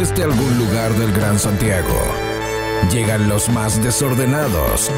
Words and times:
desde 0.00 0.22
algún 0.22 0.56
lugar 0.56 0.94
del 0.94 1.12
Gran 1.12 1.38
Santiago. 1.38 1.94
Llegan 2.90 3.28
los 3.28 3.50
más 3.50 3.82
desordenados, 3.84 4.90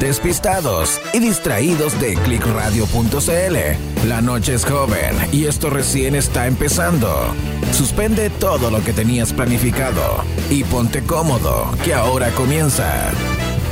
despistados 0.00 1.00
y 1.12 1.20
distraídos 1.20 2.00
de 2.00 2.14
clickradio.cl. 2.16 4.08
La 4.08 4.20
noche 4.20 4.54
es 4.54 4.64
joven 4.64 5.14
y 5.30 5.44
esto 5.44 5.70
recién 5.70 6.16
está 6.16 6.48
empezando. 6.48 7.32
Suspende 7.70 8.28
todo 8.28 8.72
lo 8.72 8.82
que 8.82 8.92
tenías 8.92 9.32
planificado 9.32 10.24
y 10.50 10.64
ponte 10.64 11.04
cómodo, 11.04 11.70
que 11.84 11.94
ahora 11.94 12.30
comienza. 12.30 13.12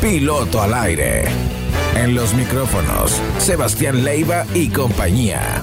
Piloto 0.00 0.62
al 0.62 0.74
aire. 0.74 1.24
En 1.96 2.14
los 2.14 2.34
micrófonos, 2.34 3.20
Sebastián 3.38 4.04
Leiva 4.04 4.46
y 4.54 4.68
compañía. 4.68 5.60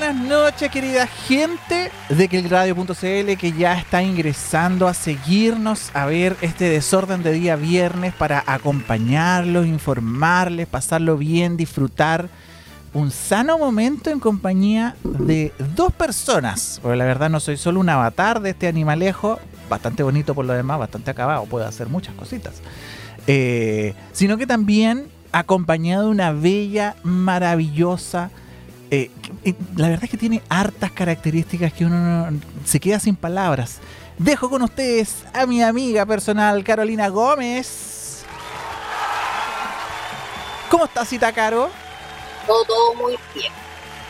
Buenas 0.00 0.16
noches, 0.16 0.72
querida 0.72 1.06
gente 1.06 1.92
de 2.08 2.28
QuilRadio.cl 2.28 3.36
que 3.38 3.52
ya 3.56 3.78
está 3.78 4.02
ingresando 4.02 4.88
a 4.88 4.92
seguirnos, 4.92 5.92
a 5.94 6.04
ver 6.06 6.36
este 6.40 6.68
desorden 6.68 7.22
de 7.22 7.30
día 7.30 7.54
viernes 7.54 8.12
para 8.12 8.42
acompañarlos, 8.44 9.68
informarles, 9.68 10.66
pasarlo 10.66 11.16
bien, 11.16 11.56
disfrutar 11.56 12.28
un 12.92 13.12
sano 13.12 13.56
momento 13.56 14.10
en 14.10 14.18
compañía 14.18 14.96
de 15.04 15.52
dos 15.76 15.92
personas. 15.92 16.80
Porque 16.82 16.96
la 16.96 17.04
verdad 17.04 17.30
no 17.30 17.38
soy 17.38 17.56
solo 17.56 17.78
un 17.78 17.88
avatar 17.88 18.40
de 18.40 18.50
este 18.50 18.66
animalejo, 18.66 19.38
bastante 19.68 20.02
bonito 20.02 20.34
por 20.34 20.44
lo 20.44 20.54
demás, 20.54 20.80
bastante 20.80 21.12
acabado, 21.12 21.44
puede 21.44 21.66
hacer 21.66 21.88
muchas 21.88 22.16
cositas. 22.16 22.54
Eh, 23.28 23.94
sino 24.10 24.38
que 24.38 24.48
también 24.48 25.06
acompañado 25.30 26.06
de 26.06 26.10
una 26.10 26.32
bella, 26.32 26.96
maravillosa, 27.04 28.32
eh, 28.94 29.54
la 29.76 29.88
verdad 29.88 30.04
es 30.04 30.10
que 30.10 30.16
tiene 30.16 30.42
hartas 30.48 30.92
características 30.92 31.72
que 31.72 31.84
uno 31.84 32.30
no, 32.30 32.40
se 32.64 32.80
queda 32.80 32.98
sin 32.98 33.16
palabras. 33.16 33.80
Dejo 34.18 34.48
con 34.48 34.62
ustedes 34.62 35.24
a 35.32 35.46
mi 35.46 35.62
amiga 35.62 36.06
personal, 36.06 36.62
Carolina 36.62 37.08
Gómez. 37.08 38.24
¿Cómo 40.70 40.84
estás, 40.84 41.08
Cita 41.08 41.32
Caro? 41.32 41.70
Todo, 42.46 42.64
todo 42.64 42.94
muy 42.94 43.16
bien. 43.34 43.52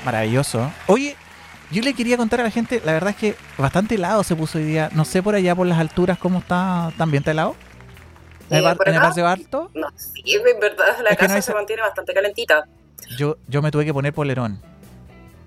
Maravilloso. 0.05 0.71
Oye, 0.87 1.17
yo 1.71 1.83
le 1.83 1.95
quería 1.95 2.17
contar 2.17 2.41
a 2.41 2.45
la 2.45 2.51
gente, 2.51 2.81
la 2.85 2.93
verdad 2.93 3.11
es 3.11 3.17
que 3.17 3.37
bastante 3.59 3.95
helado 3.95 4.23
se 4.23 4.37
puso 4.37 4.59
hoy 4.59 4.65
día. 4.65 4.91
No 4.93 5.05
sé 5.05 5.23
por 5.23 5.35
allá, 5.35 5.55
por 5.55 5.67
las 5.67 5.79
alturas, 5.79 6.19
cómo 6.19 6.41
está 6.41 6.93
también 6.97 7.23
está 7.23 7.31
helado. 7.31 7.57
¿En, 8.51 8.59
el, 8.59 8.67
Eh, 8.67 8.77
en 8.87 9.25
Alto? 9.25 9.71
No, 9.75 9.89
sí, 9.97 10.23
en 10.27 10.61
verdad 10.61 10.85
la 11.03 11.11
Es 11.11 11.17
no 11.17 11.17
casa 11.17 11.35
hay 11.35 11.43
se 11.43 11.55
mantiene 11.55 11.83
bastante 11.83 12.13
calentita. 12.13 12.67
Yo, 13.17 13.39
yo 13.49 13.63
me 13.63 13.71
tuve 13.71 13.85
que 13.85 13.95
poner 13.95 14.13
polerón. 14.13 14.61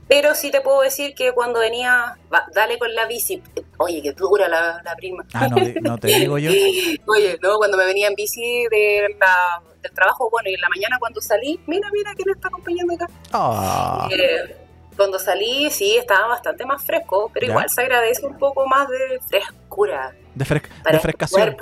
Pero 0.08 0.36
sí 0.36 0.52
te 0.52 0.62
puedo 0.62 0.82
decir 0.82 1.14
que 1.16 1.34
cuando 1.34 1.60
venía, 1.60 2.18
va, 2.34 2.46
dale 2.54 2.78
con 2.80 2.94
la 2.96 3.06
bici. 3.08 3.42
Oye, 3.78 4.02
qué 4.02 4.14
dura 4.14 4.48
la, 4.48 4.82
la 4.84 4.96
prima. 4.96 5.26
Ah, 5.34 5.48
no, 5.50 5.58
no 5.82 5.98
te 5.98 6.08
digo 6.08 6.38
yo. 6.38 6.50
Oye, 7.08 7.38
no, 7.42 7.58
cuando 7.58 7.76
me 7.78 7.86
venía 7.86 8.08
en 8.08 8.16
bici 8.16 8.66
de 8.72 9.16
la- 9.20 9.62
del 9.82 9.92
trabajo, 9.92 10.30
bueno, 10.32 10.50
y 10.50 10.54
en 10.56 10.62
la 10.62 10.70
mañana 10.70 10.98
cuando 11.00 11.20
salí, 11.22 11.60
mira, 11.68 11.90
mira 11.92 12.14
quién 12.16 12.30
está 12.36 12.48
acompañando 12.48 12.94
acá. 12.94 13.08
Ah, 13.34 14.08
Eh, 14.12 14.56
cuando 14.96 15.20
salí, 15.20 15.70
sí, 15.70 15.98
estaba 15.98 16.28
bastante 16.28 16.66
más 16.66 16.84
fresco, 16.84 17.30
pero 17.34 17.46
¿Ya? 17.48 17.52
igual 17.52 17.70
se 17.70 17.82
agradece 17.82 18.26
un 18.26 18.38
poco 18.38 18.66
más 18.66 18.88
de 18.90 19.20
frescura. 19.28 20.16
de, 20.34 20.46
fres- 20.46 20.64
para 20.84 20.98
de 20.98 21.02
frescación. 21.02 21.56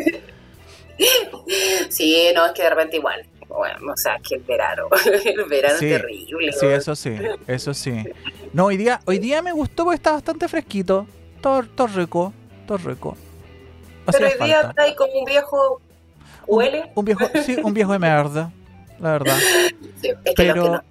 sí, 1.88 2.28
no, 2.34 2.46
es 2.46 2.52
que 2.52 2.62
de 2.62 2.70
repente 2.70 2.96
igual. 2.96 3.26
Bueno, 3.56 3.92
o 3.92 3.96
sea, 3.96 4.18
que 4.26 4.36
el 4.36 4.42
verano, 4.42 4.84
el 5.24 5.44
verano 5.48 5.78
Sí, 5.78 5.86
es 5.92 6.00
terrible. 6.00 6.52
Sí, 6.52 6.66
¿no? 6.66 6.72
eso 6.72 6.94
sí, 6.96 7.14
eso 7.46 7.74
sí. 7.74 8.04
No, 8.52 8.66
hoy 8.66 8.76
día, 8.76 9.00
hoy 9.04 9.18
día 9.18 9.42
me 9.42 9.52
gustó 9.52 9.84
porque 9.84 9.96
está 9.96 10.12
bastante 10.12 10.48
fresquito. 10.48 11.06
Todo, 11.40 11.62
todo 11.64 11.86
rico, 11.88 12.32
todo 12.66 12.78
rico. 12.78 13.16
Pero 14.10 14.26
hoy 14.26 14.32
día 14.46 14.60
está 14.62 14.82
ahí 14.82 14.94
como 14.94 15.12
un 15.12 15.24
viejo 15.24 15.80
huele. 16.46 16.90
Un 16.94 17.04
viejo, 17.04 17.24
sí, 17.44 17.56
un 17.62 17.74
viejo 17.74 17.92
de 17.92 17.98
merda, 17.98 18.50
la 19.00 19.12
verdad. 19.12 19.36
Sí, 20.00 20.08
es 20.08 20.16
que 20.24 20.32
pero-. 20.34 20.82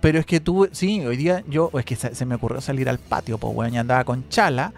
Pero 0.00 0.18
es 0.18 0.26
que 0.26 0.40
tú, 0.40 0.68
sí, 0.72 1.04
hoy 1.04 1.16
día 1.16 1.42
yo, 1.46 1.70
es 1.78 1.84
que 1.84 1.96
se, 1.96 2.14
se 2.14 2.24
me 2.26 2.34
ocurrió 2.36 2.60
salir 2.60 2.88
al 2.88 2.98
patio, 2.98 3.36
pues 3.38 3.54
bueno, 3.54 3.74
y 3.74 3.78
andaba 3.78 4.04
con 4.04 4.26
chala. 4.28 4.72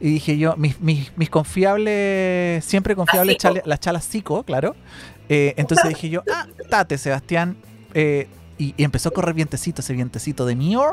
Y 0.00 0.10
dije 0.14 0.36
yo, 0.38 0.56
mis, 0.56 0.80
mis, 0.80 1.16
mis 1.16 1.30
confiables, 1.30 2.64
siempre 2.64 2.94
confiables, 2.96 3.36
chale- 3.38 3.62
las 3.64 3.78
chalas 3.80 4.04
psico, 4.04 4.42
claro. 4.42 4.74
Eh, 5.34 5.54
entonces 5.56 5.88
dije 5.88 6.10
yo, 6.10 6.22
ah, 6.30 6.46
tate, 6.68 6.98
Sebastián. 6.98 7.56
Eh, 7.94 8.28
y, 8.58 8.74
y 8.76 8.84
empezó 8.84 9.08
a 9.08 9.12
correr 9.12 9.34
vientecito, 9.34 9.80
ese 9.80 9.92
vientecito 9.94 10.44
de 10.46 10.54
mierda. 10.56 10.92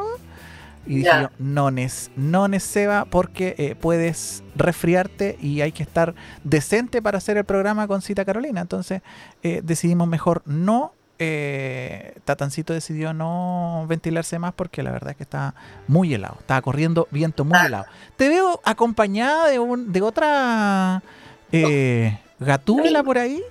Y 0.87 0.95
dije 0.95 1.05
Ya. 1.09 1.21
yo, 1.23 1.29
no 1.39 1.71
nes, 1.71 2.09
no 2.15 2.47
nes, 2.47 2.63
Seba, 2.63 3.03
porque 3.05 3.53
eh, 3.57 3.75
puedes 3.75 4.41
resfriarte 4.55 5.37
y 5.41 5.59
hay 5.61 5.71
que 5.73 5.83
estar 5.83 6.15
decente 6.43 7.01
para 7.01 7.17
hacer 7.17 7.35
el 7.37 7.43
programa 7.43 7.85
con 7.87 8.01
Cita 8.01 8.23
Carolina. 8.23 8.61
Entonces 8.61 9.01
eh, 9.43 9.59
decidimos 9.63 10.07
mejor 10.07 10.41
no. 10.45 10.93
eh, 11.21 12.15
Tatancito 12.23 12.71
decidió 12.73 13.13
no 13.13 13.85
ventilarse 13.89 14.39
más 14.39 14.53
porque 14.53 14.81
la 14.83 14.91
verdad 14.91 15.11
es 15.11 15.17
que 15.17 15.23
está 15.23 15.53
muy 15.87 16.13
helado. 16.13 16.37
Estaba 16.39 16.61
corriendo 16.61 17.09
viento 17.11 17.43
muy 17.43 17.57
Ah. 17.59 17.65
helado. 17.65 17.85
Te 18.15 18.29
veo 18.29 18.61
acompañada 18.63 19.49
de, 19.49 19.59
un, 19.59 19.91
de 19.91 20.01
otra 20.01 21.03
gatúbela 22.39 23.03
por 23.03 23.17
ahí. 23.17 23.41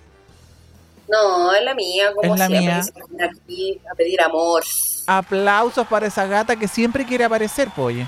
No, 1.10 1.54
es 1.54 1.62
la 1.62 1.74
mía, 1.74 2.12
como 2.14 2.34
Es 2.34 2.38
la 2.38 2.46
siempre. 2.46 2.66
mía. 2.68 2.76
que 2.78 2.82
se 2.84 2.92
ponen 2.92 3.22
aquí 3.30 3.80
a 3.90 3.94
pedir 3.94 4.20
amor. 4.20 4.62
Aplausos 5.06 5.86
para 5.86 6.06
esa 6.06 6.26
gata 6.26 6.54
que 6.56 6.68
siempre 6.68 7.04
quiere 7.06 7.24
aparecer, 7.24 7.68
pues, 7.74 7.86
oye. 7.96 8.06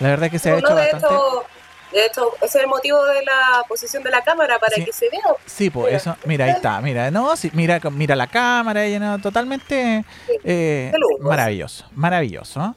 La 0.00 0.08
verdad 0.08 0.26
es 0.26 0.32
que 0.32 0.38
se 0.38 0.50
ha 0.50 0.58
hecho 0.58 0.74
bastante. 0.74 1.06
hecho, 1.06 1.44
de 1.92 2.06
hecho, 2.06 2.30
ese 2.40 2.58
es 2.58 2.64
el 2.64 2.66
motivo 2.68 3.04
de 3.04 3.22
la 3.24 3.62
posición 3.68 4.02
de 4.02 4.10
la 4.10 4.22
cámara 4.22 4.58
para 4.58 4.74
Sí. 4.76 4.84
que 4.84 4.92
se 4.92 5.08
vea. 5.10 5.20
Sí, 5.46 5.70
pues 5.70 5.94
eso, 5.94 6.16
mira, 6.24 6.46
ahí 6.46 6.52
está, 6.52 6.80
mira, 6.80 7.10
no, 7.10 7.36
sí, 7.36 7.50
mira, 7.52 7.80
mira 7.92 8.16
la 8.16 8.26
cámara, 8.26 8.84
ella, 8.84 8.98
no, 8.98 9.18
totalmente 9.20 10.04
eh, 10.44 10.92
maravilloso, 11.20 11.84
maravilloso. 11.94 12.74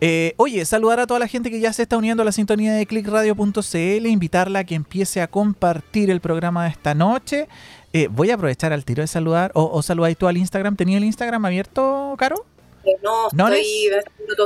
Eh, 0.00 0.34
oye, 0.36 0.64
saludar 0.64 1.00
a 1.00 1.06
toda 1.06 1.18
la 1.20 1.28
gente 1.28 1.50
que 1.50 1.60
ya 1.60 1.72
se 1.72 1.82
está 1.82 1.96
uniendo 1.96 2.22
a 2.22 2.26
la 2.26 2.32
sintonía 2.32 2.74
de 2.74 2.84
clickradio.cl, 2.86 4.06
invitarla 4.06 4.60
a 4.60 4.64
que 4.64 4.74
empiece 4.74 5.22
a 5.22 5.26
compartir 5.28 6.10
el 6.10 6.20
programa 6.20 6.64
de 6.64 6.70
esta 6.70 6.94
noche. 6.94 7.48
Eh, 7.94 8.08
voy 8.10 8.30
a 8.30 8.34
aprovechar 8.34 8.72
al 8.72 8.84
tiro 8.84 9.02
de 9.02 9.06
saludar, 9.06 9.52
o, 9.54 9.70
o 9.72 9.80
saludáis 9.80 10.18
tú 10.18 10.26
al 10.26 10.36
Instagram, 10.36 10.74
¿tenía 10.76 10.98
el 10.98 11.04
Instagram 11.04 11.44
abierto, 11.46 12.14
Caro? 12.18 12.44
Que 12.84 12.90
no 13.02 13.28
¿No 13.32 13.48
estoy 13.48 13.64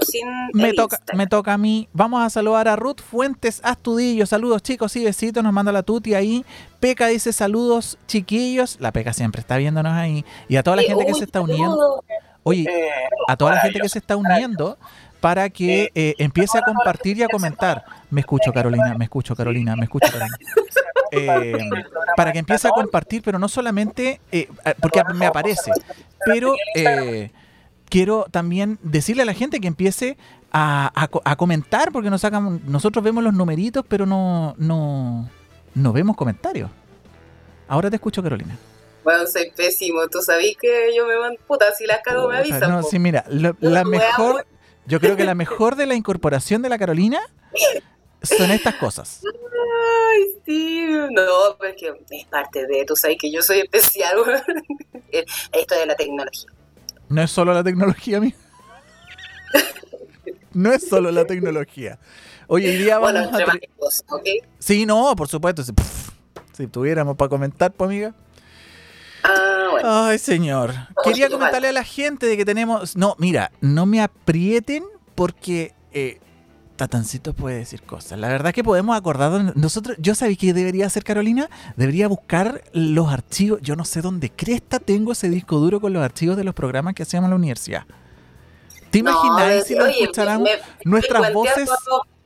sin 0.06 0.28
Me 0.52 0.72
toca, 0.74 0.96
Instagram. 0.96 1.16
me 1.18 1.26
toca 1.26 1.52
a 1.54 1.58
mí. 1.58 1.88
Vamos 1.92 2.22
a 2.22 2.30
saludar 2.30 2.68
a 2.68 2.76
Ruth 2.76 3.00
Fuentes 3.00 3.60
Astudillo. 3.64 4.26
Saludos 4.26 4.62
chicos 4.62 4.94
y 4.94 5.04
besitos. 5.04 5.42
Nos 5.42 5.52
manda 5.52 5.72
la 5.72 5.82
tuti 5.82 6.14
ahí. 6.14 6.44
Peca 6.78 7.08
dice 7.08 7.32
saludos 7.32 7.98
chiquillos. 8.06 8.76
La 8.78 8.92
Peca 8.92 9.12
siempre 9.12 9.40
está 9.40 9.56
viéndonos 9.56 9.92
ahí. 9.92 10.24
Y 10.48 10.54
a 10.54 10.62
toda 10.62 10.76
la 10.76 10.82
Sí, 10.82 10.88
gente 10.88 11.06
que 11.06 11.14
se 11.14 11.24
está 11.24 11.40
uniendo. 11.40 12.04
Oye, 12.44 12.64
a 13.26 13.36
toda 13.36 13.54
la 13.54 13.60
gente 13.60 13.80
que 13.80 13.88
se 13.88 13.98
está 13.98 14.14
uniendo 14.14 14.78
para 15.20 15.50
que 15.50 15.90
eh, 15.96 16.14
empiece 16.18 16.58
a 16.58 16.62
compartir 16.62 17.18
y 17.18 17.24
a 17.24 17.28
comentar. 17.28 17.84
Me 18.08 18.20
escucho 18.20 18.52
Carolina, 18.52 18.94
me 18.96 19.04
escucho 19.06 19.34
Carolina, 19.34 19.74
me 19.74 19.82
escucho 19.84 20.06
Carolina. 20.12 20.36
Eh, 21.12 21.52
para 22.16 22.32
que 22.32 22.38
empiece 22.38 22.68
a 22.68 22.70
compartir, 22.70 23.22
pero 23.22 23.38
no 23.38 23.48
solamente 23.48 24.20
eh, 24.32 24.48
porque 24.80 25.02
me 25.14 25.26
aparece, 25.26 25.70
pero 26.26 26.54
eh, 26.74 27.30
quiero 27.88 28.26
también 28.30 28.78
decirle 28.82 29.22
a 29.22 29.26
la 29.26 29.34
gente 29.34 29.60
que 29.60 29.68
empiece 29.68 30.16
a, 30.52 30.90
a 30.94 31.08
co- 31.08 31.22
a 31.24 31.36
comentar, 31.36 31.92
porque 31.92 32.10
nos 32.10 32.20
sacan, 32.22 32.60
nosotros 32.66 33.02
vemos 33.04 33.22
los 33.24 33.32
numeritos, 33.34 33.84
pero 33.88 34.06
no, 34.06 34.54
no, 34.58 35.28
no 35.74 35.92
vemos 35.92 36.16
comentarios. 36.16 36.70
Ahora 37.68 37.90
te 37.90 37.96
escucho, 37.96 38.22
Carolina. 38.22 38.56
Bueno, 39.04 39.26
soy 39.26 39.50
pésimo. 39.56 40.06
Tú 40.08 40.20
sabés 40.22 40.56
que 40.60 40.90
yo 40.96 41.06
me 41.06 41.18
mando 41.18 41.40
puta. 41.46 41.66
Si 41.76 41.86
las 41.86 42.00
cago, 42.02 42.28
me 42.28 42.38
avisan. 42.38 42.70
no, 42.70 42.80
po. 42.82 42.88
sí, 42.88 42.98
mira, 42.98 43.24
lo- 43.28 43.56
la 43.60 43.82
voy 43.82 43.92
mejor, 43.92 44.46
yo 44.86 45.00
creo 45.00 45.16
que 45.16 45.24
la 45.24 45.34
mejor 45.34 45.76
de 45.76 45.86
la 45.86 45.94
incorporación 45.94 46.60
de 46.62 46.68
la 46.68 46.78
Carolina 46.78 47.20
son 48.22 48.50
estas 48.50 48.74
cosas. 48.74 49.20
Ay, 50.10 50.40
sí. 50.46 50.86
No, 51.10 51.56
pero 51.58 51.72
es 51.74 51.76
que 51.80 51.92
es 52.10 52.26
parte 52.26 52.66
de. 52.66 52.84
Tú 52.84 52.96
sabes 52.96 53.16
que 53.20 53.30
yo 53.30 53.42
soy 53.42 53.60
especial. 53.60 54.16
Esto 55.52 55.74
de 55.74 55.86
la 55.86 55.94
tecnología. 55.96 56.50
No 57.08 57.22
es 57.22 57.30
solo 57.30 57.52
la 57.54 57.64
tecnología, 57.64 58.20
mía. 58.20 58.34
No 60.52 60.72
es 60.72 60.88
solo 60.88 61.10
la 61.10 61.24
tecnología. 61.24 61.98
Hoy 62.46 62.66
en 62.66 62.78
día 62.78 62.98
Bueno, 62.98 63.20
vamos 63.20 63.34
a... 63.34 63.38
tra- 63.38 63.46
varias 63.46 63.72
cosas, 63.78 64.04
¿ok? 64.08 64.26
Sí, 64.58 64.86
no, 64.86 65.14
por 65.16 65.28
supuesto. 65.28 65.62
Si, 65.62 65.72
pff, 65.72 66.10
si 66.52 66.66
tuviéramos 66.66 67.16
para 67.16 67.28
comentar, 67.28 67.72
pues 67.72 67.88
amiga. 67.88 68.14
Ah, 69.22 69.68
bueno. 69.70 69.88
Ay, 70.06 70.18
señor. 70.18 70.72
Quería 71.04 71.26
Oye, 71.26 71.34
comentarle 71.34 71.68
a 71.68 71.72
la 71.72 71.84
gente 71.84 72.26
de 72.26 72.36
que 72.36 72.44
tenemos... 72.44 72.96
No, 72.96 73.14
mira, 73.18 73.52
no 73.60 73.86
me 73.86 74.00
aprieten 74.00 74.84
porque 75.14 75.74
eh, 75.92 76.18
Tatancito 76.78 77.34
puede 77.34 77.58
decir 77.58 77.82
cosas. 77.82 78.18
La 78.18 78.28
verdad 78.28 78.54
que 78.54 78.64
podemos 78.64 78.96
acordarnos. 78.96 79.54
Nosotros, 79.56 79.96
yo 80.00 80.14
sabía 80.14 80.36
que 80.36 80.54
debería 80.54 80.86
hacer 80.86 81.04
Carolina. 81.04 81.50
Debería 81.76 82.08
buscar 82.08 82.62
los 82.72 83.12
archivos. 83.12 83.60
Yo 83.60 83.76
no 83.76 83.84
sé 83.84 84.00
dónde 84.00 84.30
cresta 84.30 84.78
tengo 84.78 85.12
ese 85.12 85.28
disco 85.28 85.58
duro 85.58 85.80
con 85.80 85.92
los 85.92 86.02
archivos 86.02 86.36
de 86.36 86.44
los 86.44 86.54
programas 86.54 86.94
que 86.94 87.02
hacíamos 87.02 87.26
en 87.26 87.30
la 87.30 87.36
universidad. 87.36 87.84
¿Te 88.90 89.02
No, 89.02 89.10
imaginas 89.10 89.42
oye, 89.46 89.62
si 89.64 89.74
lo 89.74 89.86
escucháramos? 89.86 90.48
nuestras 90.84 91.20
me 91.20 91.32
voces, 91.34 91.68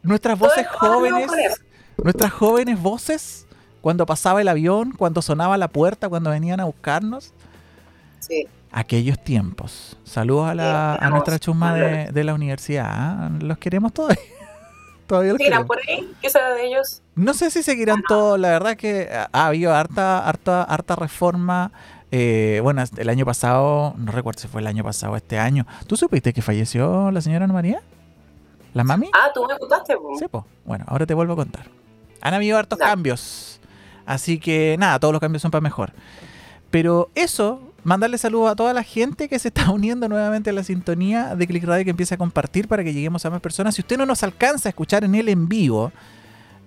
nuestras 0.03 0.39
voces 0.39 0.67
jóvenes, 0.69 1.29
nuestras 1.97 2.31
jóvenes 2.33 2.81
voces, 2.81 3.47
cuando 3.81 4.07
pasaba 4.07 4.41
el 4.43 4.49
avión, 4.49 4.93
cuando 4.93 5.23
sonaba 5.23 5.59
la 5.59 5.67
puerta, 5.69 6.09
cuando 6.09 6.31
venían 6.31 6.61
a 6.61 6.65
buscarnos. 6.67 7.33
Sí. 8.21 8.47
Aquellos 8.71 9.23
tiempos. 9.25 9.97
Saludos 10.05 10.49
a, 10.51 10.55
la, 10.55 10.95
a 10.95 11.11
nuestra 11.11 11.39
chusma 11.39 11.75
de, 11.75 12.13
de 12.13 12.25
la 12.25 12.35
universidad. 12.35 12.87
¿ah? 12.89 13.31
Los 13.41 13.59
queremos 13.59 13.93
todavía. 13.93 14.23
Todavía 15.13 15.33
los 15.33 15.39
¿Seguirán 15.39 15.67
queremos. 15.67 15.67
por 15.67 15.79
ahí? 15.89 16.13
¿Qué 16.23 16.31
sabe 16.31 16.55
de 16.55 16.67
ellos? 16.67 17.03
No 17.15 17.35
sé 17.35 17.51
si 17.51 17.63
seguirán 17.63 18.03
todos. 18.09 18.39
La 18.41 18.49
verdad 18.49 18.77
que 18.77 19.09
ha 19.13 19.29
ha 19.33 19.47
habido 19.49 19.75
harta, 19.75 20.27
harta, 20.27 20.63
harta 20.63 20.97
reforma. 20.97 21.71
Eh, 22.11 22.61
bueno, 22.63 22.83
el 22.97 23.09
año 23.09 23.25
pasado, 23.27 23.95
no 23.99 24.13
recuerdo 24.13 24.41
si 24.41 24.49
fue 24.49 24.61
el 24.63 24.67
año 24.67 24.83
pasado 24.83 25.13
o 25.13 25.17
este 25.17 25.39
año. 25.39 25.67
¿Tú 25.87 25.97
supiste 25.97 26.33
que 26.33 26.41
falleció 26.43 27.11
la 27.11 27.21
señora 27.21 27.45
Ana 27.45 27.55
María? 27.55 27.83
¿La 28.75 28.85
mami? 28.85 29.11
Ah, 29.13 29.31
tú 29.35 29.45
me 29.47 29.59
contaste. 29.59 29.97
po. 29.97 30.17
Sí, 30.19 30.27
po. 30.29 30.47
Bueno, 30.65 30.85
ahora 30.89 31.05
te 31.05 31.13
vuelvo 31.15 31.35
a 31.35 31.37
contar. 31.37 31.67
Han 32.23 32.33
habido 32.35 32.57
hartos 32.57 32.79
cambios. 32.79 33.61
Así 34.07 34.39
que 34.39 34.77
nada, 34.79 34.99
todos 34.99 35.13
los 35.13 35.21
cambios 35.21 35.43
son 35.43 35.51
para 35.51 35.61
mejor. 35.61 35.93
Pero 36.71 37.11
eso, 37.15 37.72
mandarle 37.85 38.19
saludos 38.19 38.51
a 38.51 38.57
toda 38.57 38.73
la 38.73 38.83
gente 38.83 39.29
que 39.29 39.39
se 39.39 39.49
está 39.49 39.71
uniendo 39.73 40.09
nuevamente 40.09 40.51
a 40.51 40.53
la 40.53 40.65
sintonía 40.65 41.35
de 41.35 41.47
Click 41.47 41.65
Radio 41.65 41.85
que 41.85 41.91
empieza 41.91 42.15
a 42.15 42.19
compartir 42.19 42.69
para 42.69 42.85
que 42.85 42.93
lleguemos 42.93 43.25
a 43.27 43.31
más 43.31 43.41
personas. 43.41 43.75
Si 43.75 43.83
usted 43.83 43.97
no 43.97 44.07
nos 44.07 44.23
alcanza 44.23 44.69
a 44.69 44.71
escuchar 44.71 45.05
en 45.05 45.15
el 45.15 45.29
en 45.29 45.49
vivo, 45.49 45.93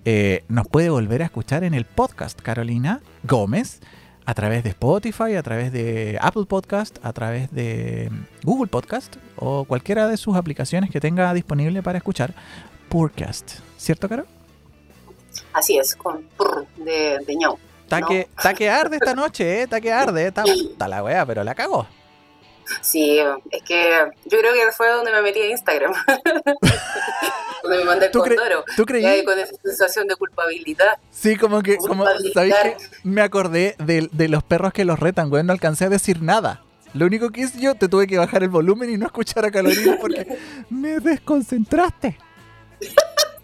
eh, 0.05 0.43
nos 0.47 0.67
puede 0.67 0.89
volver 0.89 1.21
a 1.21 1.25
escuchar 1.25 1.63
en 1.63 1.73
el 1.73 1.85
podcast 1.85 2.39
Carolina 2.41 3.01
Gómez 3.23 3.79
a 4.25 4.33
través 4.33 4.63
de 4.63 4.69
Spotify, 4.69 5.35
a 5.35 5.43
través 5.43 5.71
de 5.71 6.17
Apple 6.19 6.45
Podcast, 6.45 6.97
a 7.03 7.13
través 7.13 7.51
de 7.51 8.11
Google 8.43 8.67
Podcast 8.67 9.17
o 9.35 9.65
cualquiera 9.65 10.07
de 10.07 10.17
sus 10.17 10.35
aplicaciones 10.35 10.89
que 10.89 10.99
tenga 10.99 11.33
disponible 11.33 11.83
para 11.83 11.99
escuchar 11.99 12.33
podcast. 12.89 13.59
¿Cierto, 13.77 14.09
Caro? 14.09 14.25
Así 15.53 15.77
es, 15.77 15.95
con 15.95 16.25
de, 16.77 17.19
de 17.25 17.35
ñau. 17.35 17.57
Está 17.85 17.99
No. 18.01 18.07
que, 18.07 18.19
está 18.37 18.53
que 18.53 18.69
arde 18.69 18.97
esta 18.97 19.13
noche, 19.13 19.59
¿eh? 19.59 19.61
Está 19.63 19.79
que 19.79 19.91
arde. 19.93 20.27
Está, 20.27 20.43
está 20.43 20.87
la 20.87 21.03
weá, 21.03 21.25
pero 21.25 21.43
la 21.43 21.55
cagó. 21.55 21.87
Sí, 22.81 23.19
es 23.51 23.61
que 23.63 24.05
yo 24.25 24.39
creo 24.39 24.51
que 24.53 24.71
fue 24.71 24.89
donde 24.89 25.11
me 25.11 25.21
metí 25.21 25.39
a 25.39 25.49
Instagram. 25.51 25.93
donde 27.63 27.77
me 27.77 27.83
mandé 27.83 28.07
el 28.07 28.11
¿Tú, 28.11 28.19
condoro. 28.21 28.63
¿Tú 28.75 28.85
creí? 28.85 29.23
con 29.23 29.37
esa 29.37 29.53
sensación 29.63 30.07
de 30.07 30.15
culpabilidad. 30.15 30.97
Sí, 31.11 31.35
como 31.35 31.61
que, 31.61 31.77
como, 31.77 32.05
¿sabéis 32.33 32.55
qué? 32.63 32.77
Me 33.03 33.21
acordé 33.21 33.75
de, 33.77 34.09
de 34.11 34.27
los 34.29 34.43
perros 34.43 34.73
que 34.73 34.83
los 34.83 34.99
retan, 34.99 35.29
güey. 35.29 35.43
No 35.43 35.53
alcancé 35.53 35.85
a 35.85 35.89
decir 35.89 36.21
nada. 36.23 36.63
Lo 36.95 37.05
único 37.05 37.29
que 37.29 37.41
hice 37.41 37.59
yo, 37.59 37.75
te 37.75 37.87
tuve 37.87 38.07
que 38.07 38.17
bajar 38.17 38.41
el 38.41 38.49
volumen 38.49 38.89
y 38.89 38.97
no 38.97 39.05
escuchar 39.05 39.45
a 39.45 39.51
Carolina 39.51 39.97
porque 40.01 40.25
me 40.69 40.99
desconcentraste. 40.99 42.17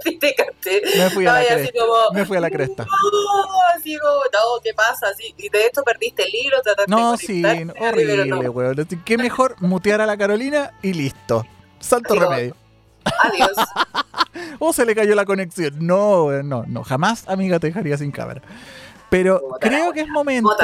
Te. 0.61 0.81
Me 0.97 1.09
fui 1.09 1.25
a 1.25 1.33
la 1.33 1.45
cresta. 1.45 1.79
como, 1.79 1.93
Me 2.13 2.25
fui 2.25 2.37
a 2.37 2.39
la 2.41 2.49
cresta. 2.49 2.83
"No", 2.85 3.49
así 3.75 3.97
como, 3.97 4.13
no, 4.15 4.61
¿qué 4.63 4.73
pasa? 4.73 5.07
Así, 5.07 5.33
y 5.37 5.49
de 5.49 5.65
esto 5.65 5.83
perdiste 5.83 6.23
el 6.23 6.35
hilo, 6.35 6.61
trataste 6.61 6.91
No, 6.91 7.11
de 7.13 7.17
sí, 7.17 7.43
horrible, 7.79 8.25
no. 8.25 8.39
weón. 8.51 8.87
Qué 9.05 9.17
mejor 9.17 9.55
mutear 9.59 10.01
a 10.01 10.05
la 10.05 10.17
Carolina 10.17 10.71
y 10.81 10.93
listo. 10.93 11.45
Santo 11.79 12.13
Digo, 12.13 12.29
remedio. 12.29 12.55
Adiós. 13.23 13.51
O 14.59 14.71
se 14.73 14.85
le 14.85 14.93
cayó 14.95 15.15
la 15.15 15.25
conexión. 15.25 15.73
No, 15.79 16.29
no, 16.43 16.63
no. 16.67 16.83
Jamás, 16.83 17.27
amiga, 17.27 17.59
te 17.59 17.67
dejaría 17.67 17.97
sin 17.97 18.11
cámara. 18.11 18.41
Pero 19.09 19.41
creo 19.59 19.91
que 19.91 20.01
es 20.01 20.07
momento. 20.07 20.55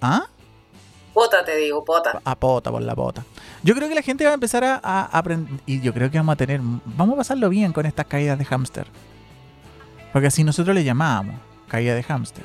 ¿Ah? 0.00 0.26
Pota, 1.16 1.42
te 1.42 1.56
digo, 1.56 1.82
pota. 1.82 2.20
A 2.22 2.34
pota, 2.34 2.70
por 2.70 2.82
la 2.82 2.94
pota. 2.94 3.24
Yo 3.62 3.74
creo 3.74 3.88
que 3.88 3.94
la 3.94 4.02
gente 4.02 4.26
va 4.26 4.32
a 4.32 4.34
empezar 4.34 4.62
a, 4.64 5.04
aprender. 5.06 5.60
Y 5.64 5.80
yo 5.80 5.94
creo 5.94 6.10
que 6.10 6.18
vamos 6.18 6.34
a 6.34 6.36
tener. 6.36 6.60
Vamos 6.60 7.14
a 7.14 7.16
pasarlo 7.16 7.48
bien 7.48 7.72
con 7.72 7.86
estas 7.86 8.04
caídas 8.04 8.38
de 8.38 8.44
hámster. 8.44 8.86
Porque 10.12 10.26
así 10.26 10.44
nosotros 10.44 10.76
le 10.76 10.84
llamábamos 10.84 11.36
caída 11.68 11.94
de 11.94 12.02
hámster. 12.02 12.44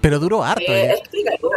Pero 0.00 0.18
duró 0.18 0.42
harto. 0.42 0.72
Eh, 0.72 0.92
¿eh? 0.92 1.02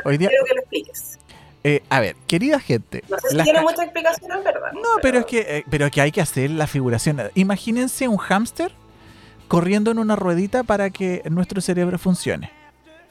Hoy 0.03 0.17
día- 0.17 0.27
Quiero 0.27 0.43
que 0.43 0.55
lo 0.55 0.59
expliques. 0.59 1.19
Eh, 1.63 1.81
a 1.89 2.01
ver, 2.01 2.17
querida 2.27 2.59
gente. 2.59 3.05
No 3.07 3.17
sé 3.19 3.29
si 3.29 3.37
tiene 3.41 3.61
mucha 3.61 3.83
explicación, 3.83 4.29
en 4.29 4.43
verdad. 4.43 4.73
No, 4.73 4.99
pero 5.01 5.19
es 5.19 5.25
que, 5.25 5.39
eh, 5.39 5.65
pero 5.69 5.89
que 5.89 6.01
hay 6.01 6.11
que 6.11 6.19
hacer 6.19 6.49
la 6.49 6.67
figuración. 6.67 7.21
Imagínense 7.33 8.09
un 8.09 8.17
hámster 8.17 8.73
corriendo 9.47 9.89
en 9.89 9.99
una 9.99 10.17
ruedita 10.17 10.63
para 10.63 10.89
que 10.89 11.21
nuestro 11.29 11.61
cerebro 11.61 11.97
funcione. 11.97 12.60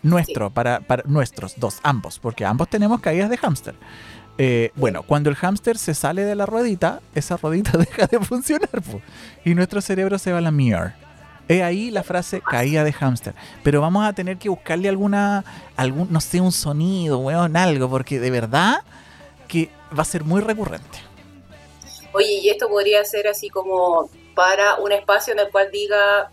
Nuestro, 0.02 0.50
para, 0.50 0.81
para 0.81 1.02
nuestros, 1.06 1.55
dos, 1.58 1.79
ambos, 1.82 2.19
porque 2.19 2.44
ambos 2.44 2.69
tenemos 2.69 3.00
caídas 3.00 3.29
de 3.31 3.37
hámster. 3.37 3.75
Eh, 4.38 4.73
bueno, 4.75 5.02
cuando 5.02 5.29
el 5.29 5.37
hámster 5.37 5.76
se 5.76 5.93
sale 5.93 6.25
de 6.25 6.35
la 6.35 6.47
ruedita, 6.47 7.00
esa 7.14 7.37
ruedita 7.37 7.76
deja 7.79 8.06
de 8.06 8.19
funcionar 8.20 8.70
po, 8.70 9.02
y 9.44 9.55
nuestro 9.55 9.82
cerebro 9.82 10.19
se 10.19 10.32
va 10.32 10.38
a 10.38 10.41
la 10.41 10.50
mirror. 10.50 10.93
Es 11.47 11.62
ahí 11.62 11.91
la 11.91 12.02
frase 12.05 12.41
caída 12.41 12.85
de 12.85 12.93
hámster. 12.93 13.35
Pero 13.62 13.81
vamos 13.81 14.06
a 14.06 14.12
tener 14.12 14.38
que 14.38 14.49
buscarle 14.49 14.88
alguna, 14.88 15.44
algún, 15.76 16.11
no 16.11 16.20
sé, 16.20 16.41
un 16.41 16.53
sonido, 16.53 17.19
weón, 17.19 17.56
algo, 17.56 17.91
porque 17.91 18.20
de 18.20 18.31
verdad 18.31 18.82
que 19.49 19.69
va 19.96 20.03
a 20.03 20.06
ser 20.06 20.25
muy 20.25 20.41
recurrente. 20.41 20.99
Oye, 22.12 22.41
y 22.43 22.49
esto 22.49 22.69
podría 22.69 23.05
ser 23.05 23.29
así 23.29 23.50
como 23.50 24.08
para 24.35 24.76
un 24.76 24.93
espacio 24.93 25.32
en 25.32 25.41
el 25.41 25.50
cual 25.50 25.70
diga, 25.70 26.31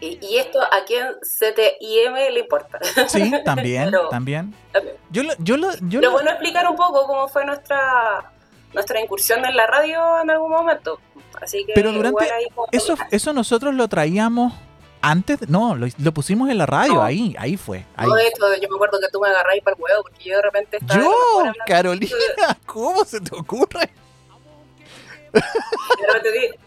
y, 0.00 0.18
y 0.24 0.38
esto 0.38 0.60
a 0.62 0.84
quién 0.86 1.06
CTIM 1.22 2.14
le 2.32 2.40
importa. 2.40 2.78
Sí, 3.08 3.30
también, 3.44 3.84
Pero- 3.90 4.08
también. 4.08 4.54
Yo 5.10 5.22
lo, 5.24 5.32
yo 5.38 5.56
lo, 5.56 5.72
yo 5.72 6.00
Pero 6.00 6.02
lo- 6.02 6.12
bueno, 6.12 6.30
explicar 6.30 6.66
un 6.68 6.76
poco 6.76 7.06
cómo 7.06 7.28
fue 7.28 7.44
nuestra 7.44 8.32
nuestra 8.72 9.00
incursión 9.00 9.44
en 9.44 9.56
la 9.56 9.66
radio 9.66 10.20
en 10.22 10.30
algún 10.30 10.50
momento. 10.50 11.00
Así 11.42 11.64
que 11.66 11.72
Pero 11.74 11.92
durante- 11.92 12.28
como- 12.54 12.68
eso, 12.72 12.94
eso 13.10 13.32
nosotros 13.32 13.74
lo 13.74 13.88
traíamos 13.88 14.52
antes, 15.02 15.48
no, 15.48 15.74
lo, 15.76 15.86
lo 15.98 16.12
pusimos 16.12 16.50
en 16.50 16.58
la 16.58 16.66
radio, 16.66 16.94
No. 16.94 17.02
ahí, 17.02 17.34
ahí 17.38 17.56
fue. 17.56 17.86
Ahí. 17.96 18.06
No, 18.06 18.14
de 18.14 18.28
hecho, 18.28 18.44
yo 18.60 18.68
me 18.68 18.74
acuerdo 18.76 19.00
que 19.00 19.08
tú 19.10 19.18
me 19.18 19.28
agarráis 19.28 19.62
para 19.62 19.74
el 19.74 19.82
huevo 19.82 20.02
porque 20.02 20.22
yo 20.24 20.36
de 20.36 20.42
repente 20.42 20.76
estaba... 20.76 21.02
Yo, 21.02 21.52
Carolina, 21.66 22.14
de- 22.16 22.56
¿cómo 22.66 23.04
se 23.04 23.20
te 23.20 23.34
ocurre? 23.34 23.90
de 25.32 25.42
repente 26.12 26.58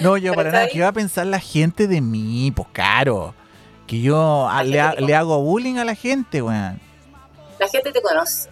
No, 0.00 0.16
yo 0.16 0.34
para 0.34 0.50
nada. 0.50 0.68
¿qué 0.68 0.80
va 0.80 0.88
a 0.88 0.92
pensar 0.92 1.26
la 1.26 1.40
gente 1.40 1.86
de 1.86 2.00
mí? 2.00 2.52
Pues 2.54 2.68
caro. 2.72 3.34
Que 3.86 4.00
yo 4.00 4.48
a- 4.48 4.62
le, 4.62 4.80
ha- 4.80 4.94
le 4.94 5.14
hago 5.14 5.40
bullying 5.42 5.76
a 5.76 5.84
la 5.84 5.94
gente, 5.94 6.42
weón. 6.42 6.80
La 7.58 7.68
gente 7.68 7.92
te 7.92 8.02
conoce. 8.02 8.48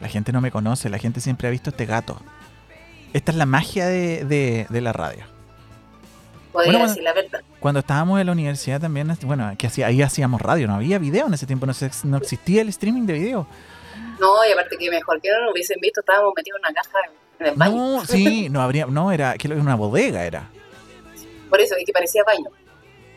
La 0.00 0.08
gente 0.08 0.32
no 0.32 0.40
me 0.40 0.50
conoce, 0.50 0.88
la 0.90 0.98
gente 0.98 1.20
siempre 1.20 1.48
ha 1.48 1.50
visto 1.50 1.70
este 1.70 1.86
gato. 1.86 2.20
Esta 3.12 3.32
es 3.32 3.38
la 3.38 3.46
magia 3.46 3.86
de, 3.86 4.24
de- 4.24 4.66
de 4.68 4.80
la 4.80 4.92
radio. 4.92 5.24
Podría 6.52 6.72
Bueno, 6.72 6.78
bueno. 6.78 6.88
decir 6.88 7.02
la 7.02 7.12
verdad. 7.12 7.40
Cuando 7.60 7.80
estábamos 7.80 8.20
en 8.20 8.26
la 8.26 8.32
universidad 8.32 8.80
también, 8.80 9.14
bueno, 9.22 9.52
que 9.58 9.66
hacía, 9.66 9.86
ahí 9.88 10.02
hacíamos 10.02 10.40
radio, 10.40 10.66
no 10.66 10.74
había 10.74 10.98
video 10.98 11.26
en 11.26 11.34
ese 11.34 11.46
tiempo, 11.46 11.66
no, 11.66 11.74
se- 11.74 11.90
no 12.04 12.18
existía 12.18 12.62
el 12.62 12.68
streaming 12.68 13.02
de 13.06 13.12
video. 13.14 13.46
No, 14.20 14.34
y 14.48 14.52
aparte 14.52 14.76
que 14.78 14.90
mejor 14.90 15.20
que 15.20 15.30
no 15.30 15.40
nos 15.44 15.52
hubiesen 15.52 15.78
visto, 15.80 16.00
estábamos 16.00 16.32
metidos 16.36 16.58
en 16.62 16.66
una 16.70 16.74
caja 16.82 16.98
en 17.38 17.46
el 17.46 17.54
baño. 17.56 17.76
No, 17.76 18.04
sí, 18.06 18.48
no 18.48 18.60
habría, 18.62 18.86
no, 18.86 19.12
era, 19.12 19.34
que 19.34 19.48
era 19.48 19.56
una 19.56 19.74
bodega 19.74 20.24
era. 20.24 20.50
Por 21.50 21.60
eso, 21.60 21.74
y 21.78 21.84
que 21.84 21.92
parecía 21.92 22.22
baño. 22.24 22.50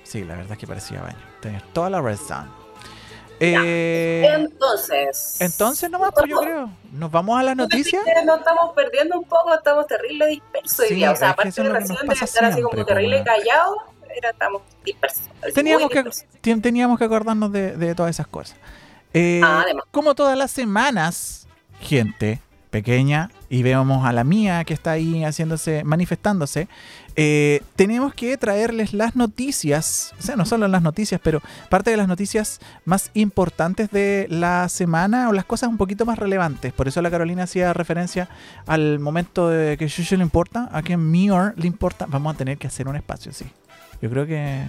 Sí, 0.03 0.23
la 0.23 0.35
verdad 0.35 0.53
es 0.53 0.57
que 0.57 0.67
parecía 0.67 1.01
baño. 1.01 1.17
Tenías 1.41 1.63
toda 1.73 1.89
la 1.89 2.01
razón. 2.01 2.49
Eh, 3.41 4.27
Entonces... 4.35 5.38
entonces 5.39 5.89
nomás, 5.89 6.11
pues 6.13 6.29
yo 6.29 6.41
creo. 6.41 6.69
Nos 6.91 7.09
vamos 7.09 7.39
a 7.39 7.43
las 7.43 7.55
noticias. 7.55 8.03
Nos 8.25 8.39
estamos 8.39 8.73
perdiendo 8.75 9.17
un 9.17 9.23
poco, 9.23 9.53
estamos 9.53 9.88
terrible 9.88 10.27
dispersos 10.27 10.79
hoy 10.79 10.95
día. 10.95 11.11
O 11.11 11.15
sea, 11.15 11.29
aparte 11.29 11.63
de 11.63 11.69
la 11.69 11.77
acción 11.79 12.05
de 12.05 12.13
estar 12.13 12.45
así 12.45 12.61
como 12.61 12.85
terrible 12.85 13.23
callados, 13.23 13.77
era, 14.15 14.31
estamos 14.31 14.61
dispersos. 14.83 15.23
Teníamos 15.53 15.89
que, 15.89 16.03
teníamos 16.57 16.99
que 16.99 17.05
acordarnos 17.05 17.51
de, 17.51 17.77
de 17.77 17.95
todas 17.95 18.09
esas 18.09 18.27
cosas. 18.27 18.57
Eh, 19.13 19.41
Ah, 19.43 19.61
además. 19.63 19.85
como 19.91 20.15
todas 20.15 20.38
las 20.38 20.51
semanas, 20.51 21.47
gente 21.79 22.41
pequeña, 22.69 23.31
y 23.49 23.63
vemos 23.63 24.05
a 24.05 24.13
la 24.13 24.23
mía 24.23 24.63
que 24.63 24.73
está 24.73 24.91
ahí 24.91 25.23
haciéndose, 25.23 25.83
manifestándose, 25.83 26.67
eh, 27.15 27.61
tenemos 27.75 28.13
que 28.13 28.38
traerles 28.38 28.93
las 28.93 29.15
noticias, 29.15 30.13
o 30.19 30.21
sea, 30.21 30.35
no 30.35 30.45
solo 30.45 30.67
las 30.67 30.81
noticias, 30.81 31.19
pero 31.23 31.41
parte 31.69 31.91
de 31.91 31.97
las 31.97 32.07
noticias 32.07 32.59
más 32.85 33.11
importantes 33.13 33.89
de 33.91 34.27
la 34.29 34.69
semana 34.69 35.29
o 35.29 35.33
las 35.33 35.45
cosas 35.45 35.69
un 35.69 35.77
poquito 35.77 36.05
más 36.05 36.19
relevantes. 36.19 36.71
Por 36.71 36.88
eso 36.88 37.01
la 37.01 37.11
Carolina 37.11 37.43
hacía 37.43 37.73
referencia 37.73 38.29
al 38.67 38.99
momento 38.99 39.49
de 39.49 39.77
que 39.77 39.88
Shushu 39.88 40.15
le 40.15 40.23
importa, 40.23 40.69
a 40.71 40.81
que 40.81 40.95
Mior 40.95 41.53
le 41.57 41.67
importa. 41.67 42.05
Vamos 42.07 42.35
a 42.35 42.38
tener 42.38 42.57
que 42.57 42.67
hacer 42.67 42.88
un 42.88 42.95
espacio, 42.95 43.33
sí. 43.33 43.45
Yo 44.01 44.09
creo 44.09 44.25
que 44.25 44.63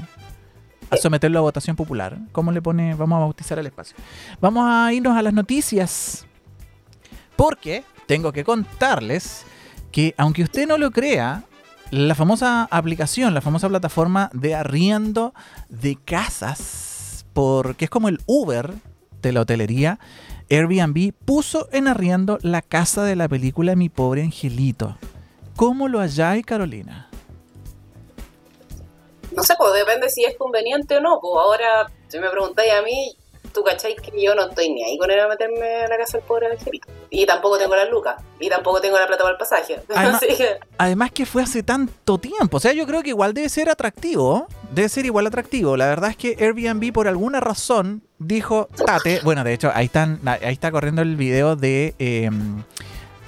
a 0.90 0.96
someterlo 0.96 1.38
a 1.38 1.42
votación 1.42 1.76
popular. 1.76 2.18
¿Cómo 2.32 2.50
le 2.50 2.60
pone? 2.60 2.94
Vamos 2.94 3.16
a 3.16 3.20
bautizar 3.20 3.58
el 3.58 3.66
espacio. 3.66 3.96
Vamos 4.40 4.64
a 4.68 4.92
irnos 4.92 5.16
a 5.16 5.22
las 5.22 5.32
noticias. 5.32 6.26
Porque 7.40 7.84
tengo 8.04 8.32
que 8.32 8.44
contarles 8.44 9.46
que, 9.92 10.14
aunque 10.18 10.42
usted 10.42 10.68
no 10.68 10.76
lo 10.76 10.90
crea, 10.90 11.44
la 11.90 12.14
famosa 12.14 12.68
aplicación, 12.70 13.32
la 13.32 13.40
famosa 13.40 13.66
plataforma 13.66 14.28
de 14.34 14.54
arriendo 14.54 15.32
de 15.70 15.96
casas, 15.96 17.24
porque 17.32 17.86
es 17.86 17.90
como 17.90 18.10
el 18.10 18.20
Uber 18.26 18.74
de 19.22 19.32
la 19.32 19.40
hotelería, 19.40 19.98
Airbnb 20.50 21.14
puso 21.14 21.66
en 21.72 21.88
arriendo 21.88 22.36
la 22.42 22.60
casa 22.60 23.04
de 23.04 23.16
la 23.16 23.26
película 23.26 23.74
Mi 23.74 23.88
pobre 23.88 24.20
angelito. 24.20 24.98
¿Cómo 25.56 25.88
lo 25.88 26.00
halláis, 26.00 26.44
Carolina? 26.44 27.08
No 29.34 29.42
sé, 29.42 29.54
pues 29.56 29.72
depende 29.72 30.10
si 30.10 30.26
es 30.26 30.36
conveniente 30.36 30.98
o 30.98 31.00
no. 31.00 31.18
Pues 31.22 31.32
ahora, 31.42 31.90
si 32.08 32.18
me 32.18 32.28
preguntáis 32.28 32.72
a 32.74 32.82
mí, 32.82 33.16
tú 33.52 33.62
cacháis 33.64 33.96
que 34.00 34.12
yo 34.22 34.34
no 34.34 34.48
estoy 34.48 34.70
ni 34.70 34.82
ahí 34.84 34.98
con 34.98 35.10
él 35.10 35.20
a 35.20 35.28
meterme 35.28 35.84
a 35.84 35.88
la 35.88 35.96
casa 35.96 36.18
del 36.18 36.26
pobre 36.26 36.46
angelito. 36.46 36.88
Y 37.10 37.26
tampoco 37.26 37.58
tengo 37.58 37.74
las 37.74 37.90
lucas. 37.90 38.22
Y 38.38 38.48
tampoco 38.48 38.80
tengo 38.80 38.98
la 38.98 39.06
plata 39.06 39.22
para 39.22 39.32
el 39.32 39.38
pasaje. 39.38 39.80
Además, 39.94 40.20
que, 40.20 40.58
además 40.78 41.12
que 41.12 41.26
fue 41.26 41.42
hace 41.42 41.62
tanto 41.62 42.18
tiempo. 42.18 42.56
O 42.56 42.60
sea, 42.60 42.72
yo 42.72 42.86
creo 42.86 43.02
que 43.02 43.10
igual 43.10 43.34
debe 43.34 43.48
ser 43.48 43.68
atractivo. 43.68 44.46
Debe 44.70 44.88
ser 44.88 45.04
igual 45.06 45.26
atractivo. 45.26 45.76
La 45.76 45.86
verdad 45.86 46.10
es 46.10 46.16
que 46.16 46.36
Airbnb 46.38 46.92
por 46.92 47.08
alguna 47.08 47.40
razón 47.40 48.02
dijo, 48.18 48.68
tate. 48.86 49.20
Bueno, 49.24 49.42
de 49.44 49.54
hecho, 49.54 49.72
ahí, 49.74 49.86
están, 49.86 50.20
ahí 50.24 50.52
está 50.52 50.70
corriendo 50.70 51.02
el 51.02 51.16
video 51.16 51.56
de 51.56 51.94
eh, 51.98 52.30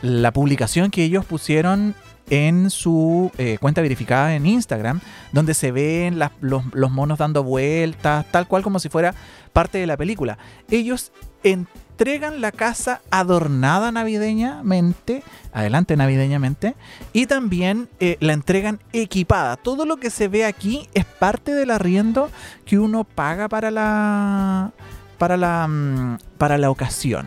la 0.03 0.33
publicación 0.33 0.91
que 0.91 1.03
ellos 1.03 1.25
pusieron 1.25 1.95
en 2.31 2.71
su 2.71 3.31
eh, 3.39 3.59
cuenta 3.61 3.83
verificada 3.83 4.35
en 4.35 4.47
Instagram, 4.47 5.01
donde 5.33 5.55
se 5.55 5.73
ven 5.73 6.19
los 6.41 6.91
monos 6.91 7.19
dando 7.19 7.43
vueltas, 7.43 8.27
tal 8.31 8.47
cual 8.47 8.63
como 8.63 8.79
si 8.79 8.89
fuera 8.89 9.15
parte 9.53 9.79
de 9.79 9.87
la 9.87 9.97
película. 9.97 10.39
Ellos 10.71 11.13
entregan 11.43 12.41
la 12.41 12.53
casa 12.53 13.03
adornada 13.11 13.93
navideñamente, 13.93 15.23
adelante 15.53 15.97
navideñamente, 15.97 16.75
y 17.13 17.27
también 17.27 17.89
eh, 18.01 18.17
la 18.21 18.33
entregan 18.33 18.81
equipada. 18.93 19.57
Todo 19.57 19.85
lo 19.85 19.99
que 19.99 20.11
se 20.11 20.29
ve 20.29 20.45
aquí 20.45 20.89
es 20.95 21.05
parte 21.05 21.53
del 21.53 21.71
arriendo 21.71 22.31
que 22.65 22.79
uno 22.79 23.05
paga 23.05 23.49
para 23.49 23.71
la 23.71 24.73
para 25.19 25.37
la 25.37 25.69
mm, 25.69 26.19
para 26.39 26.59
la 26.59 26.71
ocasión. 26.71 27.27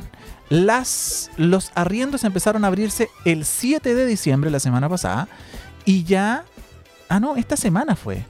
Las 0.50 1.32
los 1.38 1.72
arriendos 1.76 2.24
empezaron 2.24 2.64
a 2.64 2.68
abrirse 2.68 3.10
el 3.26 3.46
7 3.46 3.96
de 3.96 4.06
diciembre 4.06 4.52
la 4.52 4.60
semana 4.60 4.88
pasada 4.90 5.28
y 5.86 6.04
ya 6.04 6.46
ah 7.10 7.20
no, 7.20 7.36
esta 7.36 7.58
semana 7.58 7.96
fue. 7.96 8.26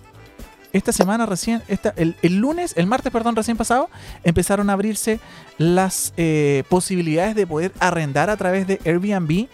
Esta 0.74 0.92
semana 0.92 1.26
recién, 1.26 1.64
esta, 1.70 1.94
el, 1.96 2.18
el 2.22 2.36
lunes, 2.36 2.74
el 2.76 2.86
martes, 2.86 3.10
perdón, 3.10 3.38
recién 3.38 3.56
pasado, 3.56 3.90
empezaron 4.26 4.70
a 4.70 4.74
abrirse 4.74 5.22
las 5.58 6.14
eh, 6.18 6.64
posibilidades 6.68 7.34
de 7.34 7.48
poder 7.48 7.72
arrendar 7.80 8.30
a 8.30 8.36
través 8.36 8.68
de 8.68 8.82
Airbnb 8.84 9.48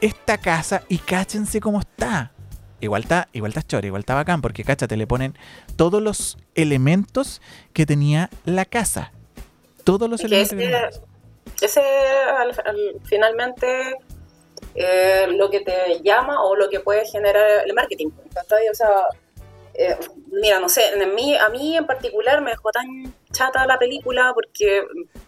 esta 0.00 0.38
casa 0.38 0.84
y 0.88 0.98
cáchense 0.98 1.58
cómo 1.60 1.80
está. 1.80 2.30
Igual 2.80 3.02
está, 3.02 3.28
igual 3.32 3.50
está 3.50 3.62
chora, 3.64 3.88
igual 3.88 4.00
está 4.00 4.14
bacán, 4.14 4.40
porque 4.40 4.62
cáchate, 4.62 4.96
le 4.96 5.08
ponen 5.08 5.36
todos 5.74 6.00
los 6.00 6.38
elementos 6.54 7.42
que 7.72 7.84
tenía 7.84 8.30
la 8.44 8.64
casa. 8.64 9.10
Todos 9.82 10.08
los 10.08 10.20
que 10.20 10.26
elementos 10.26 10.50
que 10.50 10.56
tenía 10.56 10.80
la 10.80 10.90
casa. 10.90 11.07
Ese 11.60 11.80
al- 11.80 12.50
al- 12.64 12.94
finalmente 13.04 13.96
eh, 14.74 15.26
lo 15.28 15.50
que 15.50 15.60
te 15.60 16.00
llama 16.02 16.42
o 16.42 16.54
lo 16.56 16.68
que 16.68 16.80
puede 16.80 17.04
generar 17.06 17.64
el 17.66 17.74
marketing. 17.74 18.08
O 18.10 18.74
sea, 18.74 18.88
eh, 19.74 19.96
mira, 20.30 20.60
no 20.60 20.68
sé, 20.68 20.82
a 21.40 21.48
mí 21.48 21.76
en 21.76 21.86
particular 21.86 22.40
me 22.42 22.50
dejó 22.50 22.70
tan 22.70 22.86
chata 23.32 23.66
la 23.66 23.78
película 23.78 24.32
porque 24.34 24.82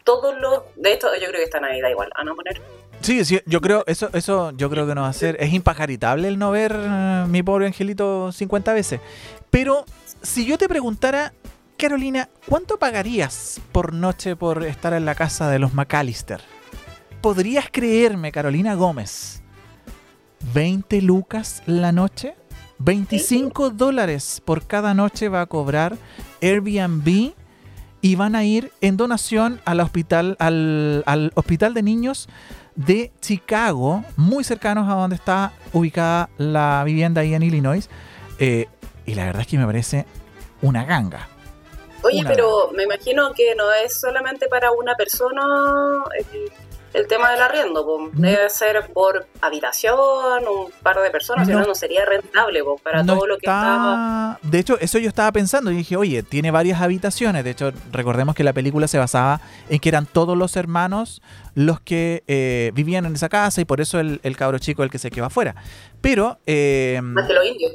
todos 0.05 0.37
los... 0.39 0.63
De 0.77 0.93
hecho, 0.93 1.09
yo 1.15 1.27
creo 1.29 1.33
que 1.39 1.45
esta 1.45 1.61
Navidad 1.61 1.89
igual, 1.91 2.11
a 2.15 2.25
no 2.25 2.35
poner... 2.35 2.61
Sí, 3.01 3.25
sí, 3.25 3.41
yo 3.47 3.61
creo, 3.63 3.83
eso, 3.87 4.11
eso 4.13 4.51
yo 4.57 4.69
creo 4.69 4.87
que 4.87 4.95
no 4.95 5.03
va 5.03 5.09
a 5.09 5.13
ser. 5.15 5.37
Es 5.43 5.55
impajaritable 5.55 6.29
el 6.29 6.39
no 6.39 6.51
ver 6.51 6.73
eh, 6.77 7.25
mi 7.29 7.43
pobre 7.43 7.67
angelito 7.67 8.31
50 8.31 8.75
veces. 8.75 9.01
Pero 9.51 9.87
si 10.21 10.45
yo 10.45 10.59
te 10.59 10.69
preguntara, 10.69 11.33
Carolina, 11.81 12.29
¿cuánto 12.47 12.79
pagarías 12.79 13.59
por 13.73 13.95
noche 13.95 14.37
por 14.37 14.65
estar 14.65 14.93
en 14.93 15.07
la 15.07 15.15
casa 15.15 15.49
de 15.49 15.59
los 15.59 15.73
McAllister? 15.73 16.43
¿Podrías 17.23 17.69
creerme, 17.73 18.33
Carolina 18.33 18.75
Gómez? 18.75 19.43
¿20 20.53 21.01
lucas 21.01 21.63
la 21.65 21.91
noche? 21.91 22.35
25 22.81 23.71
dólares 23.71 24.43
por 24.45 24.67
cada 24.67 24.93
noche 24.93 25.31
va 25.31 25.41
a 25.41 25.47
cobrar 25.47 25.97
Airbnb 26.43 27.33
y 28.03 28.15
van 28.15 28.37
a 28.37 28.45
ir 28.45 28.73
en 28.83 28.99
donación 28.99 29.63
al 29.65 29.81
hospital, 29.81 30.37
al, 30.39 31.03
al 31.07 31.33
hospital 31.35 31.73
de 31.73 31.83
niños 31.83 32.29
de 32.77 33.11
Chicago, 33.23 34.05
muy 34.19 34.45
cercanos 34.45 34.87
a 34.87 34.97
donde 34.97 35.17
está 35.17 35.55
ubicada 35.73 36.29
la 36.37 36.83
vivienda 36.85 37.23
ahí 37.23 37.33
en 37.33 37.43
Illinois. 37.43 37.89
Eh, 38.39 38.69
y 39.07 39.15
la 39.15 39.25
verdad 39.25 39.41
es 39.41 39.47
que 39.47 39.57
me 39.57 39.65
parece 39.65 40.05
una 40.61 40.85
ganga. 40.85 41.40
Oye, 42.03 42.21
Una- 42.21 42.31
pero 42.31 42.71
me 42.73 42.85
imagino 42.85 43.33
que 43.35 43.55
no 43.55 43.71
es 43.73 43.99
solamente 44.01 44.49
para 44.49 44.73
una 44.73 44.95
persona 44.97 45.43
el, 46.19 46.51
el 46.93 47.07
tema 47.07 47.31
del 47.31 47.41
arriendo, 47.41 47.85
po. 47.85 48.11
Debe 48.13 48.51
ser 48.51 48.91
por 48.93 49.27
habitación, 49.41 49.99
un 50.49 50.71
par 50.83 51.01
de 51.01 51.11
personas, 51.11 51.47
si 51.47 51.53
No. 51.53 51.61
no, 51.65 51.75
sería 51.75 52.05
rentable 52.05 52.63
po, 52.65 52.79
para 52.79 53.03
No 53.03 53.15
todo 53.15 53.27
lo 53.27 53.39
que 53.39 53.47
está... 53.47 54.39
De 54.43 54.59
hecho, 54.59 54.79
eso 54.81 54.99
yo 54.99 55.09
estaba 55.09 55.31
pensando 55.33 55.71
y 55.71 55.77
dije, 55.77 55.97
oye, 55.97 56.23
tiene 56.23 56.51
varias 56.51 56.81
habitaciones. 56.81 57.45
De 57.45 57.51
hecho, 57.51 57.73
recordemos 57.93 58.35
que 58.35 58.45
la 58.45 58.53
película 58.53 58.89
se 58.89 58.99
basaba 58.99 59.41
en 59.69 59.79
que 59.79 59.89
eran 59.89 60.07
todos 60.07 60.37
los 60.37 60.57
hermanos 60.57 61.23
los 61.55 61.81
que 61.81 62.23
eh, 62.29 62.71
vivían 62.75 63.05
en 63.07 63.15
esa 63.15 63.29
casa 63.29 63.61
y 63.61 63.65
por 63.65 63.81
eso 63.81 63.99
el, 63.99 64.21
el 64.23 64.37
cabro 64.37 64.59
chico 64.59 64.83
es 64.83 64.87
el 64.87 64.91
que 64.91 64.99
se 64.99 65.11
quedó 65.11 65.27
afuera. 65.27 65.55
Pero 66.01 66.39
eh, 66.47 67.01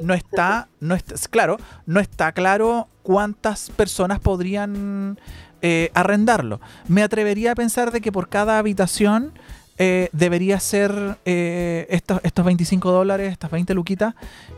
no 0.01 0.13
está, 0.13 0.67
no 0.79 0.95
está, 0.95 1.15
claro, 1.29 1.57
no 1.85 1.99
está 1.99 2.31
claro 2.31 2.87
cuántas 3.03 3.69
personas 3.69 4.19
podrían 4.19 5.19
eh, 5.67 5.89
arrendarlo. 5.95 6.61
Me 6.87 7.01
atrevería 7.01 7.53
a 7.53 7.55
pensar 7.55 7.91
de 7.91 7.99
que 7.99 8.11
por 8.11 8.29
cada 8.29 8.59
habitación 8.59 9.31
eh, 9.79 10.09
debería 10.11 10.59
ser 10.59 11.17
eh, 11.25 11.87
estos, 11.89 12.19
estos 12.21 12.45
25 12.45 12.91
dólares, 12.91 13.31
estas 13.31 13.49
20 13.49 13.73
luquitas, 13.73 14.13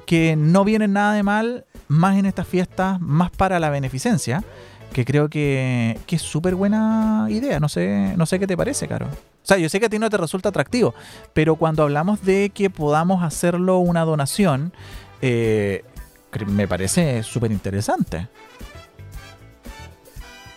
que 0.06 0.36
no 0.36 0.66
vienen 0.66 0.92
nada 0.92 1.14
de 1.14 1.24
mal, 1.24 1.64
más 1.88 2.18
en 2.18 2.26
estas 2.26 2.46
fiestas, 2.46 3.00
más 3.00 3.32
para 3.32 3.58
la 3.58 3.70
beneficencia, 3.70 4.44
que 4.92 5.06
creo 5.06 5.30
que, 5.30 5.98
que 6.08 6.18
es 6.18 6.22
súper 6.22 6.56
buena 6.56 7.28
idea. 7.30 7.62
No 7.62 7.70
sé, 7.70 8.14
no 8.18 8.26
sé 8.26 8.38
qué 8.38 8.46
te 8.46 8.58
parece, 8.58 8.86
Caro. 8.90 9.06
O 9.06 9.48
sea, 9.48 9.58
yo 9.58 9.70
sé 9.70 9.80
que 9.80 9.86
a 9.86 9.90
ti 9.90 10.00
no 10.00 10.10
te 10.10 10.18
resulta 10.18 10.50
atractivo, 10.50 10.94
pero 11.32 11.56
cuando 11.56 11.84
hablamos 11.84 12.22
de 12.26 12.50
que 12.54 12.70
podamos 12.70 13.24
hacerlo 13.24 13.78
una 13.78 14.04
donación, 14.04 14.74
me 15.22 16.68
parece 16.68 17.24
súper 17.24 17.54
interesante. 17.54 18.28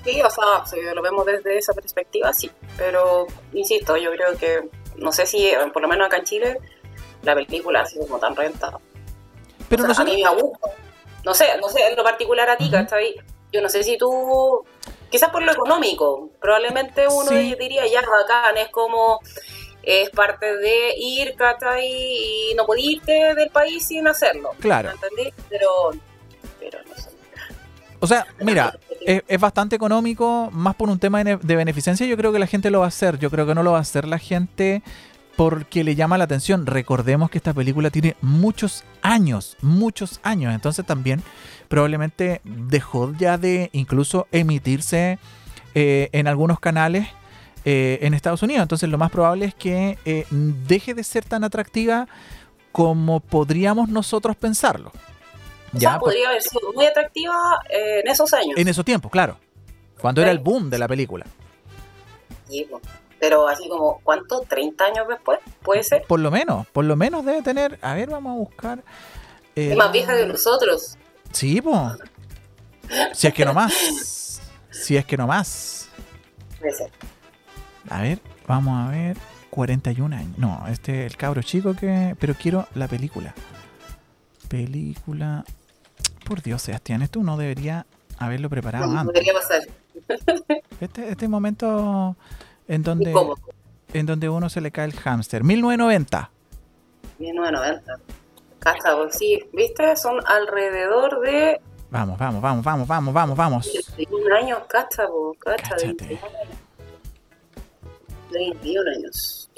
Sí, 0.05 0.21
o 0.23 0.31
sea, 0.31 0.65
si 0.67 0.81
lo 0.81 1.03
vemos 1.03 1.27
desde 1.27 1.59
esa 1.59 1.73
perspectiva, 1.75 2.33
sí. 2.33 2.51
Pero, 2.77 3.27
insisto, 3.53 3.97
yo 3.97 4.11
creo 4.13 4.37
que, 4.39 4.69
no 4.97 5.13
sé 5.13 5.27
si, 5.27 5.47
eh, 5.49 5.59
por 5.73 5.83
lo 5.83 5.89
menos 5.89 6.07
acá 6.07 6.17
en 6.19 6.25
Chile, 6.25 6.59
la 7.23 7.35
película 7.35 7.83
ha 7.83 7.87
sido 7.87 8.07
como 8.07 8.19
tan 8.19 8.35
rentada. 8.35 8.79
Pero 9.69 9.83
O 9.83 9.87
sea, 9.87 9.89
nosotros- 9.89 9.99
a 9.99 10.17
mí 10.17 10.23
me 10.23 10.43
gusta. 10.43 10.69
No 11.25 11.35
sé, 11.35 11.47
no 11.61 11.69
sé, 11.69 11.87
en 11.87 11.97
lo 11.97 12.03
particular 12.03 12.49
a 12.49 12.57
ti. 12.57 12.71
¿cachai? 12.71 13.15
Yo 13.53 13.61
no 13.61 13.69
sé 13.69 13.83
si 13.85 13.99
tú, 13.99 14.65
quizás 15.11 15.29
por 15.31 15.43
lo 15.43 15.53
económico, 15.53 16.31
probablemente 16.41 17.07
uno 17.09 17.29
Sí. 17.31 17.55
diría, 17.59 17.87
ya, 17.87 18.01
bacán, 18.01 18.57
es 18.57 18.69
como, 18.71 19.21
es 19.83 20.09
parte 20.11 20.57
de 20.57 20.95
ir, 20.97 21.35
¿cachai? 21.37 21.85
Y 22.51 22.55
no 22.55 22.65
poder 22.65 22.85
irte 22.85 23.35
del 23.35 23.51
país 23.51 23.87
sin 23.87 24.07
hacerlo. 24.09 24.53
Claro. 24.61 24.91
¿Entendí? 24.93 25.33
Pero, 25.51 25.91
pero 26.59 26.79
no 26.89 26.95
sé. 26.95 27.10
O 28.01 28.07
sea, 28.07 28.27
mira, 28.41 28.79
es, 29.07 29.41
bastante 29.41 29.77
económico, 29.77 30.51
más 30.53 30.75
por 30.75 30.89
un 30.89 30.99
tema 30.99 31.23
de, 31.23 31.37
de 31.37 31.57
beneficencia. 31.57 32.07
Yo 32.07 32.17
creo 32.17 32.33
que 32.33 32.39
la 32.39 32.47
gente 32.47 32.71
lo 32.71 32.81
va 32.81 32.87
a 32.87 32.89
hacer. 32.89 33.19
Yo 33.19 33.31
creo 33.31 33.47
que 33.47 33.55
no 33.55 33.63
lo 33.63 33.73
va 33.73 33.79
a 33.79 33.83
hacer 33.83 34.09
la 34.09 34.19
gente 34.19 34.83
porque 35.37 35.85
le 35.85 35.95
llama 35.95 36.19
la 36.19 36.25
atención. 36.25 36.67
Recordemos 36.67 37.31
que 37.31 37.39
esta 37.39 37.55
película 37.55 37.91
tiene 37.91 38.17
muchos 38.21 38.85
años, 39.01 39.57
muchos 39.63 40.21
años. 40.23 40.55
Entonces 40.55 40.85
también 40.85 41.23
probablemente 41.69 42.41
dejó 42.45 43.15
ya 43.17 43.39
de 43.39 43.71
incluso 43.73 44.27
emitirse 44.33 45.19
eh, 45.75 46.11
en 46.13 46.27
algunos 46.27 46.61
canales 46.61 47.09
eh, 47.65 48.01
en 48.03 48.13
Estados 48.15 48.43
Unidos. 48.43 48.63
Entonces 48.63 48.89
lo 48.89 48.99
más 48.99 49.11
probable 49.11 49.47
es 49.47 49.55
que 49.55 49.99
eh, 50.05 50.27
deje 50.31 50.95
de 50.95 51.05
ser 51.05 51.25
tan 51.25 51.45
atractiva 51.45 52.09
como 52.73 53.21
podríamos 53.21 53.89
nosotros 53.89 54.37
pensarlo. 54.37 54.93
O 55.73 55.79
Ya, 55.79 55.91
sea, 55.91 55.99
pues, 55.99 56.15
podría 56.15 56.29
haber 56.31 56.43
sido 56.43 56.73
muy 56.73 56.87
atractiva 56.87 57.35
eh, 57.71 58.01
en 58.05 58.09
esos 58.11 58.33
años. 58.35 58.57
en 58.57 58.69
esos 58.69 58.85
tiempos, 58.85 59.11
claro. 59.11 59.39
Cuando 60.01 60.21
era 60.23 60.31
el 60.31 60.39
boom 60.39 60.71
de 60.71 60.79
la 60.79 60.89
película. 60.89 61.27
Sí, 62.49 62.67
po. 62.69 62.81
pero 63.21 63.47
así 63.49 63.69
como, 63.69 64.01
¿cuánto? 64.03 64.43
¿30 64.45 64.81
años 64.83 65.07
después? 65.09 65.39
¿Puede 65.63 65.85
ser? 65.85 66.03
Por 66.09 66.21
lo 66.21 66.31
menos, 66.31 66.67
por 66.69 66.85
lo 66.85 66.97
menos 66.97 67.25
debe 67.25 67.43
tener. 67.43 67.79
A 67.83 67.95
ver, 67.95 68.09
vamos 68.11 68.33
a 68.33 68.39
buscar. 68.39 68.83
eh, 69.55 69.71
Es 69.73 69.77
más 69.77 69.93
vieja 69.93 70.17
que 70.17 70.27
nosotros. 70.27 70.97
Sí, 71.33 71.61
po. 71.61 71.93
Si 73.13 73.27
es 73.29 73.35
que 73.35 73.45
no 73.45 73.55
más. 73.55 74.41
Si 74.71 74.97
es 74.97 75.05
que 75.05 75.17
no 75.17 75.27
más. 75.27 75.89
Puede 76.59 76.73
ser. 76.73 76.91
A 77.89 78.01
ver, 78.03 78.19
vamos 78.47 78.89
a 78.89 78.91
ver. 78.91 79.17
41 79.51 80.17
años. 80.17 80.39
No, 80.39 80.65
este 80.69 81.07
el 81.07 81.17
cabro 81.17 81.43
chico 81.43 81.75
que. 81.77 82.17
Pero 82.19 82.35
quiero 82.35 82.67
la 82.75 82.89
película. 82.89 83.35
Película. 84.49 85.45
Por 86.31 86.43
Dios, 86.43 86.63
Sebastián, 86.63 87.03
esto 87.03 87.19
uno 87.19 87.37
debería 87.37 87.87
haberlo 88.17 88.49
preparado 88.49 88.87
No, 88.87 89.01
antes. 89.01 89.15
debería 89.15 89.33
pasar. 89.35 89.63
Este, 90.81 91.09
este 91.09 91.27
momento 91.27 92.15
en 92.69 92.85
donde, 92.85 93.13
en 93.93 94.07
donde 94.07 94.29
uno 94.29 94.49
se 94.49 94.61
le 94.61 94.71
cae 94.71 94.85
el 94.85 94.93
hámster. 94.93 95.43
1990. 95.43 96.31
1990. 97.19 97.99
Cacha, 98.61 98.97
pues 98.97 99.19
sí, 99.19 99.41
¿viste? 99.53 99.97
Son 99.97 100.21
alrededor 100.25 101.21
de 101.21 101.61
Vamos, 101.91 102.17
vamos, 102.17 102.41
vamos, 102.41 102.65
vamos, 102.65 102.87
vamos, 102.87 103.13
vamos, 103.13 103.37
vamos. 103.37 103.95
21 103.97 104.37
años, 104.37 104.59
cacha. 104.69 105.09
21 105.83 106.15
años. 106.15 106.21
21 108.31 108.91
años. 108.93 109.51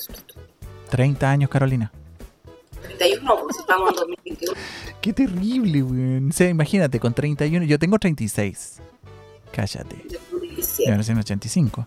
30 0.88 1.30
años, 1.30 1.50
Carolina. 1.50 1.92
31, 2.82 3.36
pues 3.42 3.58
estamos 3.58 3.90
en 3.90 3.96
2021. 3.96 4.52
Qué 5.00 5.12
terrible, 5.12 5.82
weón. 5.82 6.30
O 6.30 6.32
sea, 6.32 6.48
imagínate, 6.48 7.00
con 7.00 7.14
31. 7.14 7.64
Yo 7.66 7.78
tengo 7.78 7.98
36. 7.98 8.80
Cállate. 9.52 9.96
2017. 10.30 10.90
Yo 10.90 10.96
nací 10.96 11.12
en 11.12 11.18
85. 11.18 11.86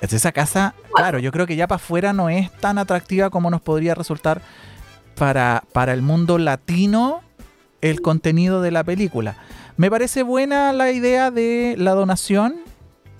Es 0.00 0.12
esa 0.12 0.32
casa, 0.32 0.74
claro, 0.92 1.20
yo 1.20 1.30
creo 1.30 1.46
que 1.46 1.54
ya 1.54 1.68
para 1.68 1.76
afuera 1.76 2.12
no 2.12 2.28
es 2.28 2.50
tan 2.58 2.76
atractiva 2.78 3.30
como 3.30 3.50
nos 3.50 3.62
podría 3.62 3.94
resultar 3.94 4.42
para, 5.14 5.62
para 5.72 5.92
el 5.92 6.02
mundo 6.02 6.38
latino 6.38 7.20
el 7.82 8.00
contenido 8.00 8.62
de 8.62 8.72
la 8.72 8.82
película. 8.82 9.36
Me 9.76 9.90
parece 9.90 10.24
buena 10.24 10.72
la 10.72 10.90
idea 10.90 11.30
de 11.30 11.76
la 11.78 11.92
donación, 11.92 12.56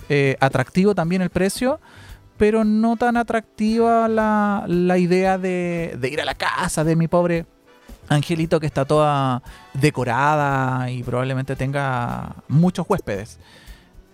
eh, 0.08 0.36
atractivo 0.40 0.94
también 0.96 1.22
el 1.22 1.30
precio, 1.30 1.78
pero 2.42 2.64
no 2.64 2.96
tan 2.96 3.16
atractiva 3.16 4.08
la, 4.08 4.64
la 4.66 4.98
idea 4.98 5.38
de, 5.38 5.94
de 5.96 6.08
ir 6.08 6.20
a 6.20 6.24
la 6.24 6.34
casa 6.34 6.82
de 6.82 6.96
mi 6.96 7.06
pobre 7.06 7.46
Angelito 8.08 8.58
que 8.58 8.66
está 8.66 8.84
toda 8.84 9.44
decorada 9.74 10.90
y 10.90 11.04
probablemente 11.04 11.54
tenga 11.54 12.34
muchos 12.48 12.84
huéspedes. 12.88 13.38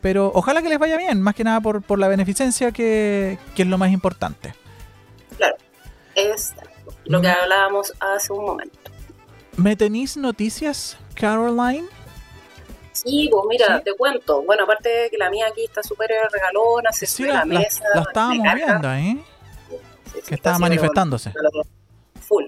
Pero 0.03 0.31
ojalá 0.35 0.61
que 0.61 0.69
les 0.69 0.79
vaya 0.79 0.99
bien, 0.99 1.23
más 1.23 1.35
que 1.35 1.43
nada 1.43 1.63
por, 1.63 1.81
por 1.81 1.99
la 1.99 2.07
beneficencia 2.07 2.71
que, 2.71 3.39
que 3.57 3.63
es 3.63 3.69
lo 3.69 3.79
más 3.79 3.93
importante. 3.93 4.53
Claro, 5.39 5.57
es 6.15 6.53
lo 7.07 7.23
que 7.23 7.29
hablábamos 7.29 7.95
hace 7.99 8.31
un 8.35 8.45
momento. 8.45 8.91
¿Me 9.57 9.75
tenéis 9.75 10.19
noticias, 10.19 10.99
Caroline? 11.15 11.87
Sí, 13.05 13.29
pues 13.31 13.45
mira, 13.49 13.79
¿Sí? 13.79 13.85
te 13.85 13.93
cuento. 13.95 14.43
Bueno, 14.43 14.65
aparte 14.65 14.89
de 14.89 15.11
que 15.11 15.19
la 15.19 15.31
mía 15.31 15.47
aquí 15.49 15.65
está 15.65 15.83
súper 15.83 16.11
regalona, 16.31 16.91
se 16.93 17.07
Sí, 17.07 17.23
sube 17.25 17.33
la, 17.33 17.45
mesa. 17.45 17.85
la 17.95 18.03
estábamos 18.03 18.55
viendo, 18.55 18.93
¿eh? 18.93 19.17
Sí, 19.69 20.13
Que 20.13 20.19
está 20.21 20.35
estaba 20.35 20.59
manifestándose. 20.59 21.33
Full. 22.21 22.45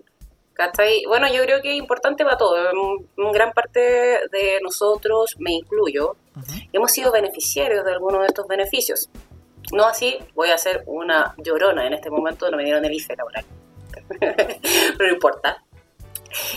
¿Cachai? 0.54 1.04
Bueno, 1.06 1.26
yo 1.32 1.42
creo 1.44 1.62
que 1.62 1.70
es 1.72 1.78
importante 1.78 2.22
para 2.24 2.36
todo. 2.36 2.56
En 3.16 3.32
gran 3.32 3.52
parte 3.52 3.80
de 3.80 4.58
nosotros, 4.62 5.36
me 5.38 5.52
incluyo, 5.52 6.16
Ujú. 6.36 6.52
hemos 6.72 6.90
sido 6.92 7.10
beneficiarios 7.12 7.84
de 7.84 7.92
algunos 7.92 8.20
de 8.20 8.26
estos 8.26 8.46
beneficios. 8.46 9.08
No 9.72 9.84
así, 9.86 10.18
voy 10.34 10.50
a 10.50 10.54
hacer 10.56 10.82
una 10.86 11.34
llorona 11.38 11.86
en 11.86 11.94
este 11.94 12.10
momento, 12.10 12.50
no 12.50 12.56
me 12.56 12.64
dieron 12.64 12.84
el 12.84 12.92
IFE 12.92 13.16
laboral. 13.16 13.44
pero 14.18 15.08
no 15.08 15.14
importa. 15.14 15.62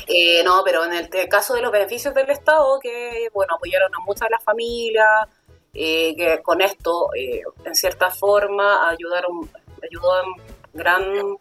Eh, 0.07 0.43
no, 0.43 0.61
pero 0.63 0.85
en 0.85 0.93
el 0.93 1.29
caso 1.29 1.53
de 1.55 1.61
los 1.61 1.71
beneficios 1.71 2.13
del 2.13 2.29
Estado, 2.29 2.79
que 2.79 3.29
bueno, 3.33 3.55
apoyaron 3.55 3.93
a 3.93 3.99
muchas 4.05 4.27
de 4.27 4.31
las 4.31 4.43
familias, 4.43 5.27
eh, 5.73 6.15
que 6.15 6.41
con 6.41 6.61
esto, 6.61 7.09
eh, 7.15 7.41
en 7.65 7.75
cierta 7.75 8.11
forma, 8.11 8.89
ayudaron, 8.89 9.49
ayudó 9.81 10.21
en 10.21 10.43
gran 10.73 11.37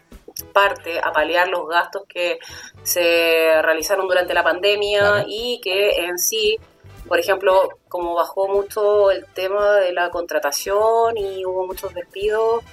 parte 0.52 0.98
a 0.98 1.12
paliar 1.12 1.48
los 1.48 1.68
gastos 1.68 2.04
que 2.08 2.38
se 2.82 3.60
realizaron 3.62 4.08
durante 4.08 4.32
la 4.32 4.42
pandemia 4.42 5.00
Claro. 5.00 5.24
y 5.28 5.60
que 5.60 5.90
en 6.06 6.18
sí, 6.18 6.58
por 7.06 7.18
ejemplo, 7.18 7.68
como 7.88 8.14
bajó 8.14 8.48
mucho 8.48 9.10
el 9.10 9.26
tema 9.26 9.76
de 9.76 9.92
la 9.92 10.10
contratación 10.10 11.16
y 11.18 11.44
hubo 11.44 11.66
muchos 11.66 11.92
despidos, 11.92 12.64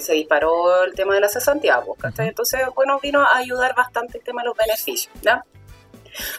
se 0.00 0.12
disparó 0.14 0.84
el 0.84 0.94
tema 0.94 1.14
de 1.14 1.20
la 1.20 1.28
cesantía, 1.28 1.80
pues. 1.80 1.98
Entonces, 2.18 2.60
bueno, 2.74 2.98
vino 3.00 3.20
a 3.20 3.38
ayudar 3.38 3.74
bastante 3.74 4.18
el 4.18 4.24
tema 4.24 4.42
de 4.42 4.48
los 4.48 4.56
beneficios, 4.56 5.12
¿ya? 5.22 5.44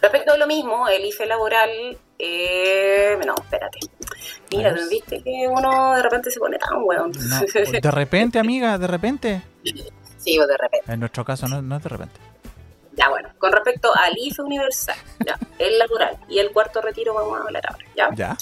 Respecto 0.01 0.33
a 0.33 0.37
lo 0.37 0.47
mismo, 0.47 0.87
el 0.87 1.05
IFE 1.05 1.25
laboral, 1.25 1.97
eh, 2.19 3.17
no, 3.25 3.35
espérate. 3.35 3.79
Mira, 4.51 4.75
viste 4.89 5.23
que 5.23 5.47
uno 5.47 5.95
de 5.95 6.03
repente 6.03 6.29
se 6.29 6.39
pone 6.39 6.57
tan 6.57 6.83
weón. 6.83 7.11
No, 7.11 7.39
de 7.81 7.91
repente, 7.91 8.39
amiga, 8.39 8.77
de 8.77 8.87
repente. 8.87 9.41
sí, 10.17 10.35
pues 10.37 10.47
de 10.47 10.57
repente. 10.57 10.91
En 10.91 10.99
nuestro 10.99 11.23
caso 11.23 11.47
no, 11.47 11.61
no 11.61 11.77
es 11.77 11.83
de 11.83 11.89
repente. 11.89 12.19
Ya, 12.93 13.07
bueno, 13.09 13.29
con 13.37 13.53
respecto 13.53 13.89
al 13.95 14.13
IFE 14.17 14.41
universal, 14.41 14.97
ya, 15.25 15.39
el 15.57 15.79
laboral 15.79 16.17
y 16.27 16.39
el 16.39 16.51
cuarto 16.51 16.81
retiro 16.81 17.13
vamos 17.13 17.39
a 17.39 17.43
hablar 17.43 17.63
ahora, 17.67 17.85
¿ya? 17.95 18.09
¿Ya? 18.13 18.37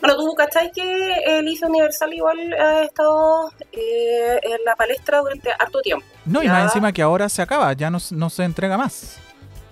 Bueno, 0.00 0.16
tú 0.16 0.34
cachai 0.34 0.70
que 0.72 1.12
el 1.26 1.46
IFE 1.48 1.66
universal 1.66 2.12
igual 2.12 2.52
ha 2.54 2.82
estado 2.84 3.52
eh, 3.72 4.40
en 4.42 4.64
la 4.64 4.74
palestra 4.76 5.18
durante 5.18 5.50
harto 5.52 5.80
tiempo. 5.82 6.06
No, 6.24 6.42
y 6.42 6.46
Ya. 6.46 6.52
más 6.52 6.62
encima 6.64 6.92
que 6.92 7.02
ahora 7.02 7.28
se 7.28 7.42
acaba, 7.42 7.72
ya 7.74 7.90
no, 7.90 7.98
no 8.12 8.30
se 8.30 8.44
entrega 8.44 8.76
más. 8.78 9.18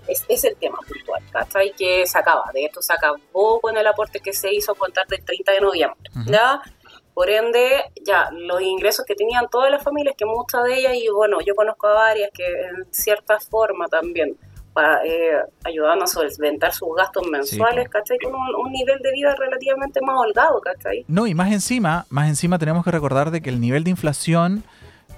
Es, 0.07 0.25
es 0.29 0.45
el 0.45 0.57
tema 0.57 0.79
puntual, 0.87 1.23
¿cachai? 1.31 1.73
Que 1.77 2.07
se 2.07 2.19
acaba. 2.19 2.51
De 2.53 2.65
esto 2.65 2.81
se 2.83 2.93
acabó 2.93 3.61
con 3.61 3.77
el 3.77 3.87
aporte 3.87 4.21
que 4.21 4.33
se 4.33 4.53
hizo 4.55 4.75
contar 4.75 5.07
del 5.07 5.23
30 5.25 5.53
de 5.53 5.61
noviembre. 5.61 6.11
¿ya? 6.27 6.61
Por 7.15 7.29
ende, 7.31 7.85
ya, 8.07 8.29
los 8.33 8.61
ingresos 8.63 9.05
que 9.05 9.15
tenían 9.15 9.49
todas 9.51 9.71
las 9.71 9.83
familias, 9.83 10.15
que 10.17 10.25
muchas 10.25 10.63
de 10.65 10.79
ellas, 10.79 10.93
y 10.95 11.09
bueno, 11.09 11.41
yo 11.45 11.55
conozco 11.55 11.89
a 11.89 11.93
varias 11.95 12.31
que 12.33 12.45
en 12.47 12.87
cierta 12.93 13.39
forma 13.41 13.89
también 13.89 14.37
pa- 14.79 15.01
eh, 15.05 15.33
ayudaban 15.65 16.01
a 16.03 16.07
solventar 16.07 16.73
sus 16.73 16.89
gastos 16.97 17.27
mensuales, 17.29 17.89
¿cachai? 17.89 18.17
Con 18.23 18.33
un, 18.35 18.67
un 18.67 18.71
nivel 18.73 18.99
de 19.01 19.11
vida 19.13 19.35
relativamente 19.37 20.01
más 20.01 20.15
holgado, 20.19 20.61
¿cachai? 20.61 21.05
No, 21.09 21.27
y 21.27 21.35
más 21.35 21.51
encima, 21.53 22.07
más 22.11 22.29
encima 22.29 22.59
tenemos 22.59 22.85
que 22.85 22.93
recordar 22.93 23.33
de 23.33 23.41
que 23.41 23.51
el 23.51 23.61
nivel 23.61 23.83
de 23.83 23.91
inflación 23.91 24.63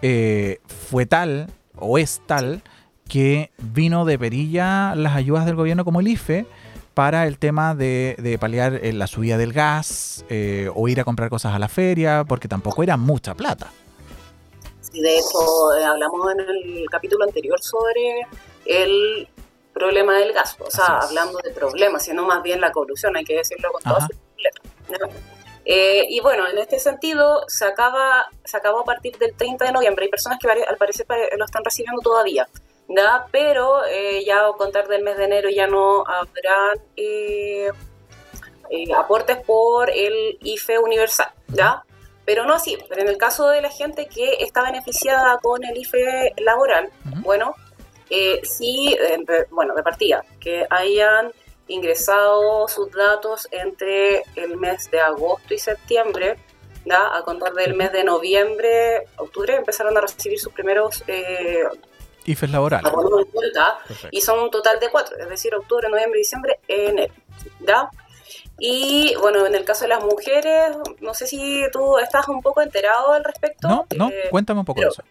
eh, 0.01 0.61
fue 0.89 1.05
tal, 1.05 1.49
o 1.77 1.99
es 1.99 2.23
tal, 2.27 2.63
que 3.07 3.51
vino 3.59 4.05
de 4.07 4.19
perilla 4.19 4.95
las 4.95 5.15
ayudas 5.15 5.45
del 5.45 5.57
gobierno 5.57 5.85
como 5.85 6.01
el 6.01 6.09
IFE 6.09 6.47
para 6.95 7.27
el 7.27 7.39
tema 7.39 7.75
de, 7.75 8.17
de 8.19 8.39
paliar 8.39 8.75
eh, 8.83 8.93
la 8.95 9.07
subida 9.07 9.37
del 9.37 9.53
gas 9.53 10.25
eh, 10.31 10.71
o 10.75 10.89
ir 10.89 11.01
a 11.01 11.05
comprar 11.05 11.29
cosas 11.29 11.55
a 11.55 11.59
la 11.59 11.69
feria, 11.69 12.25
porque 12.27 12.49
tampoco 12.49 12.83
era 12.83 12.97
mucha 12.97 13.35
plata. 13.35 13.71
Y 14.93 15.01
de 15.03 15.19
hecho, 15.19 15.77
eh, 15.79 15.85
hablamos 15.85 16.33
en 16.33 16.41
el 16.41 16.87
capítulo 16.91 17.25
anterior 17.25 17.59
sobre 17.63 18.27
el 18.67 19.29
problema 19.73 20.19
del 20.19 20.33
gas, 20.33 20.57
o 20.61 20.71
sea, 20.71 20.99
hablando 20.99 21.39
de 21.39 21.51
problemas, 21.51 22.05
sino 22.05 22.25
más 22.25 22.43
bien 22.43 22.61
la 22.61 22.73
corrupción, 22.73 23.17
hay 23.17 23.25
que 23.25 23.37
decirlo 23.37 23.71
con 23.73 23.83
todas 23.83 24.07
sus 24.07 24.17
letras. 24.37 24.67
¿no? 24.89 25.09
Eh, 25.65 26.07
y 26.09 26.21
bueno, 26.21 26.49
en 26.49 26.59
este 26.59 26.79
sentido, 26.81 27.45
se 27.49 27.65
acaba 27.65 28.27
se 28.45 28.57
acabó 28.57 28.81
a 28.81 28.85
partir 28.85 29.17
del 29.19 29.35
30 29.37 29.67
de 29.67 29.73
noviembre. 29.73 30.05
Hay 30.07 30.11
personas 30.11 30.39
que 30.41 30.49
al 30.51 30.77
parecer 30.77 31.07
pare- 31.07 31.31
lo 31.37 31.45
están 31.45 31.63
recibiendo 31.65 32.01
todavía, 32.01 32.49
¿ya? 32.89 33.27
pero 33.31 33.85
eh, 33.87 34.25
ya 34.25 34.47
a 34.49 34.53
contar 34.55 34.89
del 34.89 35.03
mes 35.03 35.17
de 35.17 35.25
enero 35.25 35.49
ya 35.51 35.67
no 35.67 36.01
habrán 36.07 36.79
eh, 36.97 37.71
eh, 38.71 38.93
aportes 38.97 39.37
por 39.45 39.91
el 39.91 40.39
IFE 40.41 40.79
universal, 40.79 41.31
¿ya? 41.49 41.83
Pero 42.25 42.45
no 42.47 42.55
así, 42.55 42.79
pero 42.89 43.03
en 43.03 43.09
el 43.09 43.19
caso 43.19 43.49
de 43.49 43.61
la 43.61 43.71
gente 43.71 44.07
que 44.07 44.39
está 44.41 44.63
beneficiada 44.63 45.39
con 45.39 45.63
el 45.65 45.77
IFE 45.77 46.35
laboral, 46.39 46.91
bueno, 47.23 47.55
eh, 48.11 48.41
sí, 48.45 48.97
eh, 49.01 49.19
bueno, 49.51 49.75
de 49.75 49.83
partida, 49.83 50.25
que 50.41 50.67
hayan 50.71 51.33
ingresado 51.69 52.67
sus 52.69 52.91
datos 52.93 53.47
entre 53.53 54.23
el 54.37 54.57
mes 54.57 54.91
de 54.91 55.01
agosto 55.01 55.55
y 55.55 55.59
septiembre, 55.59 56.37
¿ya? 56.85 57.17
a 57.17 57.23
contar 57.23 57.53
del 57.55 57.75
mes 57.75 57.93
de 57.93 58.03
noviembre, 58.05 59.07
octubre, 59.17 59.55
empezaron 59.57 59.97
a 59.97 60.01
recibir 60.01 60.39
sus 60.41 60.53
primeros 60.53 61.05
eh, 61.07 61.63
IFES 62.25 62.51
laboral. 62.51 62.85
abonos 62.85 63.25
de 63.25 63.31
cuenta, 63.31 63.79
Perfecto. 63.87 64.09
y 64.17 64.21
son 64.21 64.41
un 64.41 64.51
total 64.51 64.81
de 64.81 64.89
cuatro, 64.91 65.17
es 65.17 65.29
decir, 65.29 65.55
octubre, 65.55 65.89
noviembre, 65.89 66.19
diciembre, 66.19 66.59
enero. 66.69 67.15
¿Ya? 67.61 67.89
Y 68.59 69.15
bueno, 69.21 69.47
en 69.47 69.55
el 69.55 69.65
caso 69.65 69.83
de 69.85 69.89
las 69.89 70.03
mujeres, 70.05 70.77
no 71.01 71.15
sé 71.15 71.27
si 71.27 71.65
tú 71.73 71.99
estás 71.99 72.29
un 72.29 72.43
poco 72.43 72.61
enterado 72.61 73.13
al 73.13 73.25
respecto. 73.25 73.67
No, 73.69 73.87
no, 73.97 74.11
Eh, 74.11 74.29
cuéntame 74.31 74.61
un 74.61 74.67
poco 74.67 74.81
de 74.83 74.89
eso. 74.89 75.03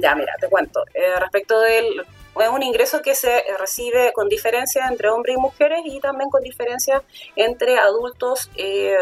ya, 0.00 0.14
mira, 0.14 0.32
te 0.40 0.48
cuento. 0.48 0.82
Eh, 0.94 1.18
respecto 1.20 1.60
del. 1.60 2.06
Es 2.40 2.48
un 2.48 2.62
ingreso 2.62 3.02
que 3.02 3.14
se 3.14 3.42
recibe 3.58 4.12
con 4.12 4.28
diferencia 4.28 4.86
entre 4.88 5.08
hombres 5.08 5.36
y 5.36 5.40
mujeres 5.40 5.80
y 5.84 5.98
también 6.00 6.30
con 6.30 6.42
diferencia 6.42 7.02
entre 7.34 7.78
adultos. 7.78 8.50
Eh, 8.56 8.96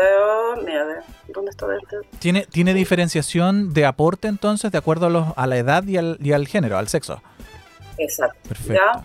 mira, 0.65 0.83
a 0.83 0.85
ver, 0.85 1.03
¿dónde 1.29 1.51
está? 1.51 1.67
¿Tiene, 2.19 2.47
¿Tiene 2.47 2.73
diferenciación 2.73 3.75
de 3.75 3.85
aporte 3.85 4.29
entonces 4.29 4.73
de 4.73 4.79
acuerdo 4.79 5.07
a, 5.07 5.11
los, 5.11 5.27
a 5.37 5.47
la 5.47 5.59
edad 5.59 5.85
y 5.85 5.99
al, 5.99 6.19
y 6.23 6.33
al 6.33 6.47
género, 6.47 6.79
al 6.79 6.89
sexo? 6.89 7.23
Exacto. 7.99 8.39
Perfecto. 8.49 8.75
¿Ya? 8.75 9.05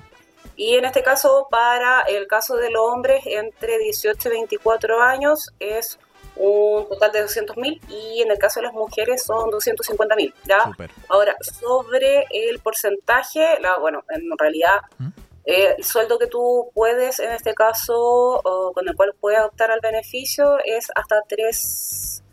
Y 0.56 0.76
en 0.76 0.86
este 0.86 1.02
caso, 1.02 1.48
para 1.50 2.02
el 2.02 2.28
caso 2.28 2.56
de 2.56 2.70
los 2.70 2.82
hombres 2.82 3.24
entre 3.26 3.80
18 3.80 4.30
y 4.30 4.32
24 4.32 5.02
años 5.02 5.50
es 5.60 5.98
un 6.42 6.88
total 6.88 7.12
de 7.12 7.22
200 7.22 7.58
mil 7.58 7.82
y 7.88 8.22
en 8.22 8.32
el 8.32 8.38
caso 8.38 8.60
de 8.60 8.68
las 8.68 8.74
mujeres 8.74 9.24
son 9.24 9.50
250 9.50 10.16
mil. 10.16 10.34
¿ya? 10.46 10.64
Súper. 10.64 10.92
Ahora, 11.08 11.36
sobre 11.42 12.26
el 12.32 12.60
porcentaje, 12.60 13.60
la, 13.62 13.78
bueno, 13.78 14.04
en 14.10 14.38
realidad 14.38 14.82
¿Mm? 14.98 15.10
Eh, 15.46 15.76
el 15.78 15.84
sueldo 15.84 16.20
que 16.20 16.28
tú 16.28 16.70
puedes, 16.74 17.20
en 17.20 17.32
este 17.32 17.54
caso, 17.54 17.96
o 17.96 18.72
con 18.74 18.88
el 18.88 18.96
cual 18.96 19.14
puedes 19.20 19.42
optar 19.42 19.72
al 19.72 19.80
beneficio, 19.82 20.58
es 20.64 20.92
hasta 20.96 21.22
tres 21.28 22.24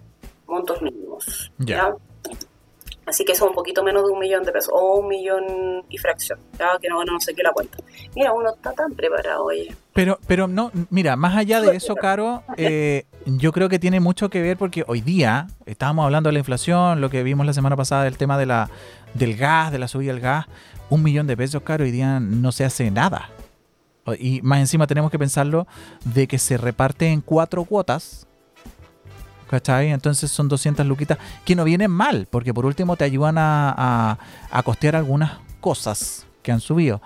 montos 0.46 0.82
mínimos. 0.82 1.50
Ya. 1.58 1.94
Así 3.08 3.24
que 3.24 3.32
eso 3.32 3.46
es 3.46 3.48
un 3.48 3.54
poquito 3.54 3.82
menos 3.82 4.04
de 4.04 4.12
un 4.12 4.18
millón 4.18 4.44
de 4.44 4.52
pesos, 4.52 4.70
o 4.74 4.98
un 4.98 5.08
millón 5.08 5.82
y 5.88 5.96
fracción, 5.96 6.38
ya 6.58 6.78
que 6.78 6.90
no, 6.90 7.02
no 7.04 7.18
sé 7.20 7.34
qué 7.34 7.42
la 7.42 7.52
cuenta. 7.52 7.78
Mira, 8.14 8.34
uno 8.34 8.50
está 8.54 8.72
tan 8.72 8.92
preparado, 8.92 9.44
oye. 9.44 9.74
Pero, 9.94 10.18
pero 10.26 10.46
no, 10.46 10.70
mira, 10.90 11.16
más 11.16 11.34
allá 11.34 11.62
de 11.62 11.74
eso, 11.74 11.94
Caro, 11.96 12.42
eh, 12.58 13.06
yo 13.24 13.50
creo 13.52 13.70
que 13.70 13.78
tiene 13.78 13.98
mucho 13.98 14.28
que 14.28 14.42
ver 14.42 14.58
porque 14.58 14.84
hoy 14.86 15.00
día 15.00 15.46
estábamos 15.64 16.04
hablando 16.04 16.28
de 16.28 16.34
la 16.34 16.40
inflación, 16.40 17.00
lo 17.00 17.08
que 17.08 17.22
vimos 17.22 17.46
la 17.46 17.54
semana 17.54 17.76
pasada 17.76 18.04
del 18.04 18.18
tema 18.18 18.36
de 18.36 18.44
la, 18.44 18.68
del 19.14 19.36
gas, 19.38 19.72
de 19.72 19.78
la 19.78 19.88
subida 19.88 20.12
del 20.12 20.20
gas, 20.20 20.44
un 20.90 21.02
millón 21.02 21.26
de 21.26 21.36
pesos, 21.36 21.62
Caro, 21.62 21.84
hoy 21.84 21.90
día 21.90 22.20
no 22.20 22.52
se 22.52 22.66
hace 22.66 22.90
nada. 22.90 23.30
Y 24.18 24.42
más 24.42 24.60
encima 24.60 24.86
tenemos 24.86 25.10
que 25.10 25.18
pensarlo 25.18 25.66
de 26.04 26.26
que 26.26 26.38
se 26.38 26.58
reparte 26.58 27.08
en 27.08 27.22
cuatro 27.22 27.64
cuotas, 27.64 28.27
¿cachai? 29.48 29.90
Entonces 29.90 30.30
son 30.30 30.48
200 30.48 30.86
luquitas 30.86 31.18
que 31.44 31.56
no 31.56 31.64
vienen 31.64 31.90
mal, 31.90 32.28
porque 32.30 32.54
por 32.54 32.66
último 32.66 32.96
te 32.96 33.04
ayudan 33.04 33.38
a, 33.38 34.18
a, 34.50 34.62
costear 34.62 34.96
algunas 34.96 35.38
cosas 35.60 36.26
que 36.42 36.52
han 36.52 36.60
subido. 36.60 37.00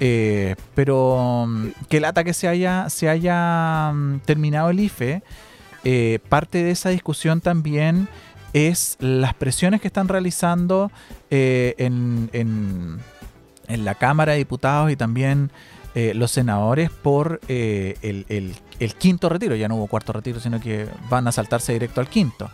Eh, 0.00 0.56
pero 0.74 1.46
mm, 1.48 1.68
que 1.88 2.00
lata 2.00 2.24
que 2.24 2.34
se 2.34 2.48
haya, 2.48 2.90
se 2.90 3.08
haya 3.08 3.92
mm, 3.92 4.20
terminado 4.20 4.70
el 4.70 4.80
IFE, 4.80 5.22
eh, 5.84 6.18
parte 6.28 6.62
de 6.62 6.70
esa 6.70 6.88
discusión 6.88 7.40
también 7.40 8.08
es 8.52 8.96
las 9.00 9.34
presiones 9.34 9.80
que 9.80 9.88
están 9.88 10.08
realizando 10.08 10.90
eh, 11.30 11.74
en, 11.78 12.30
en, 12.32 12.98
en, 13.68 13.84
la 13.84 13.94
Cámara 13.94 14.32
de 14.32 14.38
Diputados 14.38 14.90
y 14.90 14.96
también 14.96 15.50
los 16.14 16.32
senadores 16.32 16.90
por 16.90 17.40
el, 17.46 18.26
el, 18.28 18.54
el 18.80 18.94
quinto 18.94 19.28
retiro, 19.28 19.54
ya 19.54 19.68
no 19.68 19.76
hubo 19.76 19.86
cuarto 19.86 20.12
retiro, 20.12 20.40
sino 20.40 20.60
que 20.60 20.88
van 21.08 21.26
a 21.28 21.32
saltarse 21.32 21.72
directo 21.72 22.00
al 22.00 22.08
quinto. 22.08 22.50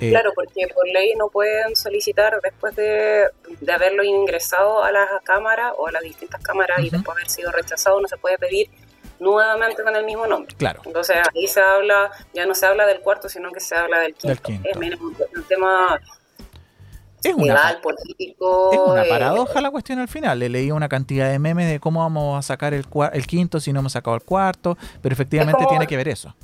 Eh, 0.00 0.10
claro, 0.10 0.32
porque 0.34 0.66
por 0.74 0.88
ley 0.88 1.14
no 1.16 1.28
pueden 1.28 1.76
solicitar 1.76 2.40
después 2.42 2.74
de, 2.74 3.26
de, 3.60 3.72
haberlo 3.72 4.02
ingresado 4.02 4.82
a 4.82 4.90
la 4.90 5.06
cámara 5.22 5.74
o 5.74 5.86
a 5.86 5.92
las 5.92 6.02
distintas 6.02 6.42
cámaras 6.42 6.80
y 6.80 6.90
después 6.90 7.16
haber 7.16 7.30
sido 7.30 7.52
rechazado, 7.52 8.00
no 8.00 8.08
se 8.08 8.16
puede 8.16 8.36
pedir 8.38 8.68
nuevamente 9.20 9.82
con 9.82 9.94
el 9.94 10.04
mismo 10.04 10.26
nombre. 10.26 10.54
Claro. 10.56 10.82
Entonces 10.84 11.16
ahí 11.34 11.46
se 11.46 11.60
habla, 11.60 12.10
ya 12.34 12.46
no 12.46 12.54
se 12.54 12.66
habla 12.66 12.86
del 12.86 13.00
cuarto, 13.00 13.28
sino 13.28 13.52
que 13.52 13.60
se 13.60 13.76
habla 13.76 14.00
del 14.00 14.14
quinto. 14.14 14.50
Es 14.64 14.76
un 14.76 15.44
tema 15.48 16.00
es 17.22 17.34
una, 17.34 17.80
político. 17.82 18.70
Es 18.72 18.78
una 18.78 19.04
eh, 19.04 19.08
paradoja 19.08 19.60
la 19.60 19.70
cuestión 19.70 19.98
al 19.98 20.08
final. 20.08 20.38
Le 20.38 20.48
leí 20.48 20.70
una 20.70 20.88
cantidad 20.88 21.30
de 21.30 21.38
memes 21.38 21.70
de 21.70 21.80
cómo 21.80 22.00
vamos 22.00 22.38
a 22.38 22.42
sacar 22.42 22.74
el, 22.74 22.86
el 23.12 23.26
quinto 23.26 23.60
si 23.60 23.72
no 23.72 23.80
hemos 23.80 23.92
sacado 23.92 24.16
el 24.16 24.22
cuarto, 24.22 24.76
pero 25.00 25.12
efectivamente 25.12 25.64
tiene 25.68 25.86
que 25.86 25.96
ver 25.96 26.08
eso. 26.08 26.34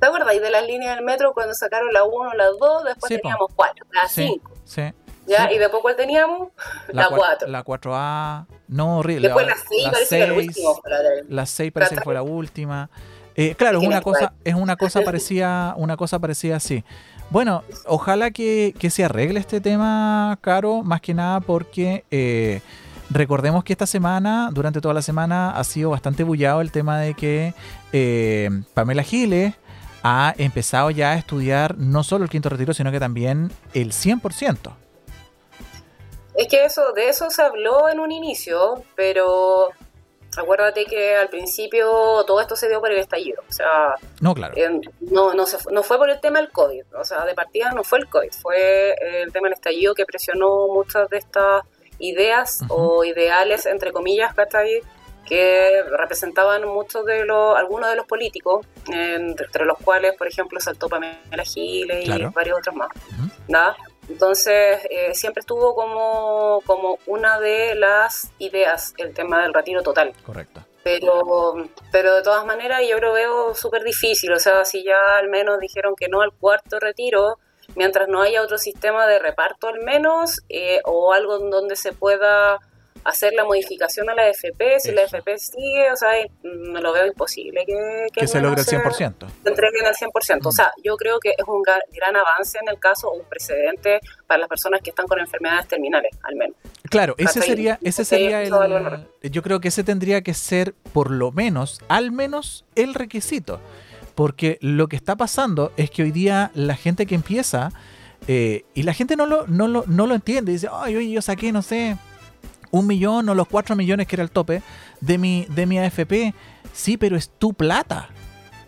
¿Te 0.00 0.06
acuerdas? 0.06 0.34
Y 0.34 0.38
de 0.38 0.50
las 0.50 0.66
líneas 0.66 0.96
del 0.96 1.04
metro 1.04 1.32
cuando 1.34 1.54
sacaron 1.54 1.92
la 1.92 2.04
1, 2.04 2.34
la 2.34 2.46
2, 2.46 2.84
después 2.84 3.20
teníamos 3.20 3.48
4, 3.54 3.86
la 3.92 4.08
5. 4.08 4.50
Sí, 4.64 4.82
¿Ya? 5.26 5.52
Y 5.52 5.58
después 5.58 5.82
cuál 5.82 5.94
teníamos? 5.94 6.48
La 6.88 7.08
4. 7.08 7.48
La 7.48 7.64
4A, 7.64 8.46
no 8.68 8.98
horrible. 8.98 9.28
Después 9.28 9.46
la 9.46 9.56
6 9.56 9.88
parece 9.92 10.18
que 10.18 10.26
la 10.26 10.34
última. 10.34 10.70
La 11.28 11.46
6 11.46 11.72
parece 11.72 11.94
que 11.96 12.00
fue 12.00 12.14
la 12.14 12.22
última. 12.22 12.90
Eh, 13.36 13.54
claro, 13.54 13.80
es 13.80 13.86
una 13.86 14.00
cosa, 14.00 14.32
es 14.44 14.54
una 14.54 14.76
cosa 14.76 15.00
parecida, 15.04 15.74
una 15.76 15.96
cosa 15.96 16.18
parecida 16.18 16.56
así. 16.56 16.84
Bueno, 17.30 17.62
ojalá 17.86 18.32
que, 18.32 18.74
se 18.90 19.04
arregle 19.04 19.38
este 19.38 19.60
tema, 19.60 20.36
Caro, 20.40 20.82
más 20.82 21.00
que 21.00 21.14
nada 21.14 21.40
porque 21.40 22.04
eh, 22.10 22.60
recordemos 23.08 23.62
que 23.62 23.72
esta 23.72 23.86
semana, 23.86 24.50
durante 24.52 24.80
toda 24.80 24.94
la 24.94 25.02
semana, 25.02 25.52
ha 25.52 25.62
sido 25.62 25.90
bastante 25.90 26.24
bullado 26.24 26.60
el 26.60 26.72
tema 26.72 26.98
de 26.98 27.14
que 27.14 27.54
eh, 27.92 28.50
Pamela 28.74 29.04
Giles 29.04 29.54
ha 30.02 30.34
empezado 30.38 30.90
ya 30.90 31.12
a 31.12 31.14
estudiar 31.16 31.78
no 31.78 32.02
solo 32.02 32.24
el 32.24 32.30
quinto 32.30 32.48
retiro, 32.48 32.74
sino 32.74 32.90
que 32.90 32.98
también 32.98 33.52
el 33.74 33.92
100%. 33.92 34.74
Es 36.34 36.48
que 36.48 36.64
eso, 36.64 36.92
de 36.92 37.08
eso 37.08 37.30
se 37.30 37.42
habló 37.42 37.88
en 37.90 38.00
un 38.00 38.10
inicio, 38.10 38.82
pero 38.96 39.68
Acuérdate 40.36 40.84
que 40.86 41.16
al 41.16 41.28
principio 41.28 42.24
todo 42.24 42.40
esto 42.40 42.56
se 42.56 42.68
dio 42.68 42.80
por 42.80 42.90
el 42.90 42.98
estallido. 42.98 43.42
O 43.48 43.52
sea, 43.52 43.94
no, 44.20 44.34
claro. 44.34 44.54
no, 45.00 45.34
no, 45.34 45.44
no 45.72 45.82
fue 45.82 45.98
por 45.98 46.10
el 46.10 46.20
tema 46.20 46.38
del 46.40 46.50
COVID. 46.50 46.84
O 46.94 47.04
sea, 47.04 47.24
de 47.24 47.34
partida 47.34 47.72
no 47.72 47.82
fue 47.82 47.98
el 47.98 48.08
COVID. 48.08 48.30
Fue 48.40 48.94
el 49.22 49.32
tema 49.32 49.48
del 49.48 49.54
estallido 49.54 49.94
que 49.94 50.06
presionó 50.06 50.68
muchas 50.68 51.08
de 51.10 51.18
estas 51.18 51.64
ideas 51.98 52.60
o 52.68 53.04
ideales, 53.04 53.66
entre 53.66 53.92
comillas, 53.92 54.34
que 55.26 55.82
representaban 55.96 56.66
muchos 56.66 57.04
de 57.04 57.24
los, 57.24 57.56
algunos 57.56 57.90
de 57.90 57.96
los 57.96 58.06
políticos, 58.06 58.66
entre 58.88 59.64
los 59.64 59.78
cuales, 59.78 60.14
por 60.16 60.26
ejemplo, 60.26 60.58
saltó 60.60 60.88
Pamela 60.88 61.44
Giles 61.44 62.08
y 62.08 62.24
varios 62.34 62.58
otros 62.58 62.74
más. 62.74 62.88
¿Nada? 63.48 63.76
Entonces, 64.10 64.80
eh, 64.90 65.14
siempre 65.14 65.40
estuvo 65.40 65.74
como, 65.74 66.60
como 66.66 66.98
una 67.06 67.38
de 67.38 67.76
las 67.76 68.32
ideas 68.38 68.92
el 68.98 69.14
tema 69.14 69.42
del 69.42 69.54
retiro 69.54 69.82
total. 69.82 70.12
Correcto. 70.26 70.64
Pero, 70.82 71.68
pero 71.92 72.16
de 72.16 72.22
todas 72.22 72.44
maneras 72.44 72.82
yo 72.88 72.98
lo 72.98 73.12
veo 73.12 73.54
súper 73.54 73.84
difícil. 73.84 74.32
O 74.32 74.40
sea, 74.40 74.64
si 74.64 74.82
ya 74.82 75.18
al 75.18 75.28
menos 75.28 75.60
dijeron 75.60 75.94
que 75.96 76.08
no 76.08 76.22
al 76.22 76.32
cuarto 76.32 76.80
retiro, 76.80 77.38
mientras 77.76 78.08
no 78.08 78.22
haya 78.22 78.42
otro 78.42 78.58
sistema 78.58 79.06
de 79.06 79.20
reparto 79.20 79.68
al 79.68 79.80
menos, 79.80 80.40
eh, 80.48 80.80
o 80.84 81.12
algo 81.12 81.38
en 81.38 81.50
donde 81.50 81.76
se 81.76 81.92
pueda 81.92 82.58
hacer 83.04 83.32
la 83.32 83.44
modificación 83.44 84.10
a 84.10 84.14
la 84.14 84.28
FP, 84.28 84.80
si 84.80 84.92
la 84.92 85.02
FP 85.02 85.38
sigue, 85.38 85.90
o 85.92 85.96
sea, 85.96 86.10
me 86.42 86.80
lo 86.80 86.92
veo 86.92 87.06
imposible 87.06 87.64
que, 87.66 88.06
que, 88.12 88.26
se 88.26 88.40
logre 88.40 88.60
el 88.60 88.66
100%. 88.66 89.14
Se 89.42 89.48
entreguen 89.48 89.86
al 89.86 89.94
100%. 89.94 90.46
O 90.46 90.52
sea, 90.52 90.72
yo 90.84 90.96
creo 90.96 91.18
que 91.18 91.30
es 91.30 91.44
un 91.46 91.62
gran 91.62 92.16
avance 92.16 92.58
en 92.60 92.68
el 92.68 92.78
caso, 92.78 93.10
un 93.10 93.24
precedente 93.24 94.00
para 94.26 94.40
las 94.40 94.48
personas 94.48 94.80
que 94.82 94.90
están 94.90 95.06
con 95.06 95.18
enfermedades 95.18 95.68
terminales, 95.68 96.10
al 96.22 96.36
menos. 96.36 96.56
Claro, 96.90 97.14
ese 97.18 97.40
sería, 97.40 97.78
ese 97.82 98.04
sería 98.04 98.42
el, 98.42 98.52
yo 99.22 99.42
creo 99.42 99.60
que 99.60 99.68
ese 99.68 99.84
tendría 99.84 100.22
que 100.22 100.34
ser 100.34 100.74
por 100.92 101.10
lo 101.10 101.32
menos, 101.32 101.80
al 101.88 102.12
menos 102.12 102.64
el 102.74 102.94
requisito. 102.94 103.60
Porque 104.14 104.58
lo 104.60 104.88
que 104.88 104.96
está 104.96 105.16
pasando 105.16 105.72
es 105.76 105.90
que 105.90 106.02
hoy 106.02 106.10
día 106.10 106.50
la 106.54 106.74
gente 106.74 107.06
que 107.06 107.14
empieza, 107.14 107.70
eh, 108.28 108.64
y 108.74 108.82
la 108.82 108.92
gente 108.92 109.16
no 109.16 109.24
lo, 109.24 109.46
no 109.46 109.66
lo, 109.66 109.84
no 109.86 110.06
lo 110.06 110.14
entiende, 110.14 110.52
dice, 110.52 110.68
ay, 110.70 110.96
oye, 110.96 111.10
yo 111.10 111.22
saqué, 111.22 111.52
no 111.52 111.62
sé, 111.62 111.96
un 112.70 112.86
millón 112.86 113.28
o 113.28 113.34
los 113.34 113.48
cuatro 113.48 113.76
millones 113.76 114.06
que 114.06 114.16
era 114.16 114.22
el 114.22 114.30
tope 114.30 114.62
de 115.00 115.18
mi, 115.18 115.46
de 115.50 115.66
mi 115.66 115.78
AFP. 115.78 116.34
Sí, 116.72 116.96
pero 116.96 117.16
es 117.16 117.30
tu 117.30 117.52
plata. 117.52 118.08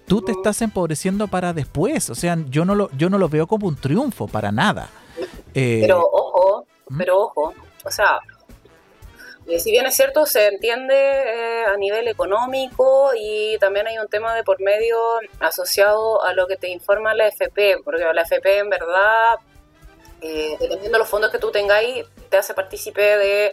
Tú 0.06 0.20
te 0.20 0.32
estás 0.32 0.60
empobreciendo 0.62 1.28
para 1.28 1.52
después. 1.52 2.10
O 2.10 2.14
sea, 2.14 2.36
yo 2.48 2.64
no 2.64 2.74
lo, 2.74 2.90
yo 2.96 3.08
no 3.08 3.18
lo 3.18 3.28
veo 3.28 3.46
como 3.46 3.66
un 3.66 3.76
triunfo, 3.76 4.26
para 4.26 4.52
nada. 4.52 4.90
Eh, 5.54 5.78
pero 5.82 6.00
ojo, 6.00 6.66
¿Mm? 6.88 6.98
pero 6.98 7.18
ojo. 7.18 7.54
O 7.84 7.90
sea, 7.90 8.20
eh, 9.46 9.58
si 9.58 9.70
bien 9.70 9.86
es 9.86 9.94
cierto, 9.94 10.26
se 10.26 10.48
entiende 10.48 10.94
eh, 10.94 11.64
a 11.66 11.76
nivel 11.76 12.08
económico 12.08 13.10
y 13.18 13.56
también 13.58 13.86
hay 13.86 13.98
un 13.98 14.08
tema 14.08 14.34
de 14.34 14.42
por 14.42 14.60
medio 14.60 14.98
asociado 15.40 16.22
a 16.24 16.32
lo 16.34 16.46
que 16.46 16.56
te 16.56 16.68
informa 16.68 17.14
la 17.14 17.28
FP, 17.28 17.78
porque 17.84 18.04
la 18.12 18.22
FP 18.22 18.58
en 18.58 18.70
verdad, 18.70 19.36
dependiendo 20.20 20.92
de 20.92 20.98
los 20.98 21.08
fondos 21.08 21.30
que 21.30 21.38
tú 21.38 21.50
tengáis, 21.50 22.04
te 22.28 22.36
hace 22.36 22.54
partícipe 22.54 23.00
de 23.00 23.52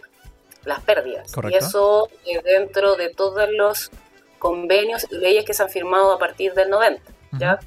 las 0.64 0.80
pérdidas. 0.80 1.32
Y 1.50 1.54
eso 1.54 2.08
es 2.26 2.42
dentro 2.42 2.96
de 2.96 3.10
todos 3.10 3.48
los 3.50 3.90
convenios 4.38 5.06
y 5.10 5.16
leyes 5.16 5.44
que 5.44 5.54
se 5.54 5.62
han 5.62 5.68
firmado 5.68 6.12
a 6.12 6.18
partir 6.18 6.54
del 6.54 6.70
90. 6.70 7.02
¿ya? 7.38 7.60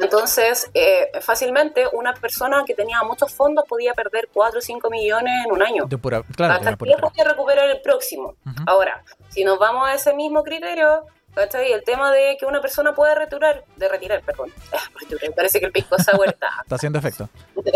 Entonces, 0.00 0.70
eh, 0.74 1.10
fácilmente 1.20 1.84
una 1.92 2.14
persona 2.14 2.62
que 2.64 2.74
tenía 2.74 3.02
muchos 3.02 3.32
fondos 3.34 3.64
podía 3.68 3.94
perder 3.94 4.28
4 4.32 4.58
o 4.58 4.62
5 4.62 4.90
millones 4.90 5.44
en 5.44 5.52
un 5.52 5.62
año. 5.62 5.84
De 5.86 5.98
pura, 5.98 6.22
claro, 6.36 6.54
Hasta 6.54 6.70
que 6.70 6.76
podía 6.76 7.24
recuperar 7.24 7.68
el 7.68 7.80
próximo. 7.80 8.36
Ahora, 8.66 9.02
si 9.28 9.44
nos 9.44 9.58
vamos 9.58 9.88
a 9.88 9.94
ese 9.94 10.14
mismo 10.14 10.44
criterio, 10.44 11.04
el 11.42 11.84
tema 11.84 12.12
de 12.12 12.36
que 12.38 12.46
una 12.46 12.60
persona 12.60 12.94
pueda 12.94 13.14
retirar, 13.14 13.64
de 13.76 13.88
retirar, 13.88 14.22
perdón, 14.22 14.52
parece 15.36 15.60
que 15.60 15.66
el 15.66 15.72
pisco 15.72 15.96
sour 15.98 16.28
está... 16.28 16.48
está 16.62 16.74
haciendo 16.74 16.98
efecto. 16.98 17.28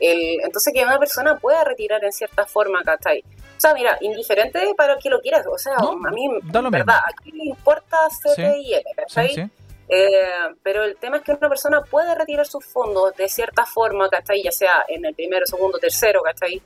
entonces 0.00 0.72
que 0.74 0.84
una 0.84 0.98
persona 0.98 1.36
pueda 1.36 1.64
retirar 1.64 2.02
en 2.04 2.12
cierta 2.12 2.46
forma, 2.46 2.82
¿cachai? 2.82 3.20
O 3.20 3.60
sea, 3.62 3.74
mira, 3.74 3.96
indiferente 4.00 4.74
para 4.76 4.96
que 4.96 5.08
lo 5.08 5.20
quieras, 5.20 5.46
o 5.46 5.56
sea, 5.56 5.76
a 5.76 6.10
mí, 6.10 6.28
verdad, 6.70 6.96
a 6.96 7.12
quién 7.22 7.36
le 7.38 7.44
importa 7.44 7.96
CTIM, 8.08 8.82
¿cachai? 8.96 9.50
Eh, 9.88 10.54
pero 10.62 10.84
el 10.84 10.96
tema 10.96 11.18
es 11.18 11.22
que 11.22 11.32
una 11.32 11.48
persona 11.48 11.82
puede 11.82 12.14
retirar 12.14 12.46
sus 12.46 12.64
fondos 12.64 13.14
de 13.14 13.28
cierta 13.28 13.66
forma, 13.66 14.08
¿cachai? 14.08 14.42
Ya 14.42 14.50
sea 14.50 14.84
en 14.88 15.04
el 15.04 15.14
primero, 15.14 15.46
segundo, 15.46 15.78
tercero, 15.78 16.22
¿cachai? 16.22 16.62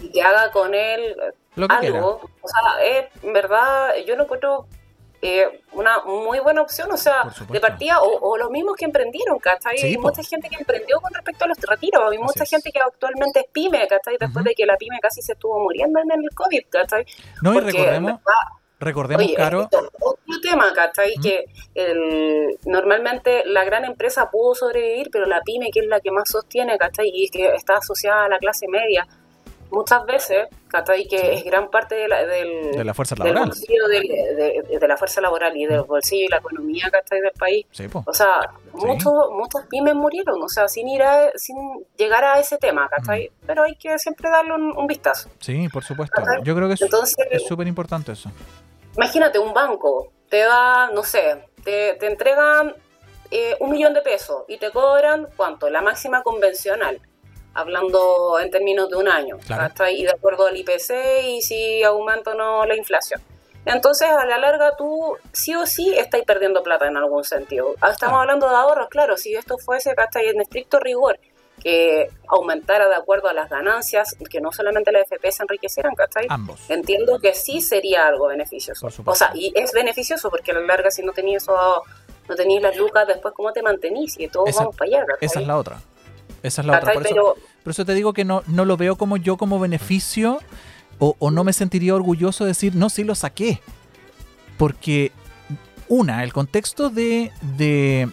Y 0.00 0.10
que 0.10 0.22
haga 0.22 0.50
con 0.50 0.74
él 0.74 1.14
algo. 1.68 2.30
O 2.40 2.48
sea, 2.48 2.84
es 2.84 3.32
verdad, 3.32 3.94
yo 4.06 4.16
no 4.16 4.24
encuentro 4.24 4.66
eh, 5.24 5.62
una 5.72 6.02
muy 6.02 6.40
buena 6.40 6.62
opción, 6.62 6.90
o 6.90 6.96
sea, 6.96 7.22
de 7.48 7.60
partida, 7.60 8.00
o, 8.02 8.36
los 8.36 8.50
mismos 8.50 8.74
que 8.76 8.86
emprendieron, 8.86 9.38
¿cachai? 9.38 9.76
hay 9.80 9.96
mucha 9.96 10.20
gente 10.24 10.48
que 10.48 10.56
emprendió 10.56 11.00
con 11.00 11.14
respecto 11.14 11.44
a 11.44 11.48
los 11.48 11.58
retiros, 11.58 12.02
hay 12.10 12.18
mucha 12.18 12.44
gente 12.44 12.72
que 12.72 12.80
actualmente 12.80 13.40
es 13.40 13.46
pyme, 13.52 13.86
¿cachai? 13.86 14.16
Después 14.18 14.44
de 14.44 14.52
que 14.54 14.66
la 14.66 14.76
pyme 14.76 14.98
casi 15.00 15.22
se 15.22 15.34
estuvo 15.34 15.60
muriendo 15.60 16.00
en 16.00 16.10
el 16.10 16.28
COVID, 16.34 16.64
¿cachai? 16.68 17.06
No, 17.40 17.54
y 17.54 17.60
recordemos... 17.60 18.20
Recordemos, 18.80 19.28
Caro. 19.36 19.68
Otro 20.00 20.40
tema, 20.42 20.72
¿cachai? 20.74 21.14
Que 21.22 21.44
el, 21.76 22.58
normalmente 22.64 23.44
la 23.46 23.62
gran 23.62 23.84
empresa 23.84 24.28
pudo 24.28 24.56
sobrevivir, 24.56 25.08
pero 25.12 25.24
la 25.26 25.40
pyme, 25.42 25.70
que 25.70 25.80
es 25.80 25.86
la 25.86 26.00
que 26.00 26.10
más 26.10 26.28
sostiene, 26.28 26.76
¿cachai? 26.78 27.08
Y 27.14 27.28
que 27.28 27.54
está 27.54 27.74
asociada 27.74 28.24
a 28.24 28.28
la 28.28 28.38
clase 28.38 28.66
media, 28.66 29.06
muchas 29.72 30.04
veces, 30.06 30.48
¿cachai? 30.68 31.08
Que 31.08 31.34
es 31.34 31.44
gran 31.44 31.70
parte 31.70 31.94
de 31.94 32.06
la, 32.06 32.24
del, 32.24 32.72
de 32.72 32.84
la 32.84 32.94
fuerza 32.94 33.16
laboral. 33.16 33.46
bolsillo 33.46 33.88
de, 33.88 34.86
la 34.86 34.96
fuerza 34.96 35.20
laboral 35.20 35.56
y 35.56 35.66
del 35.66 35.82
bolsillo 35.82 36.26
y 36.26 36.28
la 36.28 36.36
economía, 36.36 36.88
¿cachai? 36.90 37.20
Del 37.20 37.32
país. 37.32 37.66
o 38.04 38.14
sea, 38.14 38.50
muchos, 38.74 39.12
muchas 39.32 39.66
pymes 39.66 39.94
murieron, 39.94 40.40
o 40.42 40.48
sea, 40.48 40.68
sin 40.68 40.88
ir 40.88 41.02
a, 41.02 41.32
sin 41.34 41.56
llegar 41.96 42.24
a 42.24 42.38
ese 42.38 42.58
tema, 42.58 42.88
¿cachai? 42.88 43.32
Pero 43.46 43.64
hay 43.64 43.74
que 43.74 43.98
siempre 43.98 44.30
darle 44.30 44.52
un, 44.54 44.86
vistazo. 44.86 45.30
Sí, 45.40 45.68
por 45.68 45.82
supuesto. 45.82 46.22
Yo 46.44 46.54
creo 46.54 46.68
que 46.68 46.74
es 46.74 47.46
súper 47.46 47.66
importante 47.66 48.12
eso. 48.12 48.30
Imagínate, 48.96 49.38
un 49.38 49.54
banco 49.54 50.12
te 50.28 50.40
da, 50.40 50.90
no 50.92 51.02
sé, 51.02 51.46
te, 51.64 51.94
te 51.94 52.06
entregan 52.06 52.74
eh, 53.30 53.56
un 53.60 53.70
millón 53.70 53.94
de 53.94 54.02
pesos 54.02 54.42
y 54.46 54.58
te 54.58 54.70
cobran, 54.70 55.26
¿cuánto? 55.36 55.70
La 55.70 55.80
máxima 55.80 56.22
convencional, 56.22 57.00
hablando 57.54 58.38
en 58.40 58.50
términos 58.50 58.88
de 58.88 58.96
un 58.96 59.08
año, 59.08 59.38
claro. 59.46 59.72
y 59.90 60.04
de 60.04 60.10
acuerdo 60.10 60.46
al 60.46 60.56
IPC 60.56 61.24
y 61.24 61.42
si 61.42 61.82
aumenta 61.82 62.30
o 62.30 62.34
no 62.34 62.64
la 62.64 62.76
inflación. 62.76 63.20
Entonces, 63.64 64.08
a 64.08 64.26
la 64.26 64.38
larga, 64.38 64.76
tú 64.76 65.16
sí 65.32 65.54
o 65.54 65.66
sí 65.66 65.94
estás 65.96 66.22
perdiendo 66.22 66.62
plata 66.62 66.88
en 66.88 66.96
algún 66.96 67.22
sentido. 67.24 67.74
Ah, 67.80 67.90
estamos 67.90 68.18
hablando 68.18 68.48
de 68.48 68.56
ahorros, 68.56 68.88
claro, 68.88 69.16
si 69.16 69.34
esto 69.34 69.56
fuese 69.58 69.94
en 70.14 70.40
estricto 70.40 70.80
rigor 70.80 71.18
que 71.62 72.10
aumentara 72.26 72.88
de 72.88 72.96
acuerdo 72.96 73.28
a 73.28 73.32
las 73.32 73.48
ganancias, 73.48 74.16
que 74.28 74.40
no 74.40 74.50
solamente 74.50 74.90
la 74.90 75.00
FP 75.00 75.30
se 75.30 75.42
enriquecieran, 75.44 75.94
¿cachai? 75.94 76.26
Ambos. 76.28 76.58
Entiendo 76.68 77.20
que 77.20 77.34
sí 77.34 77.60
sería 77.60 78.08
algo 78.08 78.26
beneficioso. 78.26 78.88
O 79.04 79.14
sea, 79.14 79.30
y 79.34 79.52
es 79.54 79.72
beneficioso 79.72 80.28
porque 80.28 80.50
a 80.50 80.54
la 80.54 80.60
larga 80.62 80.90
si 80.90 81.04
no 81.04 81.12
tenías 81.12 81.44
eso, 81.44 81.84
no 82.28 82.34
tenías 82.34 82.62
las 82.62 82.76
lucas, 82.76 83.06
después 83.06 83.32
cómo 83.34 83.52
te 83.52 83.62
mantenís 83.62 84.18
y 84.18 84.26
todos 84.26 84.56
vamos 84.56 84.74
para 84.74 84.88
allá. 84.88 85.06
Esa 85.20 85.40
es 85.40 85.46
la 85.46 85.56
otra. 85.56 85.80
Esa 86.42 86.62
es 86.62 86.66
la 86.66 86.78
otra. 86.78 86.92
Por 86.92 87.06
eso, 87.06 87.36
por 87.62 87.70
eso, 87.70 87.84
te 87.84 87.94
digo 87.94 88.12
que 88.12 88.24
no, 88.24 88.42
no 88.46 88.64
lo 88.64 88.76
veo 88.76 88.96
como 88.96 89.16
yo 89.16 89.36
como 89.36 89.60
beneficio 89.60 90.40
o, 90.98 91.16
o 91.18 91.30
no 91.30 91.44
me 91.44 91.52
sentiría 91.52 91.94
orgulloso 91.94 92.44
de 92.44 92.48
decir, 92.48 92.74
no, 92.74 92.90
sí 92.90 93.04
lo 93.04 93.14
saqué. 93.14 93.60
Porque, 94.58 95.12
una, 95.88 96.22
el 96.22 96.32
contexto 96.32 96.90
de, 96.90 97.32
de, 97.56 98.08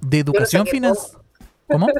de 0.00 0.18
educación 0.18 0.66
financiera... 0.66 1.20
¿Cómo? 1.68 1.86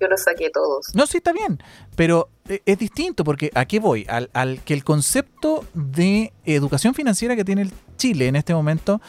Yo 0.00 0.06
los 0.06 0.22
saqué 0.22 0.50
todos. 0.50 0.94
No, 0.94 1.06
sí, 1.06 1.18
está 1.18 1.32
bien, 1.32 1.58
pero 1.96 2.28
e, 2.48 2.62
es 2.64 2.78
distinto 2.78 3.24
porque 3.24 3.50
¿a 3.54 3.64
qué 3.64 3.80
voy? 3.80 4.06
Al, 4.08 4.30
al 4.32 4.62
que 4.62 4.74
el 4.74 4.84
concepto 4.84 5.64
de 5.74 6.32
educación 6.44 6.94
financiera 6.94 7.34
que 7.34 7.44
tiene 7.44 7.62
el 7.62 7.72
Chile 7.96 8.28
en 8.28 8.36
este 8.36 8.54
momento 8.54 9.00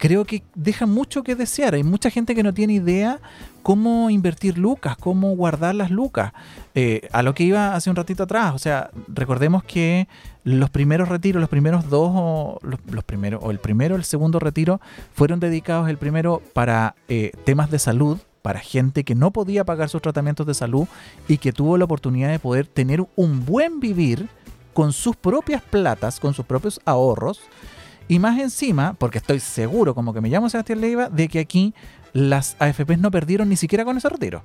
creo 0.00 0.24
que 0.24 0.42
deja 0.54 0.86
mucho 0.86 1.22
que 1.22 1.36
desear. 1.36 1.74
Hay 1.74 1.84
mucha 1.84 2.10
gente 2.10 2.34
que 2.34 2.42
no 2.42 2.54
tiene 2.54 2.72
idea 2.72 3.20
cómo 3.62 4.08
invertir 4.08 4.56
lucas, 4.56 4.96
cómo 4.96 5.36
guardar 5.36 5.74
las 5.74 5.90
lucas. 5.90 6.32
Eh, 6.74 7.06
a 7.12 7.22
lo 7.22 7.34
que 7.34 7.44
iba 7.44 7.74
hace 7.74 7.90
un 7.90 7.96
ratito 7.96 8.22
atrás, 8.22 8.54
o 8.54 8.58
sea, 8.58 8.90
recordemos 9.08 9.62
que 9.62 10.08
los 10.42 10.70
primeros 10.70 11.10
retiros, 11.10 11.38
los 11.38 11.50
primeros 11.50 11.90
dos, 11.90 12.10
o 12.14 12.58
los, 12.62 13.04
primeros, 13.04 13.42
o 13.44 13.50
el 13.50 13.58
primero, 13.58 13.94
el 13.94 14.04
segundo 14.04 14.38
retiro, 14.38 14.80
fueron 15.12 15.38
dedicados 15.38 15.90
el 15.90 15.98
primero 15.98 16.40
para 16.54 16.94
eh, 17.08 17.32
temas 17.44 17.70
de 17.70 17.78
salud, 17.78 18.18
para 18.40 18.60
gente 18.60 19.04
que 19.04 19.14
no 19.14 19.32
podía 19.32 19.64
pagar 19.64 19.90
sus 19.90 20.00
tratamientos 20.00 20.46
de 20.46 20.54
salud 20.54 20.88
y 21.28 21.36
que 21.36 21.52
tuvo 21.52 21.76
la 21.76 21.84
oportunidad 21.84 22.30
de 22.30 22.38
poder 22.38 22.66
tener 22.66 23.04
un 23.16 23.44
buen 23.44 23.80
vivir 23.80 24.30
con 24.72 24.94
sus 24.94 25.14
propias 25.14 25.60
platas, 25.60 26.20
con 26.20 26.32
sus 26.32 26.46
propios 26.46 26.80
ahorros. 26.86 27.42
Y 28.10 28.18
más 28.18 28.40
encima, 28.40 28.94
porque 28.94 29.18
estoy 29.18 29.38
seguro, 29.38 29.94
como 29.94 30.12
que 30.12 30.20
me 30.20 30.28
llamo 30.28 30.50
Sebastián 30.50 30.80
Leiva, 30.80 31.08
de 31.08 31.28
que 31.28 31.38
aquí 31.38 31.72
las 32.12 32.56
AFPs 32.58 32.98
no 32.98 33.12
perdieron 33.12 33.48
ni 33.48 33.54
siquiera 33.54 33.84
con 33.84 33.96
ese 33.96 34.08
retiro. 34.08 34.42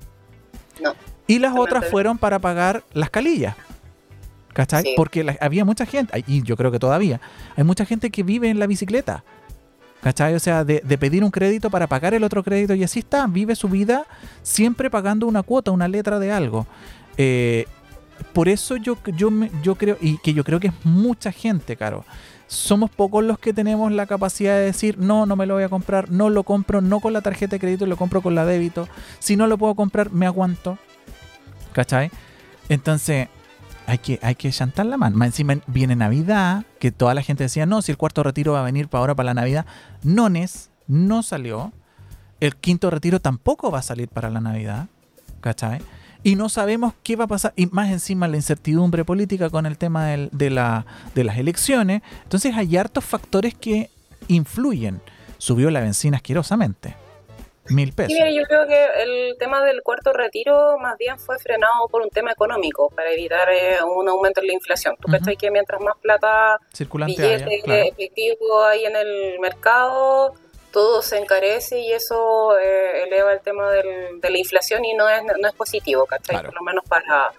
No. 0.80 0.94
Y 1.26 1.40
las 1.40 1.52
otras 1.56 1.90
fueron 1.90 2.16
para 2.16 2.38
pagar 2.38 2.84
las 2.92 3.10
calillas. 3.10 3.56
¿Cachai? 4.52 4.94
Porque 4.96 5.36
había 5.40 5.64
mucha 5.64 5.84
gente, 5.84 6.22
y 6.28 6.44
yo 6.44 6.56
creo 6.56 6.70
que 6.70 6.78
todavía, 6.78 7.20
hay 7.56 7.64
mucha 7.64 7.84
gente 7.84 8.10
que 8.10 8.22
vive 8.22 8.50
en 8.50 8.60
la 8.60 8.68
bicicleta. 8.68 9.24
¿Cachai? 10.00 10.36
O 10.36 10.38
sea, 10.40 10.62
de, 10.62 10.80
pedir 10.96 11.24
un 11.24 11.32
crédito 11.32 11.68
para 11.68 11.88
pagar 11.88 12.14
el 12.14 12.22
otro 12.22 12.44
crédito 12.44 12.72
y 12.72 12.84
así 12.84 13.00
está, 13.00 13.26
vive 13.26 13.56
su 13.56 13.68
vida 13.68 14.06
siempre 14.42 14.90
pagando 14.90 15.26
una 15.26 15.42
cuota, 15.42 15.72
una 15.72 15.88
letra 15.88 16.20
de 16.20 16.30
algo. 16.30 16.68
Eh, 17.16 17.66
por 18.32 18.48
eso 18.48 18.76
yo, 18.76 18.96
yo, 19.16 19.28
yo 19.60 19.74
creo, 19.74 19.98
y 20.00 20.18
que 20.18 20.34
yo 20.34 20.44
creo 20.44 20.60
que 20.60 20.68
es 20.68 20.84
mucha 20.84 21.32
gente, 21.32 21.74
caro. 21.74 22.04
Somos 22.46 22.90
pocos 22.90 23.24
los 23.24 23.38
que 23.38 23.52
tenemos 23.52 23.90
la 23.90 24.06
capacidad 24.06 24.54
de 24.54 24.66
decir, 24.66 24.98
no, 24.98 25.26
no 25.26 25.36
me 25.36 25.46
lo 25.46 25.54
voy 25.54 25.64
a 25.64 25.68
comprar, 25.68 26.10
no 26.10 26.30
lo 26.30 26.44
compro, 26.44 26.80
no 26.80 27.00
con 27.00 27.12
la 27.12 27.20
tarjeta 27.20 27.56
de 27.56 27.60
crédito, 27.60 27.86
lo 27.86 27.96
compro 27.96 28.22
con 28.22 28.34
la 28.34 28.44
débito. 28.44 28.88
Si 29.18 29.36
no 29.36 29.46
lo 29.46 29.58
puedo 29.58 29.74
comprar, 29.74 30.12
me 30.12 30.26
aguanto. 30.26 30.78
¿Cachai? 31.72 32.10
Entonces, 32.68 33.28
hay 33.86 33.98
que, 33.98 34.18
hay 34.22 34.34
que 34.34 34.50
chantar 34.50 34.86
la 34.86 34.96
mano. 34.96 35.24
Encima 35.24 35.56
viene 35.66 35.96
Navidad, 35.96 36.64
que 36.78 36.92
toda 36.92 37.14
la 37.14 37.22
gente 37.22 37.44
decía, 37.44 37.66
no, 37.66 37.82
si 37.82 37.92
el 37.92 37.98
cuarto 37.98 38.22
retiro 38.22 38.52
va 38.52 38.60
a 38.60 38.64
venir 38.64 38.88
para 38.88 39.00
ahora, 39.00 39.14
para 39.14 39.26
la 39.26 39.34
Navidad. 39.34 39.66
Nones, 40.02 40.70
no 40.86 41.22
salió. 41.22 41.72
El 42.40 42.56
quinto 42.56 42.90
retiro 42.90 43.20
tampoco 43.20 43.70
va 43.70 43.78
a 43.78 43.82
salir 43.82 44.08
para 44.08 44.30
la 44.30 44.40
Navidad. 44.40 44.88
¿Cachai? 45.40 45.80
Y 46.26 46.34
no 46.34 46.48
sabemos 46.48 46.92
qué 47.04 47.14
va 47.14 47.26
a 47.26 47.28
pasar. 47.28 47.52
Y 47.54 47.66
más 47.66 47.88
encima 47.88 48.26
la 48.26 48.34
incertidumbre 48.34 49.04
política 49.04 49.48
con 49.48 49.64
el 49.64 49.78
tema 49.78 50.08
de, 50.08 50.50
la, 50.50 50.84
de 51.14 51.22
las 51.22 51.38
elecciones. 51.38 52.02
Entonces 52.24 52.52
hay 52.56 52.76
hartos 52.76 53.04
factores 53.04 53.54
que 53.54 53.90
influyen. 54.26 55.00
Subió 55.38 55.70
la 55.70 55.78
benzina 55.78 56.16
asquerosamente. 56.16 56.96
Mil 57.68 57.92
pesos. 57.92 58.12
yo 58.18 58.42
creo 58.42 58.66
que 58.66 58.86
el 59.02 59.36
tema 59.38 59.64
del 59.64 59.82
cuarto 59.82 60.12
retiro 60.12 60.76
más 60.80 60.98
bien 60.98 61.16
fue 61.16 61.38
frenado 61.38 61.86
por 61.92 62.02
un 62.02 62.10
tema 62.10 62.32
económico, 62.32 62.90
para 62.90 63.12
evitar 63.12 63.48
eh, 63.48 63.76
un 63.84 64.08
aumento 64.08 64.40
en 64.40 64.48
la 64.48 64.52
inflación. 64.54 64.96
Tú 65.00 65.08
uh 65.08 65.36
que 65.38 65.50
mientras 65.52 65.80
más 65.80 65.94
plata, 66.02 66.58
circulante 66.72 67.34
efectivo 67.34 68.64
hay 68.64 68.84
en 68.84 68.96
el 68.96 69.38
mercado, 69.38 70.34
todo 70.76 71.00
se 71.00 71.16
encarece 71.16 71.78
y 71.78 71.90
eso 71.90 72.54
eh, 72.58 73.04
eleva 73.04 73.32
el 73.32 73.40
tema 73.40 73.70
del, 73.70 74.20
de 74.20 74.28
la 74.28 74.36
inflación 74.36 74.84
y 74.84 74.92
no 74.92 75.08
es, 75.08 75.22
no 75.24 75.48
es 75.48 75.54
positivo, 75.54 76.04
¿cachai? 76.04 76.44
Por 76.44 76.52
lo 76.52 76.60
menos 76.60 76.84
para, 76.86 77.32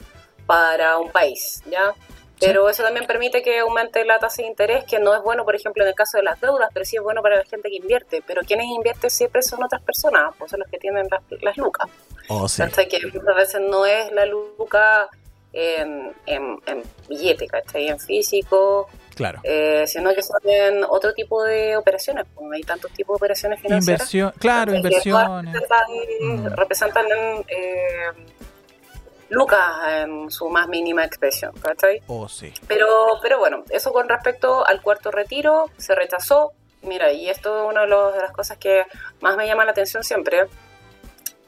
para 0.48 0.98
un 0.98 1.12
país, 1.12 1.62
¿ya? 1.70 1.94
Pero 2.40 2.68
eso 2.68 2.82
también 2.82 3.06
permite 3.06 3.44
que 3.44 3.60
aumente 3.60 4.04
la 4.06 4.18
tasa 4.18 4.42
de 4.42 4.48
interés, 4.48 4.86
que 4.86 4.98
no 4.98 5.14
es 5.14 5.22
bueno, 5.22 5.46
por 5.46 5.56
ejemplo, 5.56 5.84
en 5.84 5.90
el 5.90 5.94
caso 5.94 6.18
de 6.18 6.24
las 6.24 6.42
deudas, 6.42 6.72
pero 6.74 6.84
sí 6.84 6.96
es 6.96 7.04
bueno 7.04 7.22
para 7.22 7.36
la 7.36 7.46
gente 7.46 7.70
que 7.70 7.76
invierte. 7.76 8.24
Pero 8.26 8.42
quienes 8.42 8.66
invierten 8.66 9.12
siempre 9.12 9.44
son 9.44 9.64
otras 9.64 9.84
personas, 9.84 10.34
pues 10.40 10.50
son 10.50 10.62
los 10.62 10.70
que 10.72 10.80
tienen 10.80 11.08
las, 11.42 11.58
lucas. 11.58 11.88
Oh, 12.30 12.50
sí. 12.50 12.64
que 12.90 13.06
muchas 13.06 13.36
veces 13.36 13.62
no 13.62 13.86
es 13.86 14.12
la 14.14 14.26
luca 14.26 15.10
en, 15.54 16.12
en, 16.26 16.60
billete, 17.08 17.46
¿cachai? 17.46 17.90
En 17.90 18.00
físico. 18.00 18.90
Claro. 19.18 19.40
Eh, 19.44 19.86
sino 19.88 20.14
que 20.14 20.22
son 20.22 20.40
en 20.44 20.84
otro 20.84 21.12
tipo 21.14 21.44
de 21.44 21.76
operaciones. 21.76 22.26
Pues 22.36 22.48
hay 22.54 22.62
tantos 22.62 22.92
tipos 22.92 23.16
de 23.16 23.18
operaciones 23.18 23.60
financieras. 23.60 24.14
Inversión, 24.14 24.32
claro, 24.38 24.76
inversiones. 24.76 25.54
Representan, 25.54 26.56
representan 26.56 27.06
eh, 27.48 28.12
lucas 29.30 29.66
en 29.90 30.30
su 30.30 30.50
más 30.50 30.68
mínima 30.68 31.04
expresión, 31.04 31.52
¿cachai? 31.60 32.02
Oh, 32.06 32.30
sí. 32.30 32.54
Pero, 32.68 32.88
pero 33.24 33.40
bueno, 33.40 33.64
eso 33.70 33.92
con 33.92 34.08
respecto 34.08 34.66
al 34.66 34.84
cuarto 34.84 35.10
retiro, 35.10 35.66
se 35.78 35.96
rechazó. 35.96 36.54
Mira, 36.84 37.12
y 37.12 37.28
esto 37.28 37.66
es 37.66 37.72
una 37.72 37.82
de, 37.82 38.22
las 38.22 38.32
cosas 38.32 38.58
que 38.60 38.86
más 39.20 39.36
me 39.36 39.48
llama 39.48 39.66
la 39.66 39.72
atención 39.72 40.04
siempre. 40.04 40.46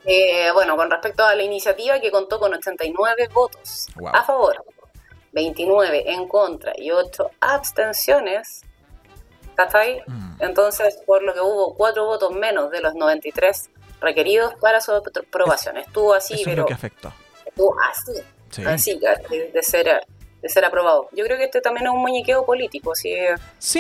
Eh, 0.05 0.49
bueno, 0.53 0.75
con 0.75 0.89
respecto 0.89 1.23
a 1.23 1.35
la 1.35 1.43
iniciativa 1.43 1.99
que 1.99 2.09
contó 2.09 2.39
con 2.39 2.51
89 2.51 3.29
votos 3.31 3.87
a 4.11 4.23
favor, 4.23 4.65
29 5.31 6.11
en 6.11 6.27
contra 6.27 6.73
y 6.75 6.91
8 6.91 7.31
abstenciones, 7.39 8.61
¿cachai? 9.55 10.01
Mm. 10.07 10.41
Entonces, 10.41 10.99
por 11.05 11.23
lo 11.23 11.33
que 11.33 11.41
hubo 11.41 11.75
4 11.75 12.05
votos 12.05 12.31
menos 12.31 12.71
de 12.71 12.81
los 12.81 12.95
93 12.95 13.69
requeridos 14.01 14.53
para 14.55 14.81
su 14.81 14.91
aprobación. 14.93 15.77
Estuvo 15.77 16.13
así, 16.13 16.35
Eso 16.35 16.43
pero... 16.45 16.53
Es 16.53 16.57
lo 16.59 16.65
que 16.65 16.73
afectó 16.73 17.13
así, 17.89 18.65
así 18.65 18.99
de, 19.53 19.63
ser 19.63 20.01
de 20.41 20.49
ser 20.49 20.65
aprobado. 20.65 21.09
Yo 21.11 21.25
creo 21.25 21.37
que 21.37 21.45
este 21.45 21.61
también 21.61 21.87
es 21.87 21.91
un 21.91 21.99
muñequeo 21.99 22.45
político, 22.45 22.93
sí, 22.95 23.13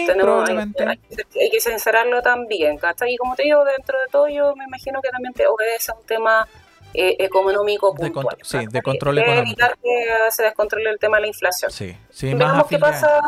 probablemente. 0.05 0.85
Hay, 0.85 1.49
que 1.49 1.59
sincerarlo 1.59 2.21
también, 2.21 2.77
Y 3.07 3.17
como 3.17 3.35
te 3.35 3.43
digo, 3.43 3.63
dentro 3.63 3.99
de 3.99 4.07
todo 4.11 4.27
yo 4.27 4.55
me 4.55 4.65
imagino 4.65 5.01
que 5.01 5.09
también 5.09 5.33
te 5.33 5.47
obedece 5.47 5.91
a 5.91 5.95
un 5.95 6.05
tema 6.05 6.47
eh, 6.93 7.15
económico 7.19 7.93
puntual. 7.93 8.37
De 8.37 8.45
sí, 8.45 8.57
de 8.69 8.81
control 8.81 9.19
económico. 9.19 9.47
evitar 9.47 9.77
que 9.81 10.31
se 10.31 10.43
descontrole 10.43 10.89
el 10.89 10.99
tema 10.99 11.17
de 11.17 11.21
la 11.21 11.27
inflación. 11.27 11.71
Sí, 11.71 11.95
sí, 12.09 12.35
más 12.35 12.65
qué 12.67 12.79
pasa 12.79 13.21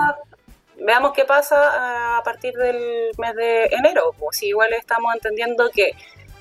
veamos 0.84 1.14
qué 1.14 1.26
pasa 1.26 2.18
a 2.18 2.24
partir 2.24 2.54
del 2.54 3.12
mes 3.18 3.36
de 3.36 3.66
enero. 3.66 4.14
Pues 4.18 4.38
si 4.38 4.48
igual 4.48 4.74
estamos 4.74 5.14
entendiendo 5.14 5.70
que 5.70 5.92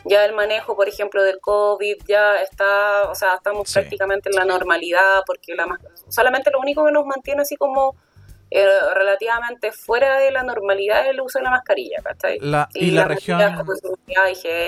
ya 0.05 0.25
el 0.25 0.35
manejo, 0.35 0.77
por 0.77 0.89
ejemplo, 0.89 1.23
del 1.23 1.41
COVID 1.41 1.97
ya 2.07 2.37
está, 2.37 3.11
o 3.11 3.15
sea, 3.15 3.35
estamos 3.35 3.71
prácticamente 3.73 4.31
en 4.31 4.37
la 4.37 4.45
normalidad, 4.45 5.23
porque 5.27 5.55
la 5.55 5.79
solamente 6.09 6.51
lo 6.51 6.59
único 6.59 6.85
que 6.85 6.93
nos 6.93 7.05
mantiene 7.05 7.43
así 7.43 7.57
como 7.57 7.95
eh, 8.53 8.67
relativamente 8.95 9.71
fuera 9.71 10.19
de 10.19 10.33
la 10.33 10.43
normalidad 10.43 11.05
es 11.05 11.11
el 11.11 11.21
uso 11.21 11.39
de 11.39 11.45
la 11.45 11.51
mascarilla, 11.51 11.99
y, 12.75 12.91
la, 12.91 13.05
región... 13.05 13.41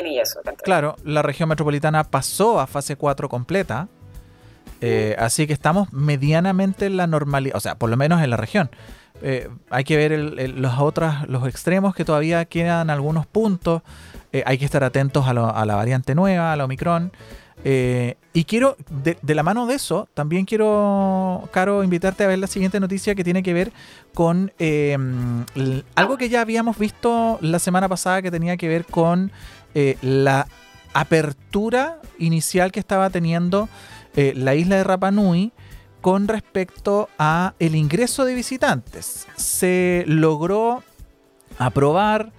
y 0.06 0.20
eso, 0.20 0.40
Claro, 0.62 0.94
la 1.04 1.22
región 1.22 1.48
metropolitana 1.48 2.04
pasó 2.04 2.60
a 2.60 2.68
fase 2.68 2.94
4 2.94 3.28
completa, 3.28 3.88
eh, 4.80 5.16
así 5.18 5.48
que 5.48 5.52
estamos 5.52 5.92
medianamente 5.92 6.86
en 6.86 6.96
la 6.96 7.08
normalidad, 7.08 7.56
o 7.56 7.60
sea, 7.60 7.74
por 7.74 7.90
lo 7.90 7.96
menos 7.96 8.22
en 8.22 8.30
la 8.30 8.36
región. 8.36 8.70
Eh, 9.20 9.48
hay 9.68 9.84
que 9.84 9.96
ver 9.96 10.12
los 10.12 10.78
otros, 10.78 11.28
los 11.28 11.48
extremos 11.48 11.94
que 11.94 12.04
todavía 12.04 12.44
quedan 12.44 12.88
algunos 12.88 13.26
puntos. 13.26 13.82
hay 14.44 14.58
que 14.58 14.64
estar 14.64 14.84
atentos 14.84 15.26
a, 15.26 15.30
a, 15.30 15.66
la 15.66 15.74
variante 15.74 16.14
nueva, 16.14 16.52
a 16.52 16.56
la 16.56 16.64
Omicron. 16.64 17.12
Eh, 17.64 18.16
y 18.32 18.44
quiero, 18.44 18.76
de, 18.90 19.34
la 19.34 19.42
mano 19.42 19.66
de 19.66 19.74
eso, 19.74 20.08
también 20.14 20.46
quiero, 20.46 21.48
Caro, 21.52 21.84
invitarte 21.84 22.24
a 22.24 22.26
ver 22.26 22.38
la 22.38 22.46
siguiente 22.46 22.80
noticia 22.80 23.14
que 23.14 23.24
tiene 23.24 23.42
que 23.42 23.52
ver 23.52 23.72
con 24.14 24.52
em, 24.58 25.44
algo 25.94 26.16
que 26.16 26.28
ya 26.28 26.40
habíamos 26.40 26.78
visto 26.78 27.38
la 27.40 27.58
semana 27.58 27.88
pasada 27.88 28.22
que 28.22 28.30
tenía 28.30 28.56
que 28.56 28.68
ver 28.68 28.84
con 28.86 29.30
eh, 29.74 29.96
la 30.02 30.48
apertura 30.94 32.00
inicial 32.18 32.72
que 32.72 32.80
estaba 32.80 33.10
teniendo 33.10 33.68
eh, 34.16 34.32
la 34.36 34.54
isla 34.54 34.76
de 34.76 34.84
Rapa 34.84 35.10
Nui 35.10 35.52
con 36.00 36.26
respecto 36.28 37.08
a 37.18 37.54
el 37.58 37.76
ingreso 37.76 38.24
de 38.24 38.34
visitantes. 38.34 39.26
Se 39.36 40.04
logró 40.06 40.82
aprobar 41.58 42.32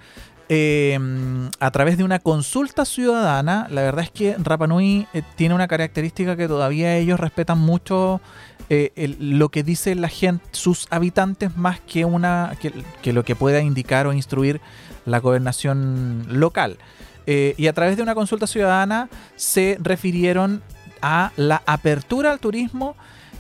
Em, 0.56 1.50
a 1.60 1.72
través 1.72 1.98
de 1.98 2.04
una 2.04 2.20
consulta 2.20 2.86
ciudadana. 2.86 3.66
La 3.72 3.82
verdad 3.82 4.04
es 4.04 4.12
que 4.12 4.36
Rapanui 4.38 5.08
eh, 5.12 5.24
tiene 5.36 5.56
una 5.56 5.68
característica 5.68 6.38
que 6.38 6.48
todavía 6.48 6.96
ellos 6.96 7.20
respetan 7.20 7.58
mucho 7.58 8.22
eh, 8.70 9.16
lo 9.18 9.50
que 9.50 9.64
dice 9.64 9.96
la 9.96 10.10
gente, 10.10 10.46
sus 10.52 10.86
habitantes, 10.92 11.58
más 11.58 11.80
que, 11.80 12.06
una, 12.06 12.56
que, 13.02 13.14
lo 13.14 13.26
que 13.26 13.36
pueda 13.36 13.62
indicar 13.62 14.06
o 14.06 14.14
instruir 14.14 14.62
la 15.08 15.20
gobernación 15.20 16.28
local. 16.30 16.78
Eh, 17.26 17.56
y 17.58 17.66
a 17.66 17.74
través 17.74 17.98
de 17.98 18.04
una 18.04 18.14
consulta 18.14 18.46
ciudadana 18.46 19.10
se 19.36 19.80
refirieron 19.82 20.62
a 21.02 21.32
la 21.36 21.64
apertura 21.66 22.32
al 22.32 22.40
turismo 22.40 22.96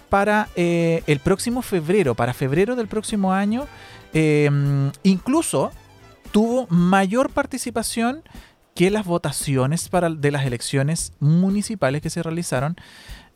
para 0.09 0.49
el 0.55 1.19
próximo 1.19 1.61
febrero, 1.61 2.15
para 2.15 2.33
febrero 2.33 2.75
del 2.75 2.87
próximo 2.87 3.33
año. 3.33 3.67
Em, 4.13 4.91
incluso 5.03 5.71
tuvo 6.33 6.65
mayor 6.67 7.29
participación 7.29 8.23
que 8.73 8.89
las 8.89 9.05
votaciones 9.05 9.87
de 10.17 10.31
las 10.31 10.45
elecciones 10.47 11.13
municipales 11.19 12.01
que 12.01 12.09
se 12.09 12.23
realizaron, 12.23 12.75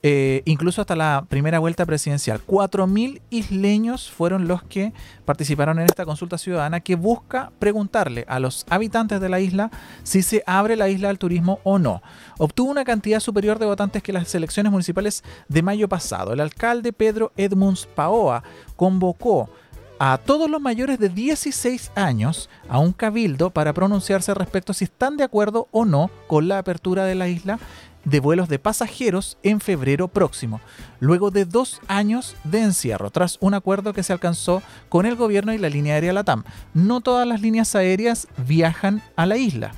eh, 0.02 0.42
incluso 0.46 0.82
hasta 0.82 0.96
la 0.96 1.26
primera 1.30 1.60
vuelta 1.60 1.86
presidencial. 1.86 2.42
4.000 2.48 3.22
isleños 3.30 4.10
fueron 4.10 4.48
los 4.48 4.64
que 4.64 4.94
participaron 5.26 5.78
en 5.78 5.86
esta 5.86 6.06
consulta 6.06 6.40
ciudadana 6.40 6.80
que 6.80 6.96
busca 6.96 7.52
preguntarle 7.60 8.26
a 8.28 8.40
los 8.40 8.66
habitantes 8.68 9.22
de 9.22 9.30
la 9.30 9.40
isla 9.40 9.70
si 10.02 10.24
se 10.24 10.42
abre 10.48 10.76
la 10.76 10.90
isla 10.90 11.10
al 11.10 11.20
turismo 11.20 11.60
o 11.64 11.78
no. 11.78 12.02
Obtuvo 12.40 12.72
una 12.72 12.84
cantidad 12.84 13.20
superior 13.20 13.60
de 13.60 13.68
votantes 13.68 14.02
que 14.02 14.12
las 14.12 14.34
elecciones 14.34 14.72
municipales 14.72 15.24
de 15.50 15.62
mayo 15.62 15.88
pasado. 15.88 16.34
El 16.34 16.40
alcalde 16.40 16.94
Pedro 16.94 17.32
Edmunds 17.38 17.86
Paoa 17.86 18.44
convocó 18.76 19.52
a 20.00 20.18
todos 20.18 20.50
los 20.50 20.62
mayores 20.62 21.00
de 21.00 21.10
16 21.10 21.92
años 21.96 22.50
a 22.70 22.80
un 22.80 22.94
cabildo 22.94 23.50
para 23.50 23.74
pronunciarse 23.74 24.34
respecto 24.34 24.74
si 24.74 24.86
están 24.86 25.18
de 25.18 25.24
acuerdo 25.24 25.68
o 25.72 25.86
no 25.86 26.10
con 26.28 26.48
la 26.48 26.60
apertura 26.60 27.06
de 27.06 27.16
la 27.16 27.28
isla 27.28 27.60
de 28.08 28.22
vuelos 28.22 28.48
de 28.48 28.58
pasajeros 28.58 29.38
en 29.44 29.60
febrero 29.60 30.08
próximo, 30.08 30.62
luego 31.02 31.30
de 31.30 31.44
dos 31.44 31.82
años 31.90 32.38
de 32.46 32.62
encierro, 32.62 33.12
tras 33.12 33.38
un 33.42 33.54
acuerdo 33.54 33.92
que 33.92 34.02
se 34.02 34.14
alcanzó 34.14 34.62
con 34.88 35.06
el 35.06 35.18
gobierno 35.18 35.52
y 35.54 35.58
la 35.58 35.70
línea 35.70 35.96
aérea 35.96 36.14
LATAM. 36.14 36.46
No 36.74 37.02
todas 37.02 37.28
las 37.28 37.42
líneas 37.42 37.76
aéreas 37.76 38.30
viajan 38.38 39.02
a 39.18 39.26
la 39.26 39.36
isla. 39.36 39.74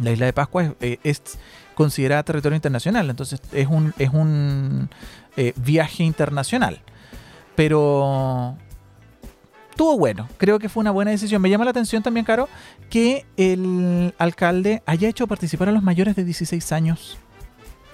La 0.00 0.12
isla 0.12 0.26
de 0.26 0.32
Pascua 0.32 0.74
es, 0.78 0.98
eh, 1.02 1.14
considerada 1.74 2.22
territorio 2.22 2.54
internacional, 2.54 3.10
entonces 3.10 3.40
es 3.52 3.66
un, 3.66 3.92
es 3.98 4.10
un 4.10 4.88
eh, 5.36 5.52
viaje 5.56 6.04
internacional. 6.04 6.80
Pero 7.56 8.56
estuvo 9.78 9.96
bueno. 9.96 10.28
Creo 10.38 10.58
que 10.58 10.68
fue 10.68 10.80
una 10.80 10.90
buena 10.90 11.12
decisión. 11.12 11.40
Me 11.40 11.48
llama 11.48 11.64
la 11.64 11.70
atención 11.70 12.02
también, 12.02 12.26
Caro, 12.26 12.48
que 12.90 13.24
el 13.36 14.12
alcalde 14.18 14.82
haya 14.86 15.08
hecho 15.08 15.28
participar 15.28 15.68
a 15.68 15.72
los 15.72 15.84
mayores 15.84 16.16
de 16.16 16.24
16 16.24 16.72
años. 16.72 17.16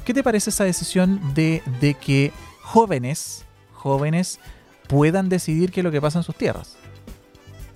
¿Qué 0.06 0.14
te 0.14 0.22
parece 0.22 0.48
esa 0.48 0.64
decisión 0.64 1.20
de, 1.34 1.62
que 2.00 2.32
jóvenes, 2.62 3.44
jóvenes 3.74 4.40
puedan 4.88 5.28
decidir 5.28 5.72
qué 5.72 5.80
es 5.80 5.84
lo 5.84 5.90
que 5.90 6.00
pasa 6.00 6.20
en 6.20 6.22
sus 6.22 6.34
tierras? 6.36 6.78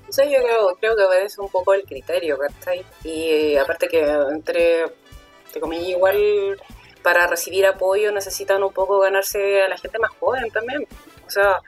yo 0.08 0.24
creo, 0.24 0.76
creo 0.80 0.96
que 0.96 1.02
obedece 1.02 1.42
un 1.42 1.50
poco 1.50 1.74
el 1.74 1.82
criterio, 1.82 2.38
¿cachai? 2.38 2.86
Y 3.04 3.24
eh, 3.24 3.60
aparte 3.60 3.88
que 3.88 4.00
entre, 4.32 4.86
te 5.52 5.60
comillas, 5.60 5.88
igual 5.88 6.58
para 7.02 7.26
recibir 7.26 7.66
apoyo 7.66 8.10
necesitan 8.10 8.62
un 8.62 8.72
poco 8.72 9.00
ganarse 9.00 9.62
a 9.62 9.68
la 9.68 9.76
gente 9.76 9.98
más 9.98 10.12
joven 10.18 10.50
también. 10.50 10.86
O 11.26 11.30
sea, 11.30 11.60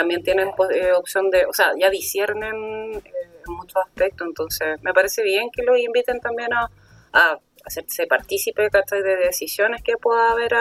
también 0.00 0.22
tienen 0.22 0.52
pues, 0.56 0.70
eh, 0.70 0.94
opción 0.94 1.30
de, 1.30 1.44
o 1.44 1.52
sea, 1.52 1.72
ya 1.78 1.90
disciernen 1.90 2.54
eh, 2.94 3.02
en 3.46 3.52
muchos 3.54 3.76
aspectos, 3.86 4.26
entonces 4.26 4.80
me 4.80 4.94
parece 4.94 5.22
bien 5.22 5.50
que 5.50 5.62
los 5.62 5.78
inviten 5.78 6.20
también 6.20 6.54
a, 6.54 6.70
a 7.12 7.38
hacerse 7.66 8.06
partícipe 8.06 8.70
de 8.70 9.16
decisiones 9.16 9.82
que 9.82 9.98
pueda 9.98 10.30
haber 10.30 10.54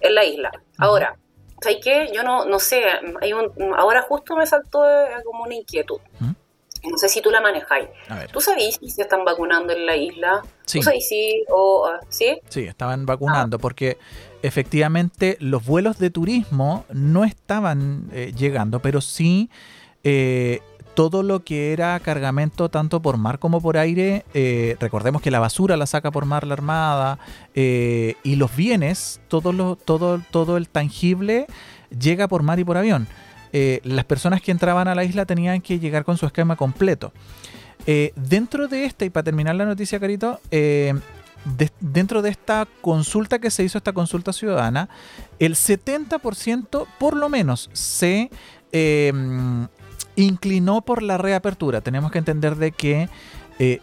en 0.00 0.14
la 0.14 0.24
isla. 0.24 0.50
Ahora, 0.78 1.18
¿sabes 1.60 1.78
qué? 1.82 2.08
Yo 2.14 2.22
no, 2.22 2.46
no 2.46 2.58
sé, 2.58 2.82
hay 3.20 3.34
un, 3.34 3.52
ahora 3.76 4.00
justo 4.00 4.34
me 4.36 4.46
saltó 4.46 4.88
eh, 4.88 5.22
como 5.22 5.44
una 5.44 5.54
inquietud. 5.54 6.00
No 6.90 6.98
sé 6.98 7.08
si 7.08 7.20
tú 7.20 7.30
la 7.30 7.40
manejáis. 7.40 7.88
¿Tú 8.32 8.40
sabías 8.40 8.76
si 8.80 8.90
se 8.90 9.02
están 9.02 9.24
vacunando 9.24 9.72
en 9.72 9.86
la 9.86 9.96
isla? 9.96 10.42
Sí. 10.64 10.78
¿Tú 10.78 10.84
sabías 10.84 11.08
si 11.08 11.44
o 11.48 11.86
ah, 11.86 12.00
sí? 12.08 12.38
Sí, 12.48 12.64
estaban 12.64 13.06
vacunando 13.06 13.58
porque 13.58 13.98
efectivamente 14.42 15.36
los 15.40 15.64
vuelos 15.64 15.98
de 15.98 16.10
turismo 16.10 16.84
no 16.92 17.24
estaban 17.24 18.08
eh, 18.12 18.32
llegando, 18.36 18.80
pero 18.80 19.00
sí 19.00 19.50
eh, 20.04 20.60
todo 20.94 21.22
lo 21.22 21.44
que 21.44 21.72
era 21.72 21.98
cargamento 22.00 22.68
tanto 22.68 23.02
por 23.02 23.16
mar 23.16 23.38
como 23.38 23.60
por 23.60 23.76
aire, 23.76 24.24
eh, 24.34 24.76
recordemos 24.80 25.20
que 25.20 25.30
la 25.30 25.40
basura 25.40 25.76
la 25.76 25.86
saca 25.86 26.10
por 26.10 26.24
mar 26.24 26.46
la 26.46 26.54
Armada 26.54 27.18
y 27.54 28.36
los 28.36 28.54
bienes, 28.54 29.20
todo, 29.28 29.52
lo, 29.52 29.76
todo, 29.76 30.20
todo 30.30 30.56
el 30.56 30.68
tangible 30.68 31.46
llega 31.90 32.28
por 32.28 32.42
mar 32.42 32.58
y 32.58 32.64
por 32.64 32.76
avión. 32.76 33.08
Las 33.52 34.04
personas 34.04 34.42
que 34.42 34.50
entraban 34.50 34.88
a 34.88 34.94
la 34.94 35.04
isla 35.04 35.24
tenían 35.24 35.60
que 35.60 35.78
llegar 35.78 36.04
con 36.04 36.18
su 36.18 36.26
esquema 36.26 36.56
completo. 36.56 37.12
dentro 38.16 38.68
de 38.68 38.84
esta, 38.84 39.04
y 39.04 39.10
para 39.10 39.24
terminar 39.24 39.54
la 39.54 39.64
noticia, 39.64 39.98
Carito, 39.98 40.40
dentro 41.80 42.22
de 42.22 42.30
esta 42.30 42.66
consulta 42.80 43.38
que 43.38 43.50
se 43.50 43.64
hizo, 43.64 43.78
esta 43.78 43.92
consulta 43.92 44.32
ciudadana, 44.32 44.88
el 45.38 45.54
70% 45.54 46.86
por 46.98 47.16
lo 47.16 47.28
menos 47.28 47.70
se 47.72 48.30
em, 48.72 49.68
inclinó 50.16 50.80
por 50.82 51.02
la 51.02 51.18
reapertura. 51.18 51.80
Tenemos 51.80 52.10
que 52.10 52.18
entender 52.18 52.56
de 52.56 52.72
que 52.72 53.08
eh, 53.58 53.80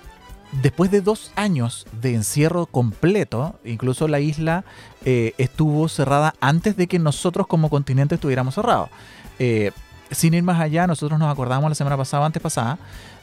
después 0.62 0.92
de 0.92 1.02
dos 1.02 1.32
años 1.36 1.88
de 2.02 2.16
encierro 2.16 2.66
completo, 2.66 3.60
incluso 3.64 4.08
la 4.08 4.20
isla 4.20 4.66
eh, 5.06 5.34
estuvo 5.38 5.88
cerrada 5.88 6.36
antes 6.42 6.76
de 6.76 6.88
que 6.88 7.00
nosotros 7.00 7.48
como 7.48 7.70
continente 7.70 8.16
estuviéramos 8.16 8.56
cerrados. 8.56 8.90
Eh, 9.40 9.72
sin 10.12 10.34
ir 10.34 10.44
más 10.44 10.60
allá, 10.60 10.88
nosotros 10.88 11.20
nos 11.20 11.32
acordamos 11.32 11.70
la 11.70 11.76
semana 11.76 11.98
pasada, 11.98 12.26
antes 12.26 12.42
pasada, 12.42 12.78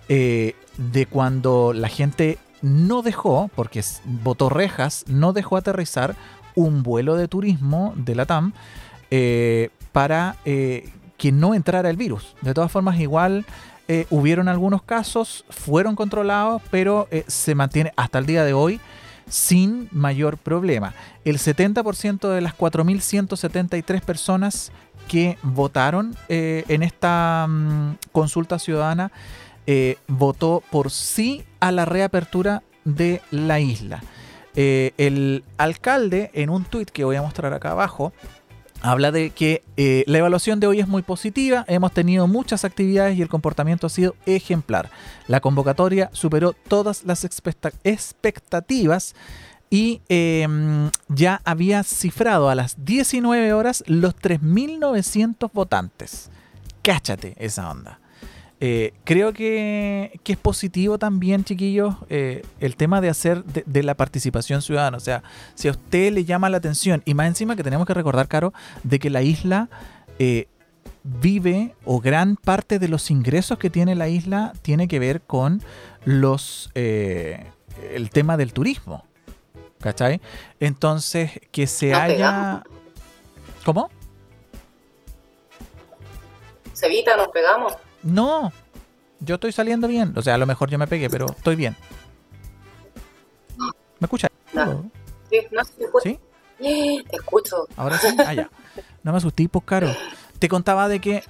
de 0.09 1.07
cuando 1.09 1.73
la 1.73 1.89
gente 1.89 2.39
no 2.63 3.03
dejó, 3.03 3.51
porque 3.55 3.83
votó 4.05 4.49
rejas, 4.49 5.05
no 5.07 5.33
dejó 5.33 5.57
aterrizar 5.57 6.17
un 6.55 6.83
vuelo 6.83 7.17
de 7.17 7.29
turismo 7.29 7.95
de 7.97 8.15
la 8.15 8.27
TAM 8.27 8.53
eh, 9.11 9.71
para 9.93 10.37
eh, 10.45 10.89
que 11.17 11.33
no 11.33 11.55
entrara 11.55 11.91
el 11.91 11.97
virus. 11.97 12.35
De 12.43 12.55
todas 12.55 12.71
formas, 12.71 12.99
igual 13.01 13.47
eh, 13.89 14.07
hubieron 14.11 14.49
algunos 14.49 14.83
casos, 14.83 15.45
fueron 15.49 15.97
controlados, 15.97 16.63
pero 16.71 17.09
se 17.27 17.55
mantiene 17.55 17.93
hasta 17.97 18.19
el 18.19 18.27
día 18.27 18.45
de 18.45 18.53
hoy 18.53 18.81
sin 19.29 19.89
mayor 19.93 20.39
problema. 20.39 20.95
El 21.25 21.39
70% 21.39 22.29
de 22.29 22.41
las 22.41 22.57
4.173 22.57 24.01
personas 24.01 24.73
que 25.11 25.37
votaron 25.43 26.15
en 26.29 26.85
esta 26.85 27.47
mm, 27.49 27.97
consulta 28.13 28.61
ciudadana 28.61 29.11
eh, 29.73 29.99
votó 30.09 30.63
por 30.71 30.91
sí 30.91 31.45
a 31.61 31.71
la 31.71 31.85
reapertura 31.85 32.63
de 32.85 33.21
la 33.31 33.61
isla. 33.61 34.03
Eh, 34.57 34.95
el 34.97 35.45
alcalde, 35.59 36.31
en 36.35 36.51
un 36.51 36.65
tuit 36.65 36.91
que 36.91 37.05
voy 37.05 37.15
a 37.15 37.23
mostrar 37.23 37.53
acá 37.53 37.71
abajo, 37.73 38.13
habla 38.83 39.13
de 39.13 39.31
que 39.31 39.63
eh, 39.77 40.03
la 40.09 40.19
evaluación 40.19 40.59
de 40.59 40.67
hoy 40.67 40.81
es 40.81 40.89
muy 40.89 41.03
positiva, 41.03 41.65
hemos 41.69 41.93
tenido 41.93 42.27
muchas 42.27 42.65
actividades 42.65 43.17
y 43.17 43.23
el 43.23 43.29
comportamiento 43.29 43.87
ha 43.87 43.91
sido 43.91 44.17
ejemplar. 44.27 44.91
La 45.29 45.41
convocatoria 45.41 46.11
superó 46.13 46.53
todas 46.53 47.05
las 47.05 47.25
expectativas 47.25 49.15
y 49.71 50.03
em, 50.09 50.91
ya 51.09 51.41
había 51.45 51.85
cifrado 51.85 52.51
a 52.51 52.57
las 52.57 52.85
19 52.85 53.53
horas 53.53 53.85
los 53.87 54.17
3.900 54.17 55.51
votantes. 55.53 56.31
Cáchate 56.83 57.35
esa 57.39 57.71
onda. 57.71 58.01
Eh, 58.63 58.93
creo 59.05 59.33
que, 59.33 60.21
es 60.23 60.37
positivo 60.37 60.99
también, 60.99 61.45
chiquillos, 61.45 61.95
eh, 62.11 62.43
el 62.61 62.77
tema 62.77 63.01
de 63.01 63.09
hacer 63.09 63.43
de, 63.45 63.83
la 63.83 63.95
participación 63.95 64.61
ciudadana. 64.61 64.99
O 64.99 65.01
sea, 65.01 65.23
si 65.55 65.69
a 65.69 65.71
usted 65.71 66.13
le 66.13 66.25
llama 66.25 66.51
la 66.51 66.59
atención, 66.59 67.03
y 67.07 67.15
más 67.15 67.29
encima 67.29 67.57
que 67.57 67.63
tenemos 67.63 67.87
que 67.87 67.95
recordar, 67.95 68.29
Caro, 68.29 68.53
de 68.83 68.99
que 68.99 69.09
la 69.09 69.23
isla 69.23 69.71
eh, 70.19 70.47
vive 71.05 71.75
o 71.85 72.01
gran 72.01 72.37
parte 72.37 72.79
de 72.79 72.89
los 72.89 73.11
ingresos 73.11 73.57
que 73.59 73.71
tiene 73.71 73.95
la 73.95 74.09
isla 74.09 74.53
tiene 74.61 74.89
que 74.89 74.99
ver 74.99 75.23
con 75.23 75.63
los 76.05 76.71
el 76.75 78.11
tema 78.13 78.37
del 78.37 78.53
turismo. 78.53 79.05
¿Cachai? 79.81 80.21
Entonces, 80.59 81.33
que 81.51 81.67
se 81.67 81.95
haya... 81.95 82.63
¿Cómo? 83.65 83.91
Se 86.73 86.87
evita, 86.87 87.17
nos 87.17 87.29
pegamos. 87.29 87.77
No, 88.03 88.53
yo 89.21 89.35
estoy 89.35 89.53
saliendo 89.53 89.87
bien. 89.87 90.13
O 90.17 90.23
sea, 90.23 90.35
a 90.35 90.39
lo 90.39 90.47
mejor 90.47 90.71
yo 90.71 90.79
me 90.79 90.87
pegué, 90.87 91.11
pero 91.11 91.27
estoy 91.27 91.57
bien. 91.57 91.77
¿Me 93.59 94.07
escucha? 94.07 94.29
No. 94.53 94.91
Sí, 95.29 95.41
no 95.51 95.65
se 95.65 95.85
escucha. 95.85 96.09
¿Sí? 96.09 96.19
Te 97.11 97.17
escucho. 97.17 97.69
Ahora 97.77 97.99
sí, 97.99 98.09
allá. 98.27 98.51
Ah, 98.51 98.81
no 99.03 99.13
me 99.13 99.19
asusté, 99.19 99.49
pues 99.49 99.65
caro. 99.65 99.95
Te 100.39 100.49
contaba 100.49 100.89
de 100.89 101.01
que 101.01 101.23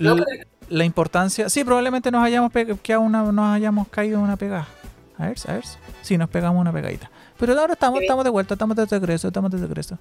la, 0.69 0.85
importancia. 0.85 1.49
Sí, 1.49 1.65
probablemente 1.65 2.11
nos 2.11 2.25
hayamos 2.25 2.53
que 2.83 2.97
una, 2.97 3.23
nos 3.33 3.55
hayamos 3.55 3.89
caído 3.89 4.21
una 4.21 4.37
pegada. 4.37 4.69
A 5.19 5.27
ver, 5.27 5.37
a 5.49 5.53
ver. 5.53 5.65
Sí, 6.03 6.17
nos 6.17 6.31
pegamos 6.31 6.61
una 6.61 6.73
pegadita. 6.73 7.11
Pero 7.41 7.59
ahora 7.59 7.73
estamos, 7.73 8.03
estamos 8.03 8.23
de 8.23 8.31
vuelta, 8.31 8.55
estamos 8.55 8.77
de 8.77 8.85
regreso, 8.85 9.29
estamos 9.29 9.51
de 9.51 9.59
regreso. 9.59 9.99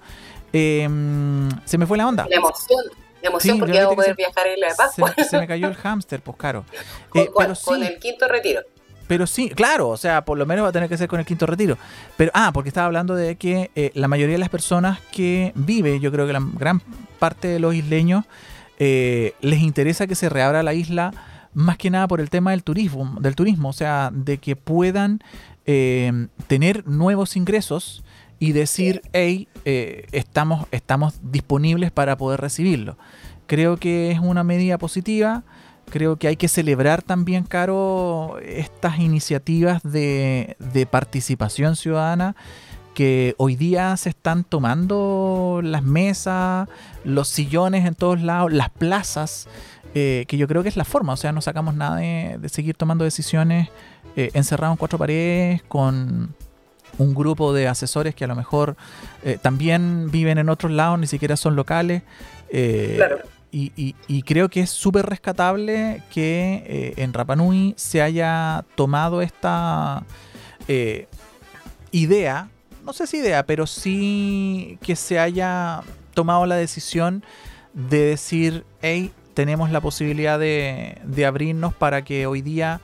Em, 0.51 1.49
se 1.63 1.77
me 1.77 1.87
fue 1.87 1.97
la 1.97 2.07
onda. 2.07 2.27
La 2.29 2.35
emoción. 2.35 2.83
La 3.21 3.29
emoción 3.29 3.59
porque 3.59 3.73
voy 3.73 3.81
a 3.81 3.89
poder 3.95 4.15
viajar 4.15 4.47
en 4.47 4.59
la 4.59 4.75
Pascua. 4.75 5.13
Se, 5.29 5.39
me 5.39 5.47
cayó 5.47 5.67
el 5.67 5.75
hámster, 5.75 6.21
pues 6.21 6.37
caro. 6.37 6.65
¿Con, 7.09 7.21
eh, 7.21 7.29
con 7.63 7.83
el 7.83 7.97
quinto 7.97 8.27
retiro. 8.27 8.61
Pero 9.07 9.25
sí, 9.25 9.49
claro, 9.49 9.89
o 9.89 9.97
sea, 9.97 10.23
por 10.23 10.37
lo 10.37 10.45
menos 10.45 10.65
va 10.65 10.69
a 10.69 10.71
tener 10.71 10.87
que 10.87 10.97
ser 10.97 11.07
con 11.07 11.19
el 11.19 11.25
quinto 11.25 11.45
retiro. 11.45 11.77
Pero, 12.15 12.29
ah, 12.35 12.51
porque 12.53 12.69
estaba 12.69 12.85
hablando 12.85 13.15
de 13.15 13.37
que 13.37 13.71
eh, 13.75 13.91
la 13.95 14.07
mayoría 14.07 14.33
de 14.33 14.39
las 14.39 14.49
personas 14.49 14.99
que 15.11 15.51
vive, 15.55 15.99
yo 15.99 16.11
creo 16.11 16.27
que 16.27 16.33
la 16.33 16.41
gran 16.53 16.81
parte 17.17 17.47
de 17.47 17.59
los 17.59 17.73
isleños, 17.73 18.25
eh, 18.77 19.33
les 19.41 19.61
interesa 19.61 20.05
que 20.07 20.15
se 20.15 20.29
reabra 20.29 20.61
la 20.61 20.73
isla 20.73 21.11
más 21.53 21.77
que 21.77 21.89
nada 21.89 22.07
por 22.07 22.21
el 22.21 22.29
tema 22.29 22.51
del 22.51 22.63
turismo, 22.63 23.17
del 23.19 23.35
turismo, 23.35 23.69
o 23.69 23.73
sea, 23.73 24.11
de 24.13 24.37
que 24.37 24.55
puedan 24.55 25.21
tener 26.47 26.87
nuevos 26.87 27.35
ingresos 27.35 28.03
y 28.39 28.53
decir, 28.53 29.01
hey, 29.11 29.47
eh, 29.65 30.07
estamos, 30.11 30.65
estamos 30.71 31.19
disponibles 31.21 31.91
para 31.91 32.17
poder 32.17 32.39
recibirlo. 32.39 32.97
Creo 33.47 33.77
que 33.77 34.11
es 34.11 34.19
una 34.19 34.43
medida 34.43 34.77
positiva. 34.77 35.43
Creo 35.89 36.17
que 36.17 36.27
hay 36.27 36.37
que 36.37 36.47
celebrar 36.47 37.01
también, 37.01 37.43
Caro, 37.43 38.37
estas 38.45 38.99
iniciativas 38.99 39.81
de, 39.83 40.55
participación 40.89 41.75
ciudadana 41.75 42.35
que 42.93 43.33
hoy 43.37 43.55
día 43.55 43.95
se 43.97 44.09
están 44.09 44.43
tomando 44.43 45.61
las 45.63 45.83
mesas, 45.83 46.67
los 47.03 47.27
sillones 47.27 47.85
en 47.85 47.95
todos 47.95 48.21
lados, 48.21 48.51
las 48.51 48.69
plazas, 48.69 49.47
eh, 49.95 50.25
que 50.27 50.37
yo 50.37 50.47
creo 50.47 50.63
que 50.63 50.69
es 50.69 50.77
la 50.77 50.85
forma, 50.85 51.13
o 51.13 51.17
sea, 51.17 51.31
no 51.31 51.41
sacamos 51.41 51.73
nada 51.75 51.95
de, 51.95 52.49
seguir 52.49 52.75
tomando 52.75 53.05
decisiones 53.05 53.69
eh, 54.15 54.31
encerrados 54.33 54.73
en 54.73 54.77
cuatro 54.77 54.97
paredes, 54.97 55.63
con, 55.63 56.33
un 56.99 57.15
grupo 57.15 57.53
de 57.53 57.67
asesores 57.67 58.13
que 58.13 58.25
a 58.25 58.27
lo 58.27 58.35
mejor 58.35 58.75
eh, 59.23 59.37
también 59.41 60.11
viven 60.11 60.37
en 60.37 60.49
otros 60.49 60.71
lados, 60.71 60.99
ni 60.99 61.07
siquiera 61.07 61.35
son 61.37 61.55
locales. 61.55 62.03
Eh, 62.49 62.99
y, 63.51 64.21
creo 64.23 64.49
que 64.49 64.61
es 64.61 64.69
súper 64.69 65.07
rescatable 65.07 66.03
que 66.13 66.63
eh, 66.67 66.93
en 66.97 67.13
Rapanui 67.13 67.73
se 67.77 68.01
haya 68.01 68.63
tomado 68.75 69.23
esta 69.23 70.03
idea, 71.91 72.49
no 72.85 72.93
sé 72.93 73.07
si 73.07 73.17
idea, 73.17 73.43
pero 73.43 73.65
sí 73.65 74.77
que 74.83 74.95
se 74.95 75.17
haya 75.17 75.81
tomado 76.13 76.45
la 76.45 76.57
decisión 76.57 77.23
de 77.73 78.01
decir, 78.01 78.65
hey, 78.83 79.11
tenemos 79.33 79.71
la 79.71 79.81
posibilidad 79.81 80.37
de, 80.37 80.99
de 81.03 81.25
abrirnos 81.25 81.73
para 81.73 82.03
que 82.03 82.27
hoy 82.27 82.43
día 82.43 82.81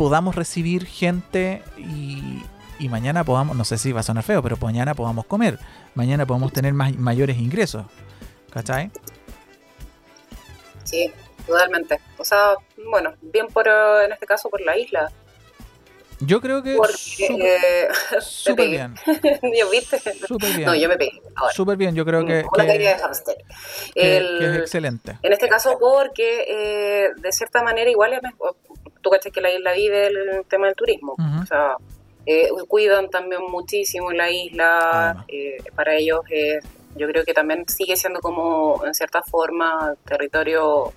podamos 0.00 0.34
recibir 0.34 0.86
gente 0.86 1.62
y, 1.76 2.88
mañana 2.88 3.22
podamos, 3.22 3.54
no 3.54 3.66
sé 3.66 3.76
si 3.76 3.92
va 3.92 4.00
a 4.00 4.02
sonar 4.02 4.24
feo, 4.24 4.42
pero 4.42 4.56
mañana 4.56 4.94
podamos 4.94 5.26
comer, 5.26 5.58
mañana 5.94 6.24
podamos 6.24 6.54
tener 6.54 6.72
más, 6.72 6.96
mayores 6.96 7.36
ingresos. 7.36 7.84
¿Cachai? 8.50 8.90
Sí, 10.84 11.12
totalmente. 11.46 12.00
O 12.16 12.24
sea, 12.24 12.54
bueno, 12.90 13.12
bien 13.20 13.48
por, 13.48 13.68
en 13.68 14.10
este 14.10 14.24
caso 14.24 14.48
por 14.48 14.62
la 14.62 14.78
isla. 14.78 15.12
Yo 16.20 16.40
creo 16.40 16.62
que 16.62 16.76
Porque, 16.76 17.88
súper 18.20 18.68
bien. 18.70 18.94
¿Yo 19.58 19.70
viste? 19.70 19.98
Súper 20.26 20.54
bien. 20.54 20.66
No, 20.66 20.74
yo 20.74 20.88
me 20.88 20.96
pegué. 20.96 21.22
Súper 21.52 21.76
bien, 21.76 21.94
yo 21.94 22.04
creo 22.04 22.24
que, 22.26 22.44
que, 22.54 22.62
de 22.62 22.94
hamster. 22.94 23.36
que, 23.94 24.16
es 24.16 24.56
excelente. 24.58 25.18
En 25.22 25.32
este 25.32 25.48
caso 25.48 25.78
porque 25.78 26.44
eh, 26.48 27.08
de 27.16 27.32
cierta 27.32 27.62
manera 27.62 27.90
igual 27.90 28.12
es, 28.12 28.20
tú 29.00 29.10
cachas 29.10 29.32
que 29.32 29.40
la 29.40 29.50
isla 29.50 29.72
vive 29.72 30.08
el, 30.08 30.44
tema 30.48 30.66
del 30.66 30.76
turismo. 30.76 31.16
O 31.42 31.46
sea, 31.46 31.76
eh, 32.26 32.48
cuidan 32.68 33.08
también 33.08 33.42
muchísimo 33.50 34.12
la 34.12 34.30
isla. 34.30 35.24
Eh, 35.28 35.56
para 35.74 35.94
ellos, 35.94 36.20
yo 36.96 37.08
creo 37.08 37.24
que 37.24 37.32
también 37.32 37.66
sigue 37.68 37.96
siendo 37.96 38.20
como, 38.20 38.84
en 38.84 38.94
cierta 38.94 39.22
forma, 39.22 39.94
territorio, 40.04 40.92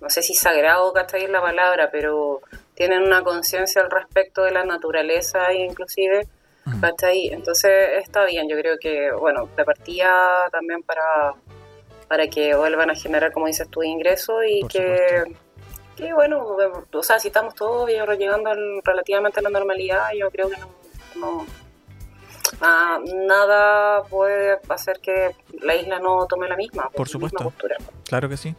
no 0.00 0.08
sé 0.08 0.22
si 0.22 0.34
sagrado, 0.34 0.92
¿cachai? 0.92 1.24
Es 1.24 1.30
la 1.30 1.42
palabra, 1.42 1.90
pero 1.92 2.40
tienen 2.74 3.02
una 3.02 3.22
conciencia 3.22 3.82
al 3.82 3.90
respecto 3.90 4.42
de 4.42 4.52
la 4.52 4.64
naturaleza, 4.64 5.52
inclusive. 5.52 6.26
¿cachai? 6.80 7.28
Entonces 7.28 7.72
está 7.98 8.24
bien, 8.24 8.48
yo 8.48 8.56
creo 8.56 8.78
que, 8.78 9.10
bueno, 9.12 9.48
de 9.56 9.64
partida 9.64 10.48
también 10.52 10.82
para, 10.82 11.34
para 12.08 12.28
que 12.28 12.54
vuelvan 12.54 12.90
a 12.90 12.94
generar, 12.94 13.32
como 13.32 13.46
dices 13.46 13.68
tú, 13.68 13.82
ingresos 13.82 14.42
y 14.46 14.66
que 14.68 15.24
que 15.96 16.12
bueno, 16.14 16.56
o 16.92 17.02
sea, 17.02 17.18
si 17.18 17.28
estamos 17.28 17.54
todos 17.54 17.88
llegando 17.88 18.50
relativamente 18.82 19.40
a 19.40 19.42
la 19.42 19.50
normalidad, 19.50 20.08
yo 20.18 20.30
creo 20.30 20.48
que 20.48 20.56
no, 21.18 21.46
ah, 22.60 22.98
nada 23.26 24.02
puede 24.04 24.58
hacer 24.68 25.00
que 25.00 25.34
la 25.60 25.74
isla 25.74 25.98
no 25.98 26.26
tome 26.26 26.48
la 26.48 26.56
misma, 26.56 26.88
Por 26.90 27.08
supuesto. 27.08 27.44
postura. 27.44 27.76
Claro 28.08 28.28
que 28.28 28.36
sí. 28.36 28.54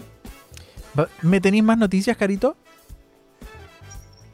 ¿Me 1.24 1.42
tenéis 1.42 1.64
más 1.64 1.78
noticias, 1.78 2.16
Carito? 2.16 2.56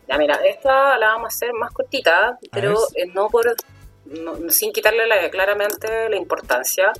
Ya, 0.09 0.17
mira, 0.17 0.35
esta 0.43 0.97
la 0.97 1.09
vamos 1.09 1.25
a 1.25 1.35
hacer 1.35 1.53
más 1.53 1.71
cortita, 1.71 2.37
pero 2.51 2.75
eh, 2.95 3.05
no 3.13 3.27
por 3.29 3.45
sin 4.49 4.71
quitarle 4.73 5.05
la, 5.05 5.29
claramente 5.29 6.09
la 6.09 6.17
importancia. 6.17 6.91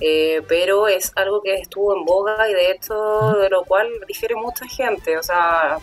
Eh, 0.00 0.42
pero 0.46 0.86
es 0.86 1.10
algo 1.16 1.42
que 1.42 1.54
estuvo 1.54 1.96
en 1.96 2.04
boga 2.04 2.48
y 2.48 2.54
de 2.54 2.70
hecho 2.70 3.32
de 3.32 3.50
lo 3.50 3.64
cual 3.64 3.88
difiere 4.06 4.36
mucha 4.36 4.64
gente, 4.68 5.18
o 5.18 5.22
sea, 5.24 5.78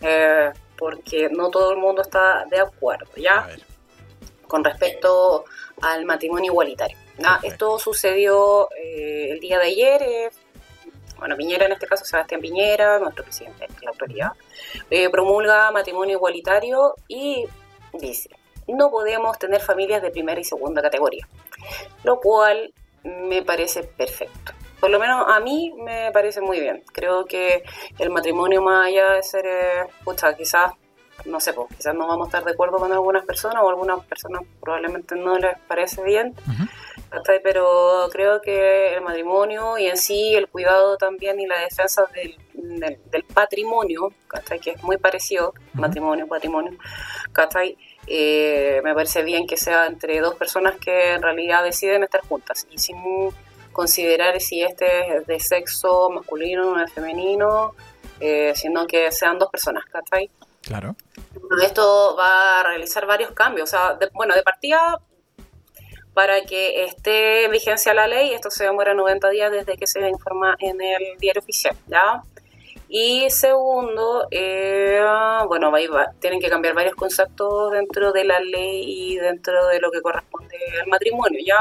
eh, 0.00 0.50
porque 0.76 1.28
no 1.30 1.50
todo 1.50 1.70
el 1.70 1.78
mundo 1.78 2.02
está 2.02 2.44
de 2.50 2.58
acuerdo, 2.58 3.10
¿ya? 3.16 3.48
Con 4.48 4.64
respecto 4.64 5.44
al 5.82 6.04
matrimonio 6.04 6.50
igualitario. 6.50 6.96
esto 7.44 7.78
sucedió 7.78 8.68
eh, 8.72 9.28
el 9.30 9.40
día 9.40 9.58
de 9.60 9.66
ayer, 9.66 10.32
bueno, 11.20 11.36
Piñera 11.36 11.66
en 11.66 11.72
este 11.72 11.86
caso, 11.86 12.04
Sebastián 12.04 12.40
Piñera, 12.40 12.98
nuestro 12.98 13.22
presidente 13.22 13.66
de 13.68 13.84
la 13.84 13.90
autoridad, 13.90 14.32
promulga 15.12 15.70
matrimonio 15.70 16.16
igualitario 16.16 16.96
y 17.06 17.46
dice, 17.92 18.30
no 18.66 18.90
podemos 18.90 19.38
tener 19.38 19.60
familias 19.60 20.02
de 20.02 20.10
primera 20.10 20.40
y 20.40 20.44
segunda 20.44 20.82
categoría, 20.82 21.28
lo 22.04 22.20
cual 22.20 22.72
me 23.04 23.42
parece 23.42 23.84
perfecto. 23.84 24.52
Por 24.80 24.90
lo 24.90 24.98
menos 24.98 25.26
a 25.28 25.40
mí 25.40 25.74
me 25.76 26.10
parece 26.12 26.40
muy 26.40 26.58
bien. 26.58 26.82
Creo 26.92 27.26
que 27.26 27.62
el 27.98 28.10
matrimonio 28.10 28.62
más 28.62 28.86
allá 28.86 29.12
de 29.12 29.22
ser, 29.22 29.46
eh, 29.46 29.86
quizás, 30.38 30.72
no 31.26 31.38
sé, 31.38 31.52
pues, 31.52 31.68
quizás 31.76 31.94
no 31.94 32.06
vamos 32.06 32.26
a 32.26 32.28
estar 32.28 32.44
de 32.44 32.52
acuerdo 32.52 32.78
con 32.78 32.90
algunas 32.90 33.26
personas 33.26 33.62
o 33.62 33.68
algunas 33.68 34.02
personas 34.06 34.42
probablemente 34.60 35.16
no 35.16 35.38
les 35.38 35.58
parece 35.68 36.02
bien, 36.02 36.34
pero 37.42 38.08
creo 38.12 38.40
que 38.40 38.94
el 38.94 39.02
matrimonio 39.02 39.78
y 39.78 39.86
en 39.86 39.96
sí 39.96 40.34
el 40.34 40.48
cuidado 40.48 40.96
también 40.96 41.40
y 41.40 41.46
la 41.46 41.58
defensa 41.58 42.04
del, 42.14 42.36
del, 42.54 43.24
patrimonio, 43.24 44.12
que 44.62 44.70
es 44.70 44.82
muy 44.82 44.96
parecido, 44.96 45.54
matrimonio, 45.74 46.26
patrimonio. 46.26 46.78
Eh, 48.06 48.80
me 48.82 48.94
parece 48.94 49.22
bien 49.22 49.46
que 49.46 49.56
sea 49.56 49.86
entre 49.86 50.20
dos 50.20 50.34
personas 50.34 50.76
que 50.78 51.12
en 51.12 51.22
realidad 51.22 51.62
deciden 51.62 52.02
estar 52.02 52.22
juntas 52.22 52.66
y 52.70 52.78
sin 52.78 52.96
considerar 53.72 54.40
si 54.40 54.62
este 54.62 55.16
es 55.16 55.26
de 55.26 55.38
sexo 55.38 56.10
masculino 56.10 56.72
o 56.72 56.88
femenino, 56.88 57.74
eh, 58.18 58.52
sino 58.56 58.86
que 58.86 59.12
sean 59.12 59.38
dos 59.38 59.50
personas, 59.50 59.84
¿cachai? 59.86 60.30
Claro. 60.62 60.96
Esto 61.62 62.16
va 62.18 62.60
a 62.60 62.62
realizar 62.64 63.06
varios 63.06 63.30
cambios. 63.32 63.68
O 63.68 63.70
sea, 63.70 63.98
bueno, 64.12 64.34
de 64.34 64.42
partida, 64.42 64.98
para 66.20 66.42
que 66.42 66.84
esté 66.84 67.46
en 67.46 67.50
vigencia 67.50 67.94
la 67.94 68.06
ley, 68.06 68.34
esto 68.34 68.50
se 68.50 68.64
demora 68.64 68.92
90 68.92 69.30
días 69.30 69.50
desde 69.50 69.78
que 69.78 69.86
se 69.86 70.06
informa 70.06 70.54
en 70.58 70.78
el 70.78 71.16
diario 71.18 71.40
oficial, 71.40 71.74
¿ya? 71.86 72.22
Y 72.90 73.30
segundo, 73.30 74.28
eh, 74.30 75.02
bueno, 75.48 75.72
tienen 76.18 76.38
que 76.38 76.50
cambiar 76.50 76.74
varios 76.74 76.94
conceptos 76.94 77.72
dentro 77.72 78.12
de 78.12 78.24
la 78.24 78.38
ley 78.38 78.84
y 78.86 79.16
dentro 79.16 79.66
de 79.68 79.80
lo 79.80 79.90
que 79.90 80.02
corresponde 80.02 80.58
al 80.82 80.88
matrimonio, 80.88 81.40
¿ya? 81.42 81.56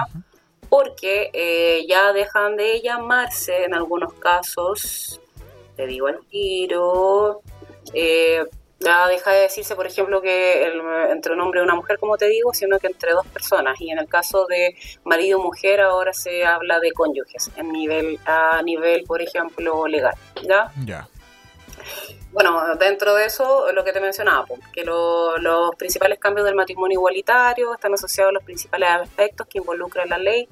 Porque 0.68 1.30
eh, 1.32 1.86
ya 1.88 2.12
dejan 2.12 2.58
de 2.58 2.82
llamarse 2.82 3.64
en 3.64 3.74
algunos 3.74 4.12
casos, 4.16 5.22
te 5.78 5.88
digo 5.88 6.10
el 6.10 6.20
tiro, 6.28 7.40
eh, 7.94 8.44
ya 8.80 9.08
deja 9.08 9.32
de 9.32 9.42
decirse, 9.42 9.76
por 9.76 9.88
ejemplo, 9.88 10.22
que 10.22 10.72
entre 11.12 11.34
un 11.34 11.42
hombre 11.42 11.60
y 11.60 11.64
una 11.64 11.76
mujer, 11.76 12.00
como 12.00 12.18
te 12.18 12.28
digo, 12.28 12.54
sino 12.54 12.80
que 12.80 12.88
entre 12.88 13.12
dos 13.12 13.28
personas. 13.28 13.80
Y 13.82 13.92
en 13.92 14.00
el 14.00 14.08
caso 14.08 14.46
de 14.48 14.76
marido 15.04 15.40
y 15.40 15.42
mujer, 15.42 15.82
ahora 15.82 16.14
se 16.14 16.46
habla 16.46 16.80
de 16.80 16.92
cónyuges 16.92 17.52
en 17.58 17.72
nivel, 17.72 18.20
a 18.26 18.62
nivel, 18.64 19.04
por 19.04 19.22
ejemplo, 19.22 19.86
legal. 19.88 20.16
¿Ya? 20.42 20.72
Ya. 20.86 21.08
Bueno, 22.32 22.76
dentro 22.76 23.16
de 23.16 23.26
eso, 23.26 23.72
lo 23.72 23.84
que 23.84 23.92
te 23.92 24.00
mencionaba, 24.00 24.46
que 24.72 24.84
los 24.84 25.76
principales 25.76 26.20
cambios 26.20 26.46
del 26.46 26.54
matrimonio 26.54 27.00
igualitario 27.00 27.74
están 27.74 27.96
asociados 27.96 28.30
a 28.30 28.34
los 28.34 28.44
principales 28.44 28.90
aspectos 28.90 29.48
que 29.48 29.58
involucra 29.58 30.06
la 30.06 30.20
ley, 30.20 30.48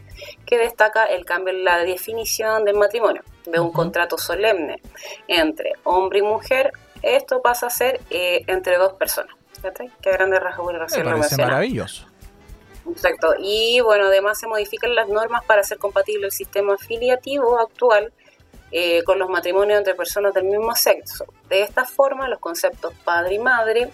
que 0.45 0.57
destaca 0.57 1.05
el 1.05 1.23
cambio 1.23 1.53
en 1.53 1.63
la 1.63 1.77
definición 1.79 2.65
del 2.65 2.77
matrimonio, 2.77 3.21
de 3.45 3.59
un 3.59 3.71
contrato 3.71 4.17
solemne 4.17 4.81
entre 5.27 5.73
hombre 5.83 6.19
y 6.19 6.23
mujer, 6.23 6.71
esto 7.01 7.41
pasa 7.41 7.67
a 7.67 7.69
ser 7.69 8.01
eh, 8.09 8.43
entre 8.47 8.77
dos 8.77 8.93
personas. 8.93 9.35
Qué 10.01 10.11
grande 10.11 10.39
rasgo 10.39 10.71
Me 10.71 10.79
parece 10.79 11.37
maravilloso. 11.37 12.05
Exacto. 12.89 13.33
Y 13.39 13.81
bueno, 13.81 14.05
además 14.05 14.39
se 14.39 14.47
modifican 14.47 14.95
las 14.95 15.09
normas 15.09 15.43
para 15.45 15.61
hacer 15.61 15.77
compatible 15.77 16.27
el 16.27 16.31
sistema 16.31 16.75
afiliativo 16.75 17.59
actual 17.59 18.13
eh, 18.71 19.03
con 19.03 19.19
los 19.19 19.29
matrimonios 19.29 19.77
entre 19.77 19.95
personas 19.95 20.33
del 20.33 20.45
mismo 20.45 20.75
sexo. 20.75 21.25
De 21.49 21.63
esta 21.63 21.85
forma, 21.85 22.27
los 22.27 22.39
conceptos 22.39 22.93
padre 23.03 23.35
y 23.35 23.39
madre 23.39 23.91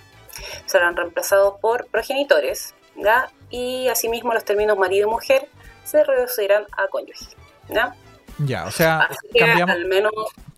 serán 0.66 0.96
reemplazados 0.96 1.60
por 1.60 1.86
progenitores, 1.88 2.74
¿ya? 2.96 3.30
y 3.50 3.88
asimismo 3.88 4.34
los 4.34 4.44
términos 4.44 4.78
marido 4.78 5.08
y 5.08 5.12
mujer 5.12 5.48
se 5.84 6.04
reducirán 6.04 6.66
a 6.76 6.88
cónyuge. 6.88 7.28
¿ya? 7.70 7.96
Ya, 8.40 8.66
o 8.66 8.72
sea, 8.72 9.10
cambiamos, 9.38 9.78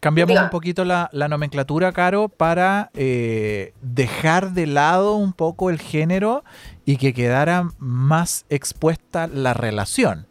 cambiamos 0.05 0.39
un 0.39 0.51
poquito 0.51 0.85
la, 0.85 1.09
nomenclatura, 1.11 1.91
Caro, 1.91 2.29
para 2.29 2.91
eh, 2.93 3.73
dejar 3.81 4.51
de 4.51 4.67
lado 4.67 5.15
un 5.15 5.33
poco 5.33 5.71
el 5.71 5.79
género 5.79 6.43
y 6.85 6.97
que 6.97 7.11
quedara 7.11 7.71
más 7.79 8.45
expuesta 8.49 9.25
la 9.25 9.55
relación. 9.55 10.27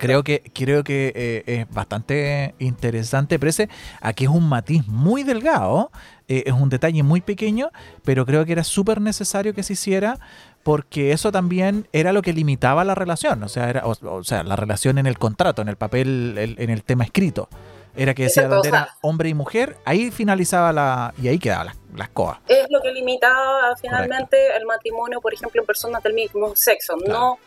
Creo 0.00 0.24
que, 0.24 0.42
creo 0.52 0.82
que 0.82 1.12
eh, 1.14 1.42
es 1.46 1.72
bastante 1.72 2.56
interesante, 2.58 3.38
parece 3.38 3.68
aquí 4.00 4.24
es 4.24 4.30
un 4.30 4.48
matiz 4.48 4.84
muy 4.88 5.22
delgado, 5.22 5.92
eh, 6.26 6.42
es 6.46 6.52
un 6.52 6.68
detalle 6.68 7.04
muy 7.04 7.20
pequeño, 7.20 7.70
pero 8.04 8.26
creo 8.26 8.44
que 8.44 8.50
era 8.50 8.64
súper 8.64 9.00
necesario 9.00 9.54
que 9.54 9.62
se 9.62 9.74
hiciera 9.74 10.18
porque 10.64 11.12
eso 11.12 11.30
también 11.30 11.86
era 11.92 12.12
lo 12.12 12.20
que 12.20 12.32
limitaba 12.32 12.82
la 12.82 12.96
relación, 12.96 13.44
o 13.44 13.48
sea, 13.48 13.70
era, 13.70 13.86
o, 13.86 14.24
sea, 14.24 14.42
la 14.42 14.56
relación 14.56 14.98
en 14.98 15.06
el 15.06 15.18
contrato, 15.18 15.62
en 15.62 15.68
el 15.68 15.76
papel, 15.76 16.34
en 16.36 16.70
el 16.70 16.82
tema 16.82 17.04
escrito. 17.04 17.48
Era 17.94 18.14
que 18.14 18.24
decía 18.24 18.48
donde 18.48 18.68
era 18.68 18.96
hombre 19.02 19.28
y 19.28 19.34
mujer, 19.34 19.76
ahí 19.84 20.10
finalizaba 20.10 20.72
la. 20.72 21.14
y 21.20 21.28
ahí 21.28 21.38
quedaba 21.38 21.64
la, 21.64 21.76
las 21.94 22.08
coas. 22.08 22.38
Es 22.48 22.66
lo 22.70 22.80
que 22.80 22.90
limitaba 22.92 23.74
finalmente 23.76 24.56
el 24.56 24.64
matrimonio, 24.64 25.20
por 25.20 25.34
ejemplo, 25.34 25.60
en 25.60 25.66
personas 25.66 26.02
del 26.02 26.14
mismo 26.14 26.56
sexo. 26.56 26.96
No 26.96 27.38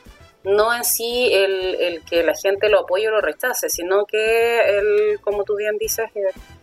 no 0.45 0.73
en 0.73 0.83
sí 0.83 1.29
el, 1.33 1.75
el, 1.75 2.03
que 2.03 2.23
la 2.23 2.35
gente 2.35 2.69
lo 2.69 2.81
apoye 2.81 3.07
o 3.07 3.11
lo 3.11 3.21
rechace, 3.21 3.69
sino 3.69 4.05
que, 4.05 4.59
el, 4.59 5.19
como 5.21 5.43
tú 5.43 5.55
bien 5.55 5.77
dices, 5.77 6.05
eh, 6.15 6.21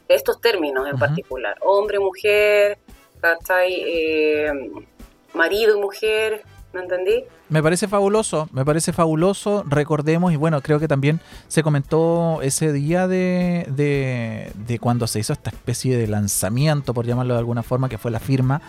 estos 0.09 0.41
términos 0.41 0.89
en 0.89 0.99
particular, 0.99 1.57
hombre, 1.61 1.99
mujer, 1.99 2.78
eh, 3.66 4.53
marido 5.35 5.76
y 5.76 5.80
mujer, 5.80 6.43
¿me 6.72 6.80
entendí? 6.80 7.24
Me 7.48 7.62
parece 7.62 7.88
fabuloso, 7.88 8.48
me 8.52 8.64
parece 8.64 8.92
fabuloso, 8.92 9.64
recordemos, 9.66 10.32
y 10.32 10.36
bueno, 10.36 10.60
creo 10.60 10.80
que 10.80 10.88
también 10.88 11.20
se 11.48 11.62
comentó 11.62 12.40
ese 12.42 12.72
día 12.72 13.08
de, 13.08 13.66
de, 14.56 14.78
cuando 14.78 15.06
se 15.06 15.20
hizo 15.20 15.32
esta 15.32 15.50
especie 15.50 15.96
de 15.96 16.06
lanzamiento, 16.06 16.94
por 16.94 17.06
llamarlo 17.06 17.34
de 17.34 17.40
alguna 17.40 17.62
forma, 17.62 17.88
que 17.88 17.98
fue 17.98 18.10
la 18.10 18.20
firma 18.20 18.62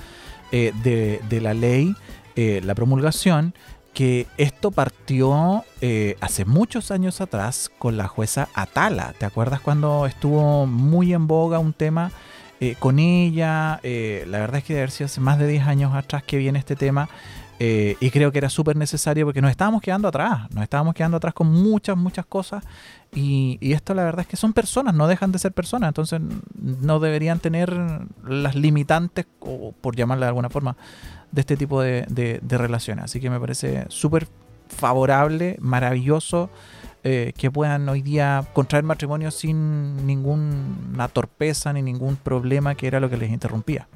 eh, 0.51 0.73
de, 0.83 1.21
de, 1.29 1.41
la 1.41 1.53
ley, 1.53 1.95
eh, 2.35 2.61
la 2.63 2.75
promulgación, 2.75 3.53
que 3.93 4.27
esto 4.37 4.71
partió 4.71 5.63
eh, 5.81 6.17
hace 6.19 6.45
muchos 6.45 6.91
años 6.91 7.21
atrás 7.21 7.71
con 7.77 7.95
la 7.95 8.07
jueza 8.07 8.49
Atala. 8.55 9.13
¿Te 9.17 9.25
acuerdas 9.25 9.61
cuando 9.61 10.05
estuvo 10.07 10.65
muy 10.65 11.13
en 11.13 11.27
boga 11.27 11.59
un 11.59 11.73
tema 11.73 12.11
eh, 12.59 12.75
con 12.79 12.99
ella? 12.99 13.79
Eh, 13.83 14.25
la 14.27 14.39
verdad 14.39 14.57
es 14.57 14.63
que 14.63 14.73
debe 14.73 14.81
haber 14.83 14.91
sido 14.91 15.05
hace 15.05 15.21
más 15.21 15.37
de 15.37 15.47
10 15.47 15.67
años 15.67 15.93
atrás 15.95 16.23
que 16.23 16.37
viene 16.37 16.59
este 16.59 16.75
tema. 16.75 17.07
Y 17.59 18.09
creo 18.11 18.31
que 18.31 18.39
era 18.39 18.49
súper 18.49 18.75
necesario 18.75 19.25
porque 19.25 19.41
nos 19.41 19.51
estábamos 19.51 19.81
quedando 19.81 20.07
atrás, 20.07 20.49
nos 20.53 20.63
estábamos 20.63 20.93
quedando 20.93 21.17
atrás 21.17 21.33
con 21.33 21.47
muchas, 21.47 21.95
muchas 21.95 22.25
cosas. 22.25 22.63
Y, 23.15 23.57
esto 23.73 23.93
la 23.93 24.03
verdad 24.03 24.21
es 24.21 24.27
que 24.27 24.37
son 24.37 24.53
personas, 24.53 24.93
no 24.93 25.07
dejan 25.07 25.31
de 25.31 25.39
ser 25.39 25.51
personas, 25.51 25.89
entonces 25.89 26.19
no 26.59 26.99
deberían 26.99 27.39
tener 27.39 27.73
las 28.27 28.55
limitantes, 28.55 29.27
o 29.39 29.71
por 29.71 29.95
llamarla 29.95 30.25
de 30.25 30.29
alguna 30.29 30.49
forma, 30.49 30.75
de 31.31 31.41
este 31.41 31.57
tipo 31.57 31.81
de, 31.81 32.05
de, 32.09 32.57
relaciones. 32.57 33.05
Así 33.05 33.19
que 33.19 33.29
me 33.29 33.39
parece 33.39 33.85
súper 33.89 34.27
favorable, 34.67 35.57
maravilloso 35.59 36.49
eh, 37.03 37.33
que 37.37 37.51
puedan 37.51 37.87
hoy 37.89 38.01
día 38.01 38.45
contraer 38.53 38.83
matrimonio 38.83 39.29
sin 39.29 40.07
ninguna 40.07 41.07
torpeza 41.09 41.73
ni 41.73 41.81
ningún 41.81 42.15
problema 42.15 42.75
que 42.75 42.87
era 42.87 42.99
lo 42.99 43.09
que 43.09 43.17
les 43.17 43.31
interrumpía. 43.31 43.87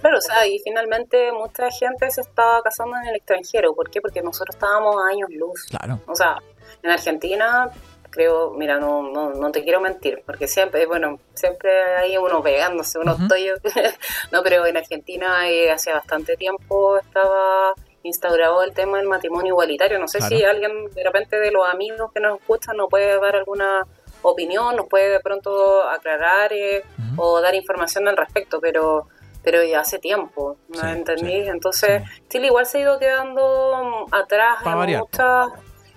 Claro, 0.00 0.18
o 0.18 0.20
sea, 0.20 0.46
y 0.46 0.58
finalmente 0.60 1.32
mucha 1.32 1.70
gente 1.70 2.10
se 2.10 2.20
estaba 2.20 2.62
casando 2.62 2.96
en 2.96 3.08
el 3.08 3.16
extranjero. 3.16 3.74
¿Por 3.74 3.90
qué? 3.90 4.00
Porque 4.00 4.22
nosotros 4.22 4.56
estábamos 4.56 4.96
a 4.96 5.12
años 5.12 5.30
luz. 5.30 5.66
Claro. 5.70 6.00
O 6.06 6.14
sea, 6.14 6.38
en 6.82 6.90
Argentina 6.90 7.70
creo, 8.10 8.50
mira, 8.52 8.78
no, 8.78 9.02
no, 9.02 9.30
no 9.30 9.52
te 9.52 9.62
quiero 9.62 9.80
mentir, 9.80 10.22
porque 10.24 10.48
siempre, 10.48 10.86
bueno, 10.86 11.20
siempre 11.34 11.70
hay 11.98 12.16
uno 12.16 12.42
pegándose, 12.42 12.98
uno 12.98 13.16
estoy, 13.20 13.50
no, 14.32 14.42
pero 14.42 14.66
en 14.66 14.76
Argentina 14.76 15.48
eh, 15.48 15.70
hace 15.70 15.92
bastante 15.92 16.36
tiempo 16.36 16.96
estaba 16.98 17.74
instaurado 18.02 18.62
el 18.62 18.72
tema 18.72 18.98
del 18.98 19.08
matrimonio 19.08 19.52
igualitario. 19.52 19.98
No 19.98 20.08
sé 20.08 20.20
si 20.20 20.42
alguien 20.42 20.86
de 20.94 21.04
repente 21.04 21.38
de 21.38 21.50
los 21.50 21.66
amigos 21.68 22.12
que 22.12 22.20
nos 22.20 22.38
escuchan 22.38 22.76
nos 22.76 22.88
puede 22.88 23.18
dar 23.20 23.36
alguna 23.36 23.86
opinión, 24.22 24.76
nos 24.76 24.86
puede 24.86 25.10
de 25.10 25.20
pronto 25.20 25.82
aclarar 25.88 26.52
eh, 26.52 26.84
o 27.16 27.40
dar 27.40 27.54
información 27.54 28.08
al 28.08 28.16
respecto, 28.16 28.60
pero 28.60 29.08
pero 29.50 29.64
ya 29.64 29.80
hace 29.80 29.98
tiempo, 29.98 30.58
¿no 30.68 30.86
entendí? 30.90 31.48
Entonces, 31.48 32.02
Chile 32.28 32.48
igual 32.48 32.66
se 32.66 32.76
ha 32.76 32.80
ido 32.82 32.98
quedando 32.98 34.04
atrás 34.12 34.58
en 34.62 34.98
muchas 34.98 35.48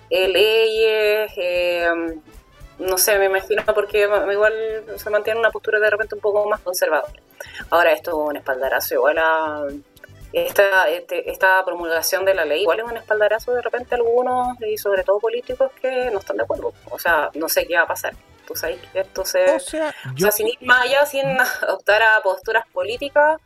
eh, 0.08 0.26
leyes, 0.26 1.32
eh, 1.36 1.86
no 2.78 2.96
sé, 2.96 3.18
me 3.18 3.26
imagino 3.26 3.62
porque 3.74 4.08
igual 4.32 4.54
se 4.96 5.10
mantiene 5.10 5.38
una 5.38 5.50
postura 5.50 5.80
de 5.80 5.90
repente 5.90 6.14
un 6.14 6.22
poco 6.22 6.48
más 6.48 6.60
conservadora. 6.60 7.12
Ahora 7.68 7.92
esto 7.92 8.12
es 8.12 8.30
un 8.30 8.36
espaldarazo 8.38 8.94
igual 8.94 9.18
a 9.18 9.66
esta, 10.32 10.88
este, 10.88 11.30
esta 11.30 11.62
promulgación 11.62 12.24
de 12.24 12.32
la 12.32 12.46
ley, 12.46 12.62
igual 12.62 12.78
es 12.78 12.86
un 12.86 12.96
espaldarazo 12.96 13.52
de 13.52 13.60
repente 13.60 13.94
a 13.94 13.98
algunos 13.98 14.58
y 14.62 14.78
sobre 14.78 15.04
todo 15.04 15.18
políticos 15.18 15.70
que 15.78 16.10
no 16.10 16.20
están 16.20 16.38
de 16.38 16.44
acuerdo. 16.44 16.72
O 16.90 16.98
sea, 16.98 17.28
no 17.34 17.50
sé 17.50 17.66
qué 17.66 17.76
va 17.76 17.82
a 17.82 17.86
pasar. 17.86 18.14
Tú 18.52 18.58
sabes 18.58 18.78
que 18.92 19.00
esto 19.00 19.24
se... 19.24 19.56
O 19.56 19.58
sea, 19.60 19.92
sin 20.30 20.48
ir 20.48 20.58
más 20.62 20.82
allá, 20.82 21.06
sin 21.06 21.22
optar 21.68 22.02
a 22.02 22.20
posturas 22.22 22.64
políticas, 22.72 23.40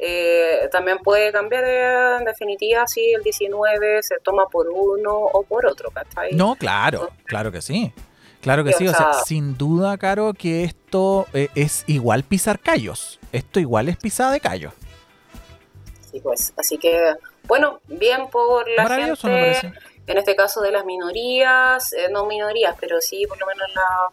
eh, 0.00 0.68
también 0.70 0.98
puede 0.98 1.32
cambiar 1.32 1.64
en 1.64 2.24
definitiva 2.24 2.86
si 2.86 3.12
el 3.12 3.22
19 3.22 4.02
se 4.02 4.16
toma 4.22 4.46
por 4.46 4.68
uno 4.68 5.12
o 5.12 5.42
por 5.42 5.66
otro, 5.66 5.90
¿cachai? 5.90 6.32
No, 6.34 6.56
claro, 6.56 7.10
claro 7.24 7.50
que 7.50 7.60
sí. 7.60 7.92
Claro 8.40 8.62
que 8.62 8.72
sí, 8.72 8.86
o 8.86 8.94
sea, 8.94 9.14
sin 9.24 9.58
duda, 9.58 9.98
Caro, 9.98 10.32
que 10.32 10.62
esto 10.62 11.26
eh, 11.32 11.48
es 11.56 11.82
igual 11.88 12.22
pisar 12.22 12.60
callos. 12.60 13.18
Esto 13.32 13.58
igual 13.58 13.88
es 13.88 13.96
pisada 13.96 14.30
de 14.30 14.40
callos. 14.40 14.72
Sí, 16.10 16.20
pues, 16.20 16.52
así 16.56 16.78
que, 16.78 17.14
bueno, 17.44 17.80
bien 17.88 18.28
por 18.30 18.68
la 18.70 18.88
gente, 18.88 19.72
en 20.06 20.18
este 20.18 20.36
caso 20.36 20.60
de 20.60 20.70
las 20.70 20.84
minorías, 20.84 21.92
eh, 21.92 22.08
no 22.10 22.26
minorías, 22.26 22.76
pero 22.80 23.00
sí 23.00 23.26
por 23.26 23.38
lo 23.38 23.46
menos 23.46 23.68
la 23.74 24.10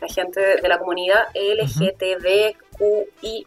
la 0.00 0.08
gente 0.08 0.40
de 0.40 0.68
la 0.68 0.78
comunidad 0.78 1.24
LGTBQI 1.34 2.66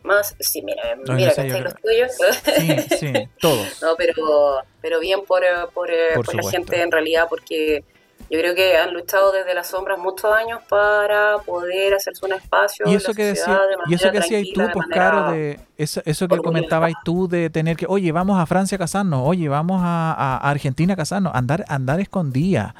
más. 0.03 0.35
Sí, 0.39 0.61
mira, 0.61 0.83
mira, 1.07 1.33
que 1.33 1.61
los 1.61 1.75
tuyos. 1.75 2.11
Sí, 2.57 2.77
sí, 2.97 3.13
todos. 3.39 3.67
No, 3.81 3.95
pero, 3.97 4.61
pero 4.81 4.99
bien 4.99 5.21
por, 5.25 5.43
por, 5.73 5.89
por, 6.15 6.35
la 6.35 6.49
gente 6.49 6.81
en 6.81 6.91
realidad, 6.91 7.27
porque 7.29 7.83
yo 8.29 8.37
creo 8.37 8.53
que 8.53 8.77
han 8.77 8.93
luchado 8.93 9.31
desde 9.31 9.55
las 9.55 9.67
sombras 9.67 9.97
muchos 9.97 10.31
años 10.31 10.59
para 10.69 11.37
poder 11.39 11.95
hacerse 11.95 12.25
un 12.25 12.33
espacio 12.33 12.85
y 12.87 12.93
eso 12.93 13.13
que 13.13 13.25
decía 13.25 13.59
y 13.87 13.93
eso 13.95 14.11
que 14.11 14.19
decías 14.19 14.43
tú 14.53 14.61
pues 14.71 14.87
claro 14.87 15.31
de 15.31 15.59
eso, 15.77 16.01
eso 16.05 16.27
que 16.27 16.37
comentabas 16.37 16.91
tú 17.03 17.27
de 17.27 17.49
tener 17.49 17.75
que 17.75 17.87
oye 17.89 18.11
vamos 18.11 18.39
a 18.39 18.45
Francia 18.45 18.75
a 18.75 18.79
casarnos 18.79 19.21
oye 19.23 19.49
vamos 19.49 19.81
a, 19.83 20.37
Argentina 20.37 20.93
a 20.93 20.97
casarnos 20.97 21.33
andar 21.33 21.65
andar 21.67 21.99
escondida 21.99 22.75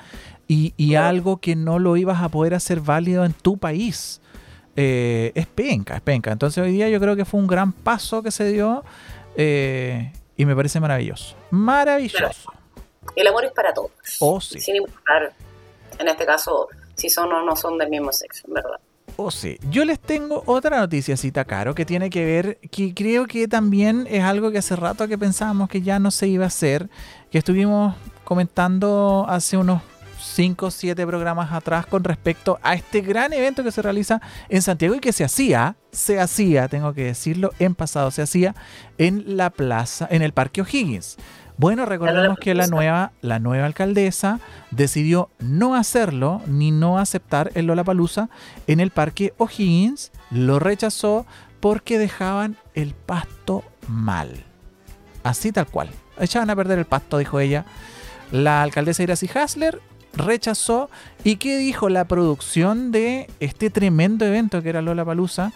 y, 0.49 0.73
y 0.75 0.95
algo 0.95 1.37
que 1.37 1.55
no 1.55 1.79
lo 1.79 1.95
ibas 1.95 2.21
a 2.21 2.27
poder 2.27 2.53
hacer 2.53 2.81
válido 2.81 3.23
en 3.23 3.31
tu 3.31 3.57
país 3.57 4.19
eh, 4.75 5.31
es 5.35 5.47
penca 5.47 5.95
es 5.95 6.01
penca 6.01 6.33
entonces 6.33 6.61
hoy 6.61 6.73
día 6.73 6.89
yo 6.89 6.99
creo 6.99 7.15
que 7.15 7.23
fue 7.23 7.39
un 7.39 7.47
gran 7.47 7.71
paso 7.71 8.21
que 8.21 8.31
se 8.31 8.51
dio 8.51 8.83
eh, 9.37 10.11
y 10.35 10.45
me 10.45 10.55
parece 10.55 10.81
maravilloso 10.81 11.37
maravilloso 11.51 12.51
el 13.15 13.27
amor 13.27 13.45
es 13.45 13.51
para 13.51 13.73
todos. 13.73 13.91
Oh, 14.19 14.41
sí. 14.41 14.59
Sin 14.59 14.75
importar, 14.77 15.33
en 15.97 16.07
este 16.07 16.25
caso, 16.25 16.67
si 16.95 17.09
son 17.09 17.31
o 17.31 17.43
no 17.43 17.55
son 17.55 17.77
del 17.77 17.89
mismo 17.89 18.11
sexo, 18.11 18.47
en 18.47 18.53
verdad. 18.53 18.79
Oh, 19.15 19.31
sí. 19.31 19.57
Yo 19.69 19.83
les 19.85 19.99
tengo 19.99 20.43
otra 20.45 20.79
noticiacita, 20.79 21.43
Caro, 21.45 21.75
que 21.75 21.85
tiene 21.85 22.09
que 22.09 22.23
ver, 22.25 22.59
que 22.71 22.93
creo 22.93 23.25
que 23.25 23.47
también 23.47 24.07
es 24.09 24.23
algo 24.23 24.51
que 24.51 24.59
hace 24.59 24.75
rato 24.75 25.07
que 25.07 25.17
pensábamos 25.17 25.69
que 25.69 25.81
ya 25.81 25.99
no 25.99 26.11
se 26.11 26.27
iba 26.27 26.45
a 26.45 26.47
hacer, 26.47 26.89
que 27.31 27.39
estuvimos 27.39 27.95
comentando 28.23 29.25
hace 29.27 29.57
unos 29.57 29.81
5 30.29 30.67
o 30.67 30.71
7 30.71 31.05
programas 31.05 31.51
atrás 31.51 31.85
con 31.85 32.03
respecto 32.03 32.59
a 32.61 32.75
este 32.75 33.01
gran 33.01 33.33
evento 33.33 33.63
que 33.63 33.71
se 33.71 33.81
realiza 33.81 34.21
en 34.47 34.61
Santiago 34.61 34.95
y 34.95 34.99
que 34.99 35.13
se 35.13 35.23
hacía, 35.23 35.75
se 35.91 36.19
hacía, 36.19 36.67
tengo 36.67 36.93
que 36.93 37.05
decirlo, 37.05 37.51
en 37.59 37.75
pasado 37.75 38.11
se 38.11 38.21
hacía 38.21 38.55
en 38.97 39.37
la 39.37 39.49
plaza, 39.49 40.07
en 40.09 40.21
el 40.21 40.33
Parque 40.33 40.61
O'Higgins. 40.61 41.17
Bueno, 41.57 41.85
recordemos 41.85 42.37
que 42.39 42.55
la 42.55 42.67
nueva, 42.67 43.11
la 43.19 43.39
nueva 43.39 43.65
alcaldesa 43.65 44.39
decidió 44.71 45.29
no 45.39 45.75
hacerlo 45.75 46.41
ni 46.47 46.71
no 46.71 46.99
aceptar 46.99 47.51
el 47.53 47.65
Lollapalooza 47.65 48.29
en 48.67 48.79
el 48.79 48.91
parque 48.91 49.33
O'Higgins. 49.37 50.13
Lo 50.31 50.59
rechazó 50.59 51.25
porque 51.59 51.99
dejaban 51.99 52.55
el 52.75 52.93
pasto 52.93 53.65
mal. 53.89 54.45
Así 55.23 55.51
tal 55.51 55.67
cual. 55.67 55.89
Echaban 56.17 56.49
a 56.49 56.55
perder 56.55 56.79
el 56.79 56.85
pasto, 56.85 57.17
dijo 57.17 57.41
ella. 57.41 57.65
La 58.31 58.61
alcaldesa 58.61 59.03
Iracy 59.03 59.29
Hasler 59.33 59.81
rechazó. 60.13 60.89
¿Y 61.23 61.37
qué 61.37 61.57
dijo 61.57 61.89
la 61.89 62.05
producción 62.05 62.91
de 62.91 63.29
este 63.39 63.69
tremendo 63.69 64.25
evento 64.25 64.61
que 64.61 64.69
era 64.69 64.81
Lollapalooza? 64.81 65.51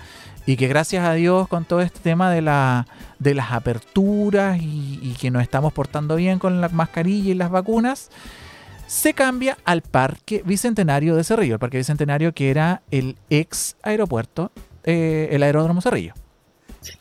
y 0.46 0.58
que 0.58 0.68
gracias 0.68 1.06
a 1.06 1.14
Dios 1.14 1.48
con 1.48 1.66
todo 1.66 1.82
este 1.82 2.00
tema 2.00 2.30
de, 2.32 2.42
la, 2.42 2.86
de 3.20 3.34
las 3.34 3.52
aperturas 3.52 4.60
y, 4.62 5.16
que 5.20 5.32
nos 5.32 5.42
estamos 5.42 5.72
portando 5.74 6.16
bien 6.16 6.40
con 6.40 6.60
la 6.60 6.70
mascarilla 6.70 7.32
y 7.32 7.34
las 7.34 7.50
vacunas, 7.50 8.10
se 8.88 9.14
cambia 9.14 9.58
al 9.64 9.82
Parque 9.82 10.42
Bicentenario 10.46 11.16
de 11.16 11.24
Cerrillo, 11.24 11.54
el 11.54 11.60
Parque 11.60 11.78
Bicentenario 11.78 12.34
que 12.34 12.50
era 12.50 12.82
el 12.92 13.16
ex 13.30 13.78
aeropuerto, 13.84 14.52
eh, 14.84 15.30
el 15.32 15.44
aeródromo 15.44 15.82
Cerrillo. 15.82 16.14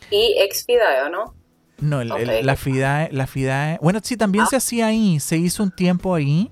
Y 0.09 0.35
ex 0.39 0.65
FIDAE, 0.65 1.09
¿no? 1.11 1.35
No, 1.79 2.01
la 2.03 2.55
FIDAE, 2.55 3.09
la 3.11 3.27
FIDAE, 3.27 3.77
bueno, 3.81 3.99
sí, 4.01 4.15
también 4.15 4.45
ah. 4.45 4.47
se 4.49 4.55
hacía 4.55 4.87
ahí, 4.87 5.19
se 5.19 5.35
hizo 5.35 5.63
un 5.63 5.71
tiempo 5.71 6.15
ahí. 6.15 6.49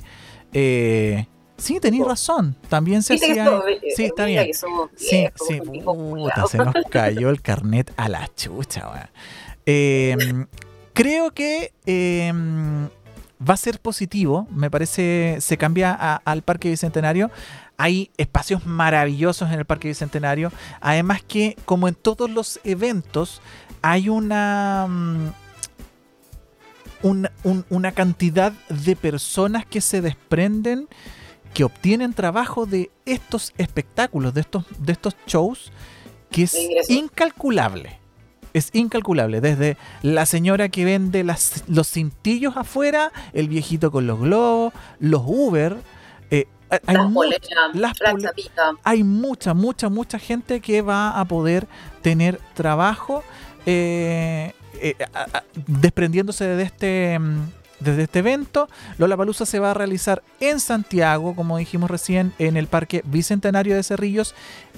Eh, 0.54 1.26
Sí, 1.62 1.80
tenéis 1.80 2.06
razón. 2.06 2.56
También 2.70 3.04
se 3.04 3.14
hacía. 3.14 3.62
sí, 3.96 4.06
está 4.06 4.26
bien. 4.26 4.50
sí, 4.96 5.28
sí. 5.48 5.62
Puta, 5.84 6.48
se 6.48 6.58
nos 6.58 6.74
cayó 6.90 7.30
el 7.30 7.42
carnet 7.42 7.94
a 7.98 8.10
la 8.10 8.28
chucha, 8.36 9.12
em, 9.68 10.48
creo 10.94 11.32
que 11.32 11.72
em, 11.86 12.88
va 13.48 13.54
a 13.54 13.58
ser 13.58 13.80
positivo. 13.80 14.48
Me 14.50 14.72
parece. 14.72 15.38
Se 15.40 15.56
cambia 15.58 15.94
al 15.94 16.42
Parque 16.42 16.70
Bicentenario. 16.70 17.30
Hay 17.78 18.10
espacios 18.18 18.66
maravillosos 18.66 19.52
en 19.52 19.60
el 19.60 19.66
Parque 19.66 19.88
Bicentenario. 19.88 20.52
Además 20.82 21.22
que, 21.22 21.56
como 21.66 21.88
en 21.88 21.94
todos 21.94 22.28
los 22.28 22.60
eventos, 22.64 23.40
hay 23.84 24.10
una. 24.10 24.88
Una, 27.04 27.32
una 27.70 27.92
cantidad 27.94 28.52
de 28.70 28.96
personas 28.96 29.66
que 29.66 29.82
se 29.82 30.02
desprenden 30.02 30.88
que 31.54 31.64
obtienen 31.64 32.14
trabajo 32.14 32.66
de 32.66 32.92
estos 33.06 33.54
espectáculos, 33.58 34.34
de 34.34 34.42
estos, 34.42 34.66
de 34.80 34.94
estos 34.94 35.16
shows, 35.28 35.72
que 36.30 36.44
es 36.44 36.56
incalculable. 36.90 38.00
Es 38.54 38.70
incalculable. 38.74 39.42
Desde 39.42 39.78
la 40.02 40.26
señora 40.26 40.70
que 40.70 40.86
vende 40.86 41.24
las, 41.24 41.64
los 41.68 41.90
cintillos 41.90 42.58
afuera, 42.58 43.12
el 43.34 43.48
viejito 43.48 43.92
con 43.92 44.08
los 44.08 44.20
globos, 44.20 44.74
los 45.00 45.22
Uber. 45.26 45.78
Eh, 46.32 46.48
hay, 46.70 46.98
hay 48.84 49.04
mucha, 49.04 49.54
mucha, 49.54 49.90
mucha 49.90 50.20
gente 50.20 50.62
que 50.62 50.82
va 50.82 51.20
a 51.20 51.26
poder 51.26 51.68
tener 52.02 52.40
trabajo 52.54 53.24
eh, 53.66 54.54
eh, 54.80 54.96
desprendiéndose 55.68 56.46
de 56.46 56.64
este 56.64 57.20
mm, 57.20 57.42
desde 57.82 58.04
este 58.04 58.20
evento. 58.20 58.70
Lola 58.98 59.18
Palusa 59.18 59.46
se 59.46 59.60
va 59.60 59.72
a 59.72 59.74
realizar 59.74 60.24
en 60.40 60.60
Santiago, 60.60 61.36
como 61.36 61.58
dijimos 61.58 61.92
recién, 61.92 62.32
en 62.40 62.56
el 62.56 62.68
Parque 62.68 63.02
Bicentenario 63.06 63.76
de 63.76 63.84
Cerrillos 63.84 64.34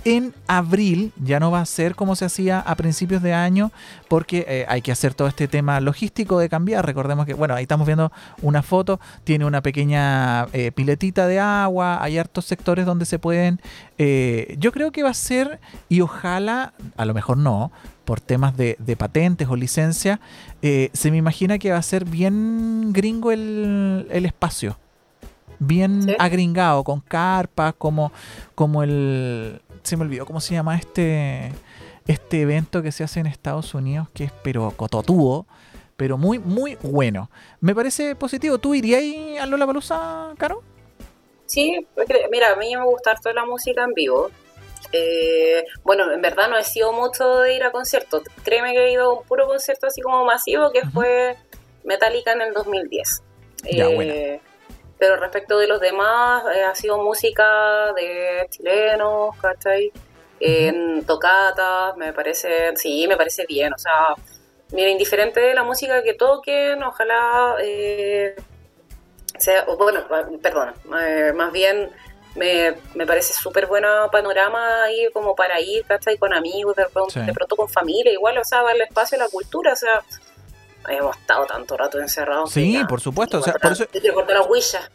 en 0.05 0.33
abril. 0.47 1.11
Ya 1.23 1.39
no 1.39 1.51
va 1.51 1.61
a 1.61 1.65
ser 1.65 1.95
como 1.95 2.15
se 2.15 2.25
hacía 2.25 2.59
a 2.59 2.75
principios 2.75 3.21
de 3.21 3.33
año, 3.33 3.71
porque 4.07 4.45
eh, 4.47 4.65
hay 4.67 4.81
que 4.81 4.91
hacer 4.91 5.13
todo 5.13 5.27
este 5.27 5.47
tema 5.47 5.79
logístico 5.81 6.39
de 6.39 6.49
cambiar. 6.49 6.85
Recordemos 6.85 7.25
que, 7.25 7.33
bueno, 7.33 7.53
ahí 7.53 7.63
estamos 7.63 7.85
viendo 7.85 8.11
una 8.41 8.63
foto, 8.63 8.99
tiene 9.23 9.45
una 9.45 9.61
pequeña 9.61 10.47
eh, 10.53 10.71
piletita 10.71 11.27
de 11.27 11.39
agua, 11.39 12.01
hay 12.01 12.17
hartos 12.17 12.45
sectores 12.45 12.85
donde 12.85 13.05
se 13.05 13.19
pueden. 13.19 13.61
Eh, 13.97 14.55
yo 14.59 14.71
creo 14.71 14.91
que 14.91 15.03
va 15.03 15.09
a 15.09 15.13
ser, 15.13 15.59
y 15.89 16.01
ojalá, 16.01 16.73
a 16.97 17.05
lo 17.05 17.13
mejor 17.13 17.37
no, 17.37 17.71
por 18.05 18.19
temas 18.19 18.55
de, 18.57 18.95
patentes 18.97 19.47
o 19.47 19.55
licencia, 19.55 20.19
eh, 20.61 20.89
se 20.93 21.11
me 21.11 21.17
imagina 21.17 21.57
que 21.57 21.71
va 21.71 21.77
a 21.77 21.83
ser 21.83 22.05
bien 22.05 22.91
gringo 22.93 23.31
el, 23.31 24.07
espacio. 24.25 24.77
Bien 25.59 26.15
agringado, 26.19 26.83
con 26.83 26.99
carpas, 26.99 27.73
como, 27.77 28.11
como 28.55 28.83
el... 28.83 29.61
Se 29.83 29.95
me 29.95 30.03
olvidó 30.03 30.25
cómo 30.25 30.41
se 30.41 30.53
llama 30.53 30.77
este, 30.77 31.51
este 32.07 32.41
evento 32.41 32.81
que 32.81 32.91
se 32.91 33.03
hace 33.03 33.19
en 33.19 33.27
Estados 33.27 33.73
Unidos, 33.73 34.07
que 34.13 34.25
es 34.25 34.31
pero 34.43 34.71
cototudo, 34.71 35.45
pero 35.95 36.17
muy, 36.17 36.39
muy 36.39 36.77
bueno. 36.81 37.29
Me 37.61 37.73
parece 37.75 38.15
positivo. 38.15 38.57
¿Tú 38.57 38.75
irías 38.75 39.41
a 39.41 39.45
Lola 39.45 39.65
Palusa, 39.65 40.33
Caro? 40.37 40.63
Sí, 41.45 41.85
mira, 42.31 42.53
a 42.53 42.55
mí 42.55 42.75
me 42.75 42.83
gusta 42.83 43.15
toda 43.15 43.35
la 43.35 43.45
música 43.45 43.83
en 43.83 43.93
vivo. 43.93 44.29
Eh, 44.95 45.65
bueno, 45.83 46.11
en 46.11 46.21
verdad 46.21 46.49
no 46.49 46.57
he 46.57 46.63
sido 46.63 46.93
mucho 46.93 47.39
de 47.39 47.55
ir 47.55 47.63
a 47.63 47.71
conciertos. 47.71 48.21
Créeme 48.43 48.73
que 48.73 48.85
he 48.85 48.91
ido 48.91 49.05
a 49.05 49.13
un 49.19 49.25
puro 49.25 49.47
concierto 49.47 49.87
así 49.87 50.01
como 50.01 50.23
masivo 50.23 50.71
que 50.71 50.81
fue 50.85 51.35
Metallica 51.83 52.31
en 52.31 52.41
el 52.41 52.53
2010. 52.53 53.23
Eh, 53.65 54.39
pero 54.99 55.17
respecto 55.17 55.57
de 55.57 55.67
los 55.67 55.81
demás, 55.81 56.43
eh, 56.55 56.63
ha 56.63 56.75
sido 56.75 57.01
música 57.01 57.91
de 57.93 58.45
chilenos, 58.51 59.35
¿cachai? 59.41 59.91
En 60.39 61.03
tocatas, 61.05 61.97
me 61.97 62.13
parece, 62.13 62.75
sí, 62.75 63.07
me 63.07 63.17
parece 63.17 63.45
bien. 63.47 63.73
O 63.73 63.77
sea, 63.79 64.15
mira, 64.71 64.91
indiferente 64.91 65.39
de 65.39 65.55
la 65.55 65.63
música 65.63 66.03
que 66.03 66.13
toquen, 66.13 66.83
ojalá 66.83 67.57
sea, 69.43 69.65
bueno, 69.65 70.05
perdón, 70.41 70.73
más 71.35 71.51
bien 71.51 71.91
me, 72.35 72.75
me 72.95 73.05
parece 73.05 73.33
súper 73.33 73.67
buena 73.67 74.07
panorama 74.11 74.83
ahí 74.83 75.07
como 75.13 75.35
para 75.35 75.59
ir, 75.61 75.83
¿cachai? 75.85 76.17
Con 76.17 76.33
amigos, 76.33 76.75
de 76.75 76.85
pronto, 76.85 77.19
de 77.19 77.33
pronto 77.33 77.55
con 77.55 77.69
familia, 77.69 78.11
igual, 78.11 78.37
o 78.37 78.43
sea, 78.43 78.63
darle 78.63 78.85
espacio 78.85 79.17
a 79.17 79.25
la 79.25 79.29
cultura, 79.29 79.73
o 79.73 79.75
sea, 79.75 80.03
hemos 80.89 81.15
estado 81.15 81.45
tanto 81.45 81.77
rato 81.77 81.99
encerrados. 81.99 82.51
Sí, 82.51 82.81
por 82.89 82.99
supuesto. 82.99 83.39
O 83.39 83.41
sea, 83.41 83.53
por, 83.53 83.71
eso, 83.71 83.85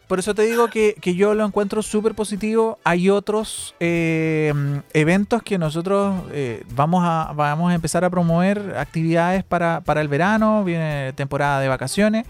por 0.07 0.19
eso 0.19 0.35
te 0.35 0.43
digo 0.43 0.69
que, 0.69 0.95
que 1.01 1.15
yo 1.15 1.35
lo 1.35 1.45
encuentro 1.45 1.83
súper 1.83 2.15
positivo. 2.15 2.79
Hay 2.85 3.09
otros 3.09 3.75
eh, 3.81 4.53
eventos 4.93 5.43
que 5.43 5.59
nosotros 5.59 6.15
eh, 6.33 6.65
vamos, 6.71 7.05
a, 7.07 7.33
vamos 7.35 7.71
a 7.71 7.75
empezar 7.75 8.05
a 8.05 8.11
promover 8.11 8.75
actividades 8.77 9.45
para, 9.45 9.81
para 9.81 10.01
el 10.01 10.09
verano, 10.09 10.65
viene 10.65 11.13
temporada 11.15 11.61
de 11.61 11.69
vacaciones 11.69 12.27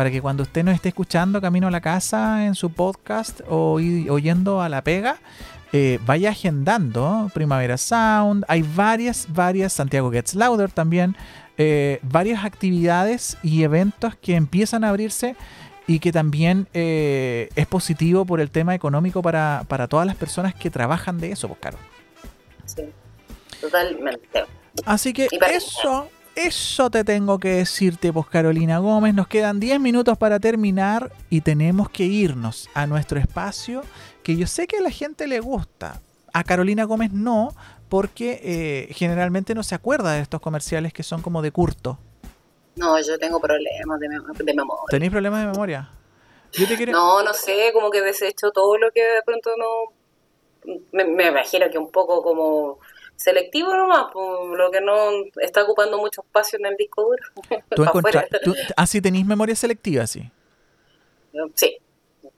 para 0.00 0.10
que 0.10 0.22
cuando 0.22 0.44
usted 0.44 0.64
nos 0.64 0.74
esté 0.74 0.88
escuchando 0.88 1.42
camino 1.42 1.66
a 1.66 1.70
la 1.70 1.82
casa 1.82 2.46
en 2.46 2.54
su 2.54 2.72
podcast 2.72 3.42
o 3.50 3.72
oyendo 4.08 4.62
a 4.62 4.70
la 4.70 4.82
pega, 4.82 5.18
eh, 5.74 5.98
vaya 6.06 6.30
agendando 6.30 7.30
Primavera 7.34 7.76
Sound. 7.76 8.46
Hay 8.48 8.62
varias, 8.62 9.26
varias, 9.28 9.74
Santiago 9.74 10.10
Gets 10.10 10.36
Louder 10.36 10.70
también, 10.70 11.16
eh, 11.58 11.98
varias 12.00 12.46
actividades 12.46 13.36
y 13.42 13.62
eventos 13.62 14.16
que 14.16 14.36
empiezan 14.36 14.84
a 14.84 14.88
abrirse 14.88 15.36
y 15.86 15.98
que 15.98 16.12
también 16.12 16.66
eh, 16.72 17.50
es 17.54 17.66
positivo 17.66 18.24
por 18.24 18.40
el 18.40 18.50
tema 18.50 18.74
económico 18.74 19.20
para, 19.20 19.66
todas 19.90 20.06
las 20.06 20.16
personas 20.16 20.54
que 20.54 20.70
trabajan 20.70 21.18
de 21.18 21.32
eso, 21.32 21.46
pues, 21.46 21.74
Sí, 22.64 22.84
totalmente. 23.60 24.46
Así 24.86 25.12
que 25.12 25.28
eso 25.50 26.08
Eso 26.46 26.88
te 26.88 27.04
tengo 27.04 27.38
que 27.38 27.50
decirte, 27.50 28.14
pues 28.14 28.26
Carolina 28.26 28.78
Gómez. 28.78 29.14
Nos 29.14 29.28
quedan 29.28 29.60
10 29.60 29.78
minutos 29.78 30.16
para 30.16 30.40
terminar 30.40 31.12
y 31.28 31.42
tenemos 31.42 31.90
que 31.90 32.04
irnos 32.04 32.70
a 32.72 32.86
nuestro 32.86 33.20
espacio 33.20 33.82
que 34.22 34.36
yo 34.36 34.46
sé 34.46 34.66
que 34.66 34.78
a 34.78 34.80
la 34.80 34.90
gente 34.90 35.26
le 35.26 35.40
gusta. 35.40 36.00
A 36.32 36.42
Carolina 36.42 36.84
Gómez 36.84 37.12
no, 37.12 37.54
porque 37.90 38.40
eh, 38.42 38.94
generalmente 38.94 39.54
no 39.54 39.62
se 39.62 39.74
acuerda 39.74 40.12
de 40.12 40.22
estos 40.22 40.40
comerciales 40.40 40.94
que 40.94 41.02
son 41.02 41.20
como 41.20 41.42
de 41.42 41.50
curto. 41.52 41.98
No, 42.76 42.98
yo 42.98 43.18
tengo 43.18 43.38
problemas 43.38 44.00
de, 44.00 44.08
de 44.42 44.54
memoria. 44.54 44.84
¿Tenéis 44.88 45.12
problemas 45.12 45.40
de 45.42 45.46
memoria? 45.46 45.90
No, 46.90 47.22
no 47.22 47.34
sé, 47.34 47.70
como 47.74 47.90
que 47.90 48.00
desecho 48.00 48.50
todo 48.50 48.78
lo 48.78 48.90
que 48.92 49.02
de 49.02 49.22
pronto 49.26 49.50
no... 49.58 50.74
Me, 50.92 51.04
me 51.04 51.26
imagino 51.26 51.68
que 51.70 51.76
un 51.76 51.90
poco 51.90 52.22
como 52.22 52.78
selectivo 53.20 53.74
nomás, 53.74 54.10
por 54.12 54.56
lo 54.56 54.70
que 54.70 54.80
no 54.80 54.94
está 55.42 55.62
ocupando 55.62 55.98
mucho 55.98 56.22
espacio 56.22 56.58
en 56.58 56.66
el 56.66 56.76
disco 56.76 57.02
duro. 57.02 57.62
¿Tú 57.74 57.82
encontrás, 57.84 58.24
ah, 58.76 58.86
sí 58.86 59.00
tenéis 59.00 59.26
memoria 59.26 59.54
selectiva, 59.54 60.06
sí. 60.06 60.30
Sí, 61.54 61.76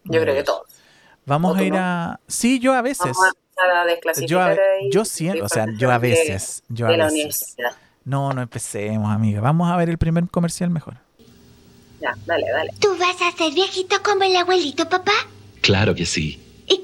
yo 0.05 0.21
creo 0.21 0.35
que 0.35 0.43
todos. 0.43 0.69
Vamos 1.25 1.57
a 1.57 1.63
ir 1.63 1.75
a... 1.77 2.21
Sí, 2.27 2.59
yo 2.59 2.75
a 2.75 2.83
veces. 2.83 3.13
Vamos 3.17 4.17
a 4.17 4.27
yo, 4.27 4.41
a... 4.41 4.57
yo 4.91 5.05
siento, 5.05 5.45
o 5.45 5.49
sea, 5.49 5.67
yo 5.79 5.91
a 5.91 5.99
veces. 5.99 6.65
Yo 6.69 6.89
a 6.89 6.91
veces. 6.91 7.57
No, 8.05 8.33
no 8.33 8.43
empecemos, 8.43 9.11
amiga. 9.13 9.41
Vamos 9.41 9.71
a 9.71 9.77
ver 9.77 9.89
el 9.89 9.99
primer 9.99 10.29
comercial 10.29 10.71
mejor. 10.71 10.97
Ya, 12.01 12.17
dale, 12.27 12.51
dale. 12.51 12.73
¿Tú 12.81 12.89
vas 12.99 13.17
a 13.23 13.31
ser 13.37 13.55
viejito 13.55 14.03
como 14.03 14.25
el 14.25 14.35
abuelito, 14.35 14.89
papá? 14.89 15.13
Claro 15.61 15.95
que 15.95 16.05
sí. 16.05 16.43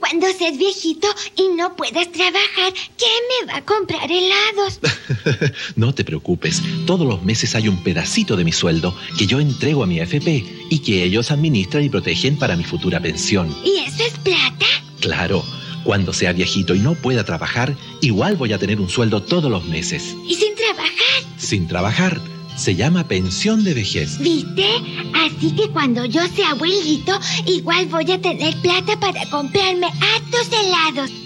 Cuando 0.08 0.26
seas 0.32 0.56
viejito 0.56 1.06
y 1.36 1.54
no 1.54 1.76
puedas 1.76 2.10
trabajar, 2.10 2.72
¿quién 2.96 3.46
me 3.46 3.52
va 3.52 3.58
a 3.58 3.64
comprar 3.64 4.10
helados? 4.10 4.80
no 5.76 5.94
te 5.94 6.02
preocupes. 6.02 6.62
Todos 6.86 7.06
los 7.06 7.22
meses 7.22 7.54
hay 7.54 7.68
un 7.68 7.82
pedacito 7.82 8.34
de 8.34 8.44
mi 8.44 8.52
sueldo 8.52 8.96
que 9.18 9.26
yo 9.26 9.38
entrego 9.38 9.82
a 9.82 9.86
mi 9.86 10.00
AFP 10.00 10.44
y 10.70 10.78
que 10.78 11.02
ellos 11.02 11.30
administran 11.30 11.84
y 11.84 11.90
protegen 11.90 12.38
para 12.38 12.56
mi 12.56 12.64
futura 12.64 13.00
pensión. 13.00 13.54
¿Y 13.62 13.80
eso 13.80 14.02
es 14.02 14.14
plata? 14.20 14.66
Claro. 15.00 15.44
Cuando 15.84 16.14
sea 16.14 16.32
viejito 16.32 16.74
y 16.74 16.78
no 16.78 16.94
pueda 16.94 17.24
trabajar, 17.24 17.76
igual 18.00 18.36
voy 18.36 18.54
a 18.54 18.58
tener 18.58 18.80
un 18.80 18.88
sueldo 18.88 19.22
todos 19.22 19.50
los 19.50 19.66
meses. 19.66 20.16
¿Y 20.26 20.36
sin 20.36 20.54
trabajar? 20.54 21.22
Sin 21.36 21.68
trabajar. 21.68 22.37
Se 22.58 22.74
llama 22.74 23.06
pensión 23.06 23.62
de 23.62 23.72
vejez. 23.72 24.18
¿Viste? 24.18 24.66
Así 25.14 25.54
que 25.54 25.70
cuando 25.70 26.04
yo 26.04 26.26
sea 26.26 26.50
abuelito, 26.50 27.16
igual 27.46 27.86
voy 27.86 28.10
a 28.10 28.20
tener 28.20 28.52
plata 28.60 28.98
para 28.98 29.30
comprarme 29.30 29.86
hartos 29.86 30.50
helados. 30.52 31.10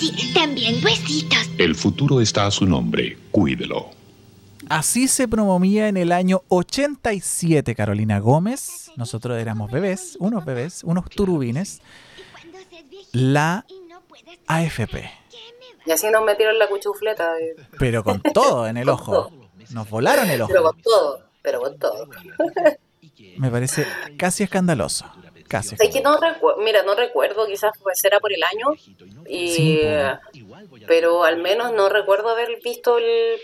Sí, 0.00 0.32
también 0.34 0.84
huesitos. 0.84 1.48
El 1.58 1.76
futuro 1.76 2.20
está 2.20 2.46
a 2.46 2.50
su 2.50 2.66
nombre. 2.66 3.16
Cuídelo. 3.30 3.90
Así 4.68 5.06
se 5.06 5.28
promovía 5.28 5.88
en 5.88 5.96
el 5.96 6.10
año 6.10 6.42
87 6.48 7.74
Carolina 7.76 8.18
Gómez. 8.18 8.90
Nosotros 8.96 9.38
éramos 9.38 9.70
bebés, 9.70 10.16
unos 10.18 10.44
bebés, 10.44 10.82
unos 10.82 11.08
turubines. 11.08 11.80
La 13.12 13.64
AFP. 14.48 15.08
Y 15.86 15.90
así 15.92 16.10
nos 16.10 16.24
metieron 16.24 16.58
la 16.58 16.66
cuchufleta. 16.68 17.32
Pero 17.78 18.02
con 18.02 18.20
todo 18.20 18.66
en 18.66 18.76
el 18.76 18.88
ojo. 18.88 19.30
Nos 19.70 19.88
volaron 19.88 20.28
el 20.30 20.42
ojo. 20.42 20.52
Pero 20.52 20.62
con 20.62 20.82
todo, 20.82 21.22
pero 21.42 21.60
con 21.60 21.78
todo. 21.78 22.08
Me 23.38 23.50
parece 23.50 23.86
casi 24.16 24.44
escandaloso. 24.44 25.06
Casi. 25.48 25.76
Es 25.78 25.90
que 25.90 26.02
no 26.02 26.18
mira, 26.62 26.82
no 26.82 26.94
recuerdo, 26.94 27.46
quizás 27.46 27.72
será 27.94 28.20
por 28.20 28.30
el 28.34 28.42
año, 28.42 28.66
y, 29.26 29.80
pero 30.86 31.24
al 31.24 31.38
menos 31.38 31.72
no 31.72 31.88
recuerdo 31.88 32.28
haber 32.28 32.60
visto 32.62 32.98
el, 32.98 33.38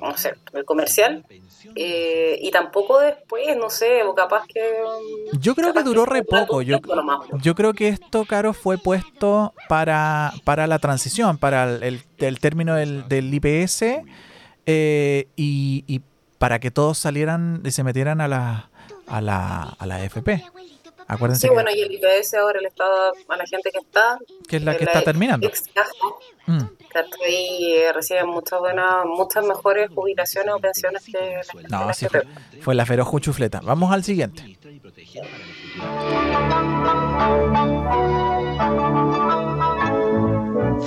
no 0.00 0.16
sé, 0.16 0.34
el 0.54 0.64
comercial. 0.64 1.26
Eh, 1.74 2.38
y 2.40 2.50
tampoco 2.52 3.00
después, 3.00 3.54
no 3.56 3.68
sé, 3.68 4.02
o 4.04 4.14
capaz 4.14 4.46
que... 4.46 4.76
Yo 5.38 5.54
creo 5.54 5.74
que 5.74 5.82
duró 5.82 6.06
re 6.06 6.22
poco. 6.22 6.62
Yo, 6.62 6.78
yo 7.42 7.54
creo 7.54 7.74
que 7.74 7.88
esto, 7.88 8.24
Caro, 8.24 8.54
fue 8.54 8.78
puesto 8.78 9.52
para, 9.68 10.32
para 10.44 10.66
la 10.66 10.78
transición, 10.78 11.36
para 11.36 11.64
el, 11.64 12.02
el, 12.18 12.40
término 12.40 12.76
del, 12.76 13.08
del 13.08 13.34
IPS 13.34 13.84
eh, 14.66 15.28
y, 15.36 16.02
para 16.38 16.58
que 16.58 16.70
todos 16.70 16.98
salieran 16.98 17.62
y 17.64 17.70
se 17.70 17.82
metieran 17.82 18.20
a 18.20 18.28
la, 18.28 18.68
a 19.06 19.20
la, 19.22 19.62
a 19.78 19.86
la 19.86 20.04
FP. 20.04 20.44
Acuérdense 21.08 21.46
sí, 21.46 21.54
bueno, 21.54 21.70
y 21.72 21.80
el 21.80 21.92
IPS 21.92 22.34
ahora 22.34 22.60
le 22.60 22.68
está 22.68 22.84
a 22.84 23.36
la 23.36 23.46
gente 23.46 23.70
que 23.70 23.78
está. 23.78 24.18
Que 24.48 24.56
es 24.56 24.64
la 24.64 24.76
que 24.76 24.84
está 24.84 25.02
terminando. 25.02 25.48
Mm. 26.46 26.58
Que 26.90 27.24
ahí 27.24 27.74
eh, 27.76 27.92
reciben 27.92 28.28
muchas 28.28 28.58
buenas, 28.58 29.04
muchas 29.04 29.44
mejores 29.44 29.88
jubilaciones 29.94 30.54
o 30.54 30.58
pensiones 30.58 31.04
que 31.04 31.40
la 31.68 31.86
No, 31.86 31.94
sí, 31.94 32.06
fue, 32.08 32.22
fue, 32.60 32.74
la 32.74 32.86
feroz 32.86 33.08
chufleta. 33.20 33.60
Vamos 33.62 33.92
al 33.92 34.02
siguiente. 34.02 34.58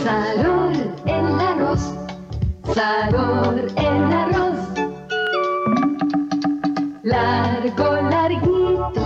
Salud 0.03 0.77
en 1.05 1.37
la 1.37 1.55
sabor 2.73 3.67
el 3.75 4.13
arroz. 4.13 4.59
Largo, 7.03 8.01
larguito. 8.09 9.05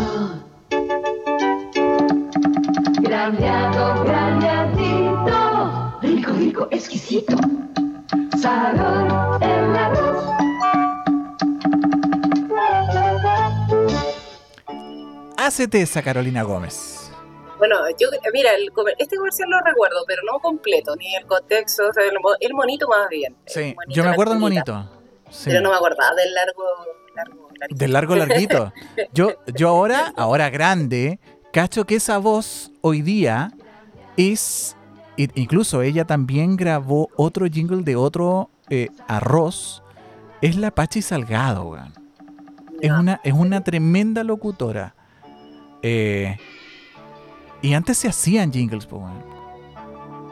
Graneado, 3.02 4.04
graneadito. 4.04 6.00
Rico, 6.02 6.32
rico, 6.34 6.68
exquisito. 6.72 7.38
Sabor 8.40 9.42
el 9.42 9.76
arroz. 9.76 10.24
Hacete 15.38 15.82
esa 15.82 16.02
Carolina 16.02 16.44
Gómez. 16.44 17.03
Yo, 18.00 18.10
mira, 18.32 18.52
este 18.98 19.18
comercial 19.18 19.50
lo 19.50 19.60
recuerdo, 19.62 20.04
pero 20.08 20.22
no 20.32 20.40
completo, 20.40 20.96
ni 20.96 21.16
el 21.16 21.26
contexto, 21.26 21.88
o 21.90 21.94
sea, 21.94 22.04
el, 22.06 22.54
monito 22.54 22.88
más 22.88 23.10
bien. 23.10 23.36
Sí, 23.46 23.76
yo 23.90 24.04
me 24.04 24.10
acuerdo 24.12 24.34
del 24.34 24.42
monito. 24.42 24.90
Pero 25.46 25.62
no 25.62 25.70
me 25.70 25.76
acordaba 25.76 26.16
del 26.16 26.34
largo, 26.34 26.64
largo 27.16 27.50
Del 27.70 27.94
largo 27.94 28.16
larguito. 28.16 28.74
yo, 29.14 29.36
yo 29.54 29.70
ahora, 29.70 30.14
ahora 30.16 30.50
grande, 30.50 31.20
cacho 31.52 31.86
que 31.86 31.96
esa 31.96 32.18
voz 32.18 32.72
hoy 32.82 33.02
día 33.02 33.52
es. 34.18 34.76
Incluso 35.16 35.84
ella 35.84 36.06
también 36.06 36.58
grabó 36.58 37.08
otro 37.16 37.46
jingle 37.46 37.84
de 37.84 37.96
otro 37.96 38.50
eh, 38.70 38.90
arroz. 39.08 39.84
Es 40.42 40.56
la 40.56 40.72
Pachi 40.72 41.04
Salgado, 41.04 41.66
weón. 41.66 41.94
Es 42.82 42.92
una, 42.92 43.22
es 43.24 43.34
una 43.34 43.64
tremenda 43.64 44.24
locutora. 44.24 44.96
Eh, 45.84 46.38
y 47.64 47.74
antes 47.74 47.98
se 47.98 48.10
hacían 48.10 48.52
jingles, 48.52 48.86
pues, 48.86 49.02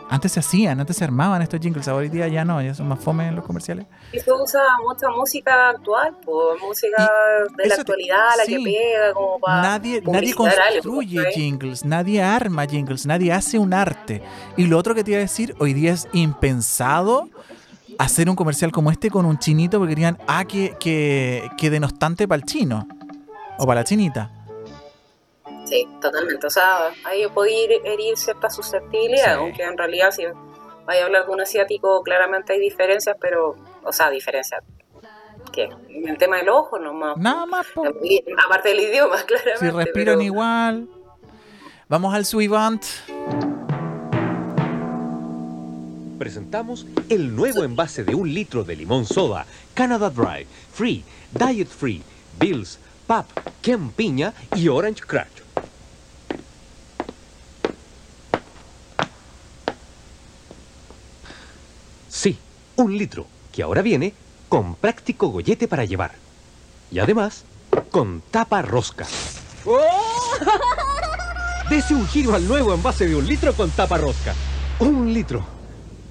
Antes 0.10 0.34
se 0.34 0.42
hacían, 0.42 0.78
antes 0.82 0.98
se 0.98 1.06
armaban 1.06 1.42
estos 1.42 1.62
jingles, 1.62 1.88
ahora 1.88 2.02
hoy 2.02 2.10
día 2.10 2.28
ya 2.28 2.44
no, 2.44 2.62
ya 2.62 2.74
son 2.74 2.90
más 2.90 3.00
fome 3.00 3.26
en 3.30 3.38
los 3.38 3.46
comerciales. 3.46 3.86
Y 4.12 4.20
se 4.20 4.30
usa 4.30 4.62
mucha 4.86 5.08
música 5.16 5.70
actual, 5.70 6.18
pues, 6.26 6.62
música 6.62 7.10
de 7.58 7.68
la 7.70 7.76
actualidad, 7.76 8.18
la 8.38 8.46
que 8.46 8.60
pega, 8.60 9.14
como 9.14 9.40
para. 9.40 9.62
Nadie, 9.62 10.02
nadie 10.02 10.34
construye 10.34 11.24
jingles, 11.34 11.86
nadie 11.86 12.22
arma 12.22 12.66
jingles, 12.68 13.06
nadie 13.06 13.32
hace 13.32 13.58
un 13.58 13.74
arte. 13.74 14.22
Y 14.58 14.68
lo 14.68 14.78
otro 14.78 14.94
que 14.94 15.06
te 15.06 15.12
iba 15.12 15.20
a 15.20 15.22
decir, 15.22 15.56
hoy 15.60 15.74
día 15.74 15.94
es 15.94 16.10
impensado 16.12 17.30
hacer 17.98 18.30
un 18.30 18.36
comercial 18.36 18.74
como 18.74 18.92
este 18.92 19.10
con 19.10 19.26
un 19.26 19.40
chinito 19.40 19.78
porque 19.78 19.96
dirían, 19.96 20.18
ah, 20.28 20.44
que, 20.44 20.76
que, 20.78 21.50
que 21.58 21.70
denostante 21.70 22.28
para 22.28 22.42
el 22.42 22.46
chino 22.46 22.86
o 23.58 23.66
para 23.66 23.80
la 23.80 23.84
chinita. 23.86 24.30
Sí, 25.72 25.88
totalmente. 26.02 26.48
O 26.48 26.50
sea, 26.50 26.92
ahí 27.06 27.26
puede 27.34 27.80
herir 27.86 28.18
cierta 28.18 28.50
susceptibilidad, 28.50 29.36
aunque 29.36 29.64
en 29.64 29.78
realidad 29.78 30.12
si 30.12 30.26
vaya 30.86 31.04
a 31.04 31.06
hablar 31.06 31.26
de 31.26 31.32
un 31.32 31.40
asiático, 31.40 32.04
claramente 32.04 32.52
hay 32.52 32.60
diferencias, 32.60 33.16
pero, 33.22 33.56
o 33.82 33.92
sea, 33.94 34.10
diferencias. 34.10 34.62
¿Qué? 35.54 35.70
En 35.88 36.10
el 36.10 36.18
tema 36.18 36.40
del 36.40 36.50
ojo 36.50 36.78
nomás. 36.78 37.16
Nada 37.16 37.46
más. 37.46 37.68
Aparte 38.46 38.68
del 38.68 38.82
idioma, 38.82 39.24
claramente. 39.26 39.60
Si 39.66 39.70
respiran 39.70 40.22
igual. 40.22 40.90
Vamos 41.88 42.14
al 42.14 42.26
Suivant. 42.26 42.84
Presentamos 46.20 46.86
el 47.08 47.34
nuevo 47.34 47.64
envase 47.64 48.04
de 48.04 48.14
un 48.14 48.34
litro 48.34 48.66
de 48.66 48.76
limón 48.76 49.06
soda, 49.06 49.46
Canada 49.74 50.10
Dry, 50.10 50.46
Free, 50.74 51.06
Diet 51.32 51.70
Free, 51.70 52.04
Bills, 52.38 52.78
Pap, 53.08 53.26
Ken 53.62 53.90
Piña 53.92 54.34
y 54.54 54.68
Orange 54.68 55.02
Crush. 55.08 55.42
Sí, 62.12 62.38
un 62.82 62.98
litro, 62.98 63.26
que 63.52 63.64
ahora 63.64 63.82
viene 63.82 64.14
con 64.50 64.76
práctico 64.76 65.28
gollete 65.30 65.68
para 65.68 65.86
llevar. 65.86 66.12
Y 66.92 67.00
además, 67.00 67.46
con 67.90 68.22
tapa 68.32 68.62
rosca. 68.62 69.08
¡Oh! 69.66 70.36
Dese 71.70 71.96
un 71.96 72.06
giro 72.08 72.36
al 72.36 72.48
nuevo 72.48 72.74
envase 72.74 73.08
de 73.08 73.16
un 73.16 73.26
litro 73.26 73.54
con 73.54 73.70
tapa 73.70 73.98
rosca. 73.98 74.34
Un 74.80 75.14
litro. 75.14 75.46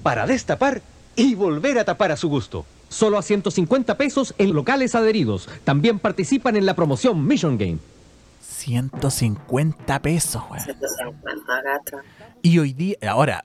Para 0.01 0.25
destapar 0.25 0.81
y 1.15 1.35
volver 1.35 1.77
a 1.77 1.85
tapar 1.85 2.11
a 2.11 2.17
su 2.17 2.29
gusto. 2.29 2.65
Solo 2.89 3.17
a 3.17 3.21
150 3.21 3.95
pesos 3.95 4.33
en 4.39 4.53
locales 4.53 4.95
adheridos. 4.95 5.47
También 5.63 5.99
participan 5.99 6.55
en 6.55 6.65
la 6.65 6.75
promoción 6.75 7.27
Mission 7.27 7.57
Game. 7.57 7.77
150 8.41 10.01
pesos, 10.01 10.41
weón. 10.49 10.63
150 10.63 11.61
gata. 11.61 12.03
Y 12.41 12.57
hoy 12.57 12.73
día, 12.73 12.97
ahora, 13.07 13.43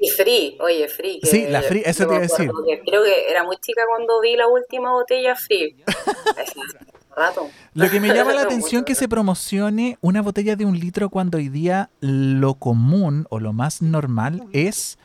Y 0.00 0.08
free, 0.10 0.56
oye, 0.60 0.88
free. 0.88 1.20
que 1.20 1.26
Sí, 1.28 1.46
la 1.48 1.62
free, 1.62 1.82
eso 1.84 2.04
te 2.06 2.14
iba 2.14 2.18
a 2.18 2.20
decir. 2.20 2.50
que 2.66 2.80
Creo 2.80 3.02
que 3.04 3.30
era 3.30 3.44
muy 3.44 3.56
chica 3.58 3.82
cuando 3.88 4.20
vi 4.20 4.36
la 4.36 4.48
última 4.48 4.90
botella 4.92 5.36
free. 5.36 5.76
Rato. 7.16 7.48
lo 7.74 7.88
que 7.90 8.00
me 8.00 8.08
llama 8.12 8.32
la 8.34 8.42
atención 8.46 8.84
que 8.84 8.96
se 8.96 9.08
promocione 9.08 9.98
una 10.00 10.20
botella 10.20 10.56
de 10.56 10.64
un 10.64 10.78
litro 10.80 11.10
cuando 11.10 11.38
hoy 11.38 11.48
día 11.48 11.88
lo 12.00 12.54
común 12.54 13.26
o 13.30 13.38
lo 13.38 13.52
más 13.52 13.82
normal 13.82 14.42
es 14.52 14.98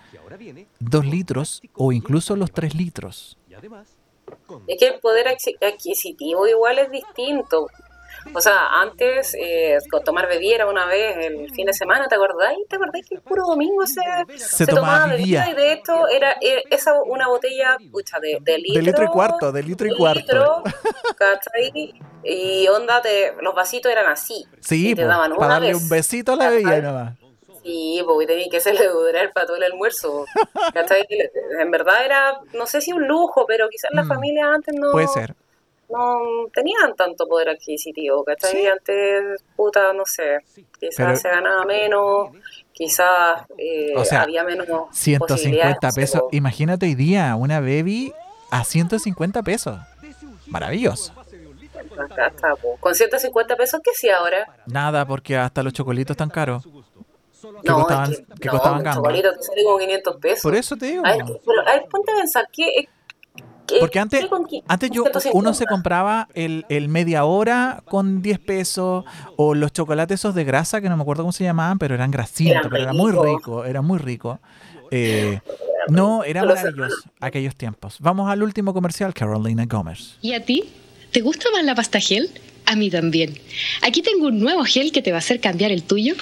dos 0.79 1.05
litros 1.05 1.61
o 1.75 1.91
incluso 1.91 2.35
los 2.35 2.51
tres 2.51 2.73
litros. 2.73 3.37
Es 4.67 4.79
que 4.79 4.87
el 4.87 4.99
poder 5.01 5.27
adqui- 5.27 5.57
adquisitivo 5.63 6.47
igual 6.47 6.79
es 6.79 6.89
distinto. 6.89 7.67
O 8.34 8.41
sea, 8.41 8.68
antes 8.82 9.36
eh, 9.39 9.78
con 9.89 10.03
tomar 10.03 10.28
bebida 10.28 10.55
era 10.55 10.68
una 10.68 10.86
vez 10.86 11.18
el 11.18 11.49
fin 11.51 11.66
de 11.66 11.74
semana, 11.74 12.07
¿te 12.07 12.16
acordás? 12.16 12.53
¿Te 12.68 12.76
acordás 12.76 13.01
que 13.07 13.16
el 13.16 13.22
puro 13.22 13.43
domingo 13.45 13.86
se, 13.88 14.01
Se 14.38 14.66
tomaba 14.68 15.07
bebida. 15.07 15.49
Y 15.49 15.53
de 15.55 15.74
esto 15.74 16.07
era 16.07 16.34
eh, 16.41 16.64
esa 16.70 16.93
una 17.03 17.28
botella, 17.28 17.78
pucha, 17.91 18.20
de, 18.20 18.38
de 18.41 18.57
litro. 18.57 18.76
De 18.76 18.82
litro 18.82 19.03
y 19.03 19.07
cuarto, 19.07 19.51
de 19.51 19.64
litro 19.64 19.88
y 19.88 19.95
cuarto. 19.95 20.20
litro, 20.20 20.64
¿cachai? 21.18 21.93
Y 22.24 22.68
onda, 22.68 23.01
te, 23.01 23.34
los 23.41 23.55
vasitos 23.55 23.91
eran 23.91 24.07
así. 24.12 24.45
Sí, 24.60 24.93
te 24.95 25.03
po, 25.03 25.07
daban 25.07 25.36
para 25.36 25.53
darle 25.53 25.74
vez. 25.74 25.82
un 25.82 25.89
besito 25.89 26.34
a 26.34 26.36
la 26.36 26.49
bebida 26.49 26.82
nomás. 26.82 27.18
Sí, 27.64 28.01
porque 28.05 28.26
tenía 28.26 28.47
que 28.49 28.57
hacerle 28.57 28.88
durar 28.88 29.34
para 29.34 29.45
todo 29.47 29.57
el 29.57 29.64
almuerzo. 29.64 30.26
¿cachai? 30.74 31.05
En 31.60 31.72
verdad 31.72 32.05
era, 32.05 32.39
no 32.53 32.66
sé 32.68 32.82
si 32.82 32.91
un 32.93 33.05
lujo, 33.07 33.45
pero 33.47 33.68
quizás 33.70 33.91
las 33.93 34.05
Mm, 34.05 34.10
familias 34.10 34.47
antes 34.53 34.74
no 34.76 34.91
Puede 34.91 35.07
ser. 35.07 35.36
No 35.89 36.19
tenían 36.53 36.95
tanto 36.95 37.27
poder 37.27 37.49
adquisitivo, 37.49 38.23
¿cachai? 38.23 38.51
Sí. 38.51 38.67
Antes, 38.67 39.43
puta, 39.55 39.93
no 39.93 40.03
sé, 40.05 40.39
quizás 40.79 40.95
Pero- 40.97 41.15
se 41.17 41.29
ganaba 41.29 41.65
menos, 41.65 42.29
quizás 42.71 43.41
eh, 43.57 43.93
O 43.95 44.05
sea, 44.05 44.21
había 44.23 44.43
menos 44.43 44.67
150 44.91 45.27
posibilidades, 45.27 45.77
no 45.81 45.91
sé, 45.91 46.01
pesos. 46.01 46.21
po. 46.21 46.29
Imagínate 46.31 46.85
hoy 46.85 46.95
día 46.95 47.35
una 47.35 47.59
baby 47.59 48.13
a 48.51 48.63
150 48.63 49.43
pesos. 49.43 49.77
Maravilloso. 50.47 51.13
Está. 51.99 52.55
Con 52.79 52.95
150 52.95 53.55
pesos, 53.55 53.79
¿qué 53.83 53.91
sí 53.93 54.09
ahora? 54.09 54.45
Nada, 54.65 55.05
porque 55.05 55.37
hasta 55.37 55.63
los 55.63 55.73
chocolitos 55.73 56.13
están 56.15 56.29
caros. 56.29 56.63
Que 56.63 57.69
no, 57.69 57.75
costaban, 57.75 58.11
es 58.11 58.19
que, 58.19 58.25
que 58.41 58.45
no, 58.47 58.51
costaban 58.53 58.77
un 58.79 58.83
gamba. 58.83 59.01
chocolito 59.01 59.31
te 59.33 59.43
sale 59.43 59.63
como 59.63 59.77
500 59.77 60.15
pesos. 60.17 60.41
Por 60.41 60.55
eso 60.55 60.75
te 60.75 60.85
digo. 60.87 61.03
A 61.05 61.15
ver, 61.15 61.25
pero, 61.45 61.61
a 61.67 61.73
ver, 61.73 61.85
ponte 61.89 62.11
a 62.11 62.15
pensar, 62.15 62.47
¿qué, 62.51 62.89
qué- 63.70 63.80
Porque 63.80 63.99
antes, 63.99 64.22
qué 64.22 64.28
con 64.28 64.43
qui- 64.45 64.63
antes 64.67 64.89
yo, 64.91 65.03
150? 65.03 65.38
uno 65.38 65.53
se 65.53 65.65
compraba 65.65 66.28
el, 66.34 66.65
el 66.70 66.89
media 66.89 67.24
hora 67.26 67.84
con 67.86 68.22
10 68.22 68.39
pesos 68.39 69.05
o 69.38 69.55
los 69.55 69.72
chocolates 69.72 70.20
esos 70.20 70.36
de 70.36 70.43
grasa, 70.43 70.82
que 70.82 70.89
no 70.89 70.97
me 70.97 71.03
acuerdo 71.03 71.24
cómo 71.24 71.32
se 71.32 71.43
llamaban, 71.43 71.80
pero 71.80 71.95
eran 71.95 72.11
grasientos, 72.11 72.59
Eran 72.65 72.70
pero 72.72 72.84
era 72.84 72.93
muy 72.93 73.11
ricos. 73.11 73.26
rico, 73.28 73.65
era 73.65 73.82
muy 73.82 73.99
rico. 73.99 74.39
Eh, 74.91 75.39
no, 75.89 76.24
era 76.24 76.43
maravilloso 76.43 76.95
aquellos 77.20 77.55
tiempos. 77.55 77.97
Vamos 77.99 78.30
al 78.30 78.41
último 78.43 78.74
comercial, 78.74 79.13
Carolina 79.13 79.65
Gómez. 79.65 80.17
¿Y 80.22 80.34
a 80.34 80.43
ti? 80.43 80.63
¿Te 81.11 81.22
gusta 81.22 81.47
más 81.51 81.63
la 81.63 81.76
pasta 81.76 81.99
gel? 81.99 82.30
A 82.65 82.76
mí 82.76 82.89
también. 82.91 83.34
Aquí 83.82 84.01
tengo 84.01 84.28
un 84.28 84.39
nuevo 84.39 84.63
gel 84.63 84.91
que 84.91 85.01
te 85.01 85.11
va 85.11 85.17
a 85.17 85.20
hacer 85.20 85.39
cambiar 85.39 85.72
el 85.72 85.84
tuyo. 85.84 86.13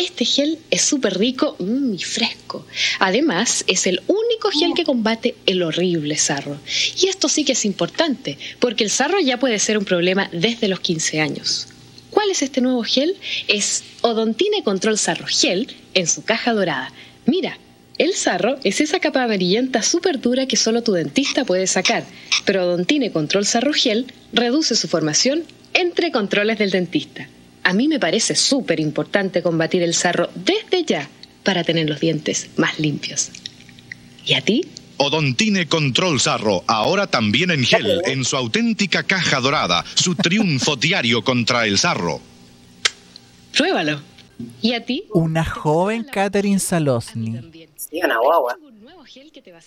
Este 0.00 0.24
gel 0.24 0.58
es 0.70 0.80
súper 0.80 1.18
rico 1.18 1.56
mm, 1.58 1.92
y 1.92 1.98
fresco. 1.98 2.66
Además, 3.00 3.64
es 3.66 3.86
el 3.86 4.00
único 4.06 4.50
gel 4.50 4.72
que 4.74 4.84
combate 4.84 5.34
el 5.44 5.62
horrible 5.62 6.16
sarro. 6.16 6.58
Y 6.98 7.08
esto 7.08 7.28
sí 7.28 7.44
que 7.44 7.52
es 7.52 7.66
importante, 7.66 8.38
porque 8.60 8.82
el 8.82 8.88
sarro 8.88 9.20
ya 9.20 9.38
puede 9.38 9.58
ser 9.58 9.76
un 9.76 9.84
problema 9.84 10.30
desde 10.32 10.68
los 10.68 10.80
15 10.80 11.20
años. 11.20 11.68
¿Cuál 12.08 12.30
es 12.30 12.40
este 12.40 12.62
nuevo 12.62 12.82
gel? 12.82 13.14
Es 13.46 13.84
Odontine 14.00 14.64
Control 14.64 14.96
Sarro 14.96 15.26
Gel 15.26 15.68
en 15.92 16.06
su 16.06 16.24
caja 16.24 16.54
dorada. 16.54 16.90
Mira, 17.26 17.58
el 17.98 18.14
sarro 18.14 18.58
es 18.64 18.80
esa 18.80 19.00
capa 19.00 19.22
amarillenta 19.22 19.82
súper 19.82 20.18
dura 20.18 20.46
que 20.46 20.56
solo 20.56 20.82
tu 20.82 20.92
dentista 20.92 21.44
puede 21.44 21.66
sacar, 21.66 22.06
pero 22.46 22.64
Odontine 22.64 23.12
Control 23.12 23.44
Sarro 23.44 23.74
Gel 23.74 24.06
reduce 24.32 24.76
su 24.76 24.88
formación 24.88 25.44
entre 25.74 26.10
controles 26.10 26.58
del 26.58 26.70
dentista. 26.70 27.28
A 27.70 27.72
mí 27.72 27.86
me 27.86 28.00
parece 28.00 28.34
súper 28.34 28.80
importante 28.80 29.44
combatir 29.44 29.84
el 29.84 29.94
sarro 29.94 30.28
desde 30.34 30.82
ya 30.84 31.08
para 31.44 31.62
tener 31.62 31.88
los 31.88 32.00
dientes 32.00 32.50
más 32.56 32.80
limpios. 32.80 33.30
¿Y 34.26 34.34
a 34.34 34.40
ti? 34.40 34.62
Odontine 34.96 35.68
Control 35.68 36.18
Sarro, 36.20 36.64
ahora 36.66 37.06
también 37.06 37.52
en 37.52 37.62
gel, 37.64 38.02
en 38.06 38.24
su 38.24 38.36
auténtica 38.36 39.04
caja 39.04 39.38
dorada, 39.38 39.84
su 39.94 40.16
triunfo 40.16 40.74
diario 40.88 41.22
contra 41.22 41.64
el 41.64 41.78
sarro. 41.78 42.20
Pruébalo. 43.56 44.00
¿Y 44.60 44.72
a 44.72 44.84
ti? 44.84 45.04
Una 45.14 45.44
joven 45.44 46.02
Catherine 46.10 46.58
Salosny. 46.58 47.38
Sí, 47.76 48.00
una 48.02 48.18
guagua. 48.18 48.56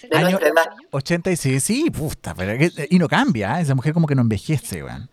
De 0.10 0.18
Año 0.18 0.30
nuestra 0.32 0.50
edad. 0.50 0.66
86, 0.92 1.64
sí, 1.64 1.90
puta, 1.90 2.36
pero 2.36 2.58
que- 2.58 2.88
y 2.90 3.00
no 3.00 3.08
cambia, 3.08 3.60
¿eh? 3.60 3.64
esa 3.64 3.76
mujer 3.76 3.94
como 3.94 4.08
que 4.08 4.16
no 4.16 4.22
envejece, 4.24 4.84
weón. 4.84 5.10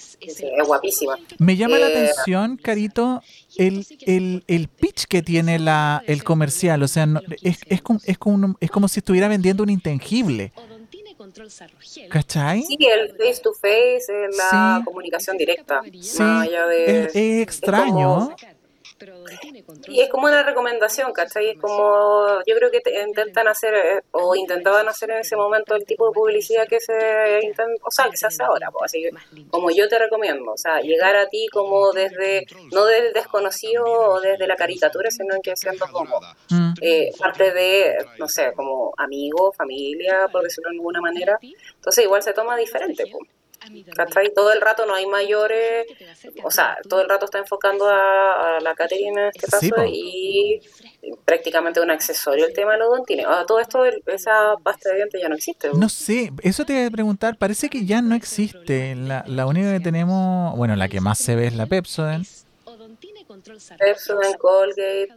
Sí, 0.00 0.26
es 0.28 0.66
guapísima. 0.66 1.16
Me 1.38 1.56
llama 1.56 1.78
la 1.78 1.88
Eh, 1.88 2.10
atención, 2.10 2.56
Carito, 2.56 3.22
el, 3.56 3.86
el, 4.06 4.44
el 4.46 4.68
pitch 4.68 5.04
que 5.06 5.22
tiene 5.22 5.58
la, 5.58 6.02
el 6.06 6.24
comercial. 6.24 6.82
O 6.82 6.88
sea, 6.88 7.06
no- 7.06 7.20
es, 7.42 7.58
es, 7.66 7.82
como, 7.82 8.00
es, 8.04 8.18
como 8.18 8.34
un- 8.36 8.56
es 8.60 8.70
como 8.70 8.88
si 8.88 9.00
estuviera 9.00 9.28
vendiendo 9.28 9.62
un 9.62 9.70
intangible. 9.70 10.52
¿Cachai? 12.10 12.62
Sí, 12.62 12.76
el 12.80 13.10
face 13.16 13.40
to 13.42 13.52
face, 13.52 13.96
es 13.98 14.36
la 14.36 14.78
Sí. 14.78 14.84
comunicación 14.84 15.36
directa. 15.36 15.80
Sí, 16.00 16.22
de, 16.22 17.04
es, 17.04 17.16
es 17.16 17.42
extraño. 17.42 18.34
Y 19.88 20.00
es 20.00 20.08
como 20.10 20.26
una 20.26 20.42
recomendación, 20.42 21.12
¿cachai? 21.12 21.50
Es 21.50 21.58
como, 21.58 22.26
yo 22.46 22.54
creo 22.56 22.70
que 22.70 22.80
te- 22.80 23.02
intentan 23.02 23.48
hacer, 23.48 23.74
eh, 23.74 24.00
o 24.12 24.34
intentaban 24.34 24.88
hacer 24.88 25.10
en 25.10 25.18
ese 25.18 25.36
momento 25.36 25.74
el 25.74 25.84
tipo 25.84 26.06
de 26.08 26.12
publicidad 26.12 26.66
que 26.68 26.80
se 26.80 26.92
inten- 27.42 27.78
o 27.82 27.90
sea, 27.90 28.08
que 28.10 28.16
se 28.16 28.26
hace 28.26 28.42
ahora, 28.42 28.70
pues, 28.70 28.84
así 28.84 29.02
que, 29.02 29.10
como 29.50 29.70
yo 29.70 29.88
te 29.88 29.98
recomiendo, 29.98 30.52
o 30.52 30.56
sea, 30.58 30.80
llegar 30.80 31.16
a 31.16 31.28
ti 31.28 31.46
como 31.52 31.92
desde, 31.92 32.46
no 32.72 32.84
del 32.86 33.12
desconocido 33.12 33.84
o 33.84 34.20
desde 34.20 34.46
la 34.46 34.56
caricatura, 34.56 35.10
sino 35.10 35.34
que 35.42 35.56
siendo 35.56 35.86
como 35.90 36.20
Mm. 36.50 36.74
eh, 36.80 37.12
parte 37.18 37.52
de, 37.52 37.96
no 38.18 38.28
sé, 38.28 38.52
como 38.54 38.92
amigo, 38.96 39.52
familia, 39.52 40.28
por 40.30 40.42
decirlo 40.42 40.70
de 40.70 40.76
alguna 40.76 41.00
manera. 41.00 41.38
Entonces 41.76 42.04
igual 42.04 42.22
se 42.22 42.32
toma 42.32 42.56
diferente, 42.56 43.04
pues. 43.10 43.28
¿Cachai? 43.94 44.32
Todo 44.34 44.52
el 44.52 44.60
rato 44.60 44.86
no 44.86 44.94
hay 44.94 45.06
mayores, 45.06 45.86
o 46.42 46.50
sea, 46.50 46.76
todo 46.88 47.00
el 47.02 47.08
rato 47.08 47.24
está 47.26 47.38
enfocando 47.38 47.86
a, 47.88 48.56
a 48.56 48.60
la 48.60 48.74
Caterina 48.74 49.22
en 49.22 49.28
este 49.34 49.46
caso 49.46 49.84
y 49.86 50.60
prácticamente 51.24 51.80
un 51.80 51.90
accesorio 51.90 52.46
el 52.46 52.52
tema 52.54 52.72
de 52.72 52.78
los 52.78 52.88
dontines. 52.90 53.26
Ahora, 53.26 53.46
todo 53.46 53.60
esto, 53.60 53.84
el- 53.84 54.02
esa 54.06 54.54
pasta 54.62 54.90
de 54.90 54.96
dientes 54.96 55.20
ya 55.20 55.28
no 55.28 55.34
existe. 55.36 55.70
No 55.74 55.88
sé, 55.88 56.32
eso 56.42 56.64
te 56.64 56.74
iba 56.74 56.86
a 56.86 56.90
preguntar. 56.90 57.36
Parece 57.36 57.68
que 57.68 57.84
ya 57.84 58.00
no 58.02 58.14
existe. 58.14 58.94
La, 58.94 59.24
la 59.26 59.46
única 59.46 59.72
que 59.72 59.80
tenemos, 59.80 60.56
bueno, 60.56 60.76
la 60.76 60.88
que 60.88 61.00
más 61.00 61.18
se 61.18 61.36
ve 61.36 61.46
es 61.46 61.54
la 61.54 61.66
Pepsodent, 61.66 62.26
Pepsodent, 63.78 64.36
Colgate, 64.38 65.08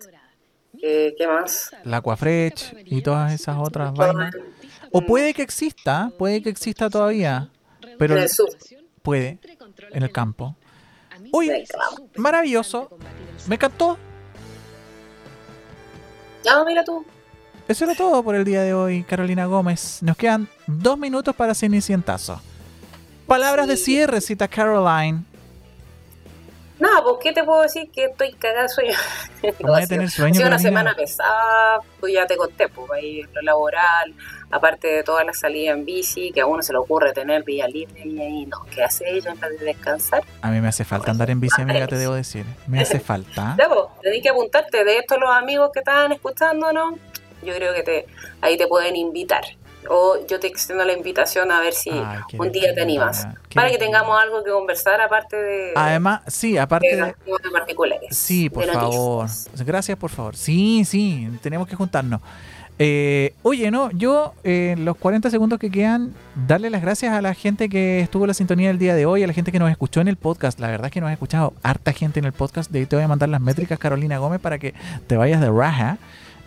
eh, 0.82 1.16
¿qué 1.18 1.28
más? 1.28 1.72
la 1.84 1.98
Aquafresh 1.98 2.76
y 2.86 3.02
todas 3.02 3.34
esas 3.34 3.58
otras 3.60 3.94
vainas. 3.94 4.34
O 4.92 5.02
puede 5.02 5.34
que 5.34 5.42
exista, 5.42 6.12
puede 6.18 6.42
que 6.42 6.50
exista 6.50 6.90
todavía, 6.90 7.50
pero 7.98 8.16
En 8.16 8.24
el 8.24 8.30
sur. 8.30 8.50
puede 9.02 9.40
en 9.92 10.04
el 10.04 10.12
campo. 10.12 10.56
Uy, 11.32 11.52
maravilloso. 12.16 12.90
Me 13.48 13.56
encantó. 13.56 13.98
Ah, 16.50 16.64
mira 16.66 16.84
tú. 16.84 17.06
Eso 17.68 17.84
era 17.84 17.96
todo 17.96 18.24
por 18.24 18.36
el 18.36 18.46
día 18.46 18.62
de 18.62 18.74
hoy, 18.74 19.04
Carolina 19.04 19.46
Gómez. 19.46 20.00
Nos 20.02 20.16
quedan 20.16 20.48
dos 20.68 20.98
minutos 20.98 21.36
para 21.36 21.54
Cenicientazo. 21.54 22.40
Palabras 23.26 23.68
de 23.68 23.76
cierre, 23.76 24.22
cita 24.22 24.48
Caroline. 24.48 25.24
No, 26.80 26.90
pues, 27.04 27.16
¿qué 27.24 27.34
te 27.34 27.44
puedo 27.44 27.64
decir? 27.64 27.90
Que 27.92 28.06
estoy 28.06 28.32
cagada 28.34 28.64
de 28.64 28.70
sueño. 28.70 28.94
¿Cómo 29.58 29.74
voy 29.74 29.82
a 29.82 29.84
Ha 29.84 29.88
tener 29.88 30.08
ha 30.08 30.10
sueño, 30.10 30.36
sido 30.36 30.48
una 30.48 30.60
semana 30.60 30.96
pesada, 30.96 31.80
pues 32.00 32.14
ya 32.14 32.26
te 32.28 32.38
conté, 32.38 32.70
pues 32.70 32.90
ahí 32.92 33.24
lo 33.34 33.42
laboral, 33.42 34.14
aparte 34.52 34.88
de 34.88 35.04
todas 35.04 35.26
las 35.26 35.40
salidas 35.40 35.78
en 35.78 35.86
bici, 35.86 36.32
que 36.32 36.42
a 36.42 36.46
uno 36.46 36.62
se 36.62 36.72
le 36.72 36.80
ocurre 36.80 37.14
tener 37.14 37.44
vía 37.44 37.68
libre 37.68 38.02
y 38.06 38.20
ahí 38.20 38.46
no, 38.46 38.66
¿qué 38.74 38.84
hace 38.84 39.10
ella 39.10 39.32
en 39.32 39.40
vez 39.40 39.60
de 39.60 39.66
descansar? 39.66 40.24
A 40.42 40.50
mí 40.50 40.62
me 40.62 40.70
hace 40.70 40.86
falta 40.86 41.12
andar 41.12 41.30
en 41.30 41.40
bici, 41.40 41.62
amiga, 41.62 41.88
te 41.88 41.98
debo 41.98 42.14
decir. 42.14 42.46
Me 42.68 42.82
hace 42.82 43.00
falta. 43.00 43.56
Pues, 43.68 43.86
tenés 44.02 44.24
que 44.24 44.30
apuntarte 44.30 44.84
de 44.86 45.00
estos 45.00 45.20
los 45.20 45.30
amigos 45.30 45.72
que 45.74 45.80
estaban 45.80 46.12
escuchando, 46.12 46.72
¿no? 46.72 46.98
Yo 47.44 47.54
creo 47.54 47.74
que 47.74 47.84
te 47.84 48.06
ahí 48.42 48.58
te 48.58 48.68
pueden 48.68 48.96
invitar. 48.96 49.44
O 49.90 50.18
yo 50.28 50.40
te 50.40 50.48
extiendo 50.48 50.84
la 50.84 50.94
invitación 50.94 51.52
a 51.52 51.60
ver 51.60 51.74
si 51.74 51.92
Ay, 51.92 52.20
un 52.38 52.52
día 52.52 52.74
te 52.74 52.82
animas. 52.82 53.28
Para 53.54 53.70
que 53.70 53.78
tengamos 53.78 54.20
algo 54.22 54.44
que 54.44 54.52
conversar 54.52 55.00
aparte 55.02 55.36
de, 55.38 55.74
Además, 55.76 56.22
sí, 56.28 56.58
aparte 56.58 56.96
de 56.96 57.04
de... 57.04 57.16
temas 57.26 57.52
particulares. 57.52 58.18
Sí, 58.18 58.50
por 58.50 58.66
de 58.66 58.72
favor. 58.72 59.28
Gracias, 59.66 59.98
por 59.98 60.10
favor. 60.10 60.36
Sí, 60.36 60.84
sí, 60.86 61.30
tenemos 61.42 61.68
que 61.68 61.76
juntarnos. 61.76 62.22
Eh, 62.80 63.34
oye, 63.42 63.72
no, 63.72 63.90
yo 63.92 64.34
eh, 64.44 64.76
los 64.78 64.98
40 64.98 65.32
segundos 65.32 65.58
que 65.58 65.72
quedan, 65.72 66.14
darle 66.48 66.70
las 66.70 66.82
gracias 66.82 67.12
a 67.14 67.22
la 67.22 67.34
gente 67.34 67.70
que 67.70 68.02
estuvo 68.02 68.26
en 68.26 68.28
la 68.28 68.34
sintonía 68.36 68.70
el 68.70 68.78
día 68.78 68.94
de 68.94 69.06
hoy, 69.08 69.24
a 69.24 69.28
la 69.28 69.34
gente 69.34 69.52
que 69.52 69.58
nos 69.60 69.72
escuchó 69.72 70.00
en 70.02 70.08
el 70.08 70.16
podcast. 70.16 70.60
La 70.60 70.68
verdad 70.68 70.86
es 70.88 70.92
que 70.92 71.02
nos 71.02 71.10
ha 71.10 71.14
escuchado 71.14 71.54
harta 71.64 71.92
gente 71.92 72.20
en 72.20 72.26
el 72.26 72.34
podcast. 72.34 72.70
De 72.72 72.80
ahí 72.80 72.86
te 72.86 72.96
voy 72.96 73.04
a 73.04 73.08
mandar 73.08 73.30
las 73.30 73.42
métricas, 73.42 73.80
Carolina 73.80 74.20
Gómez, 74.20 74.40
para 74.40 74.60
que 74.60 74.74
te 75.08 75.18
vayas 75.18 75.42
de 75.42 75.50
raja. 75.50 75.98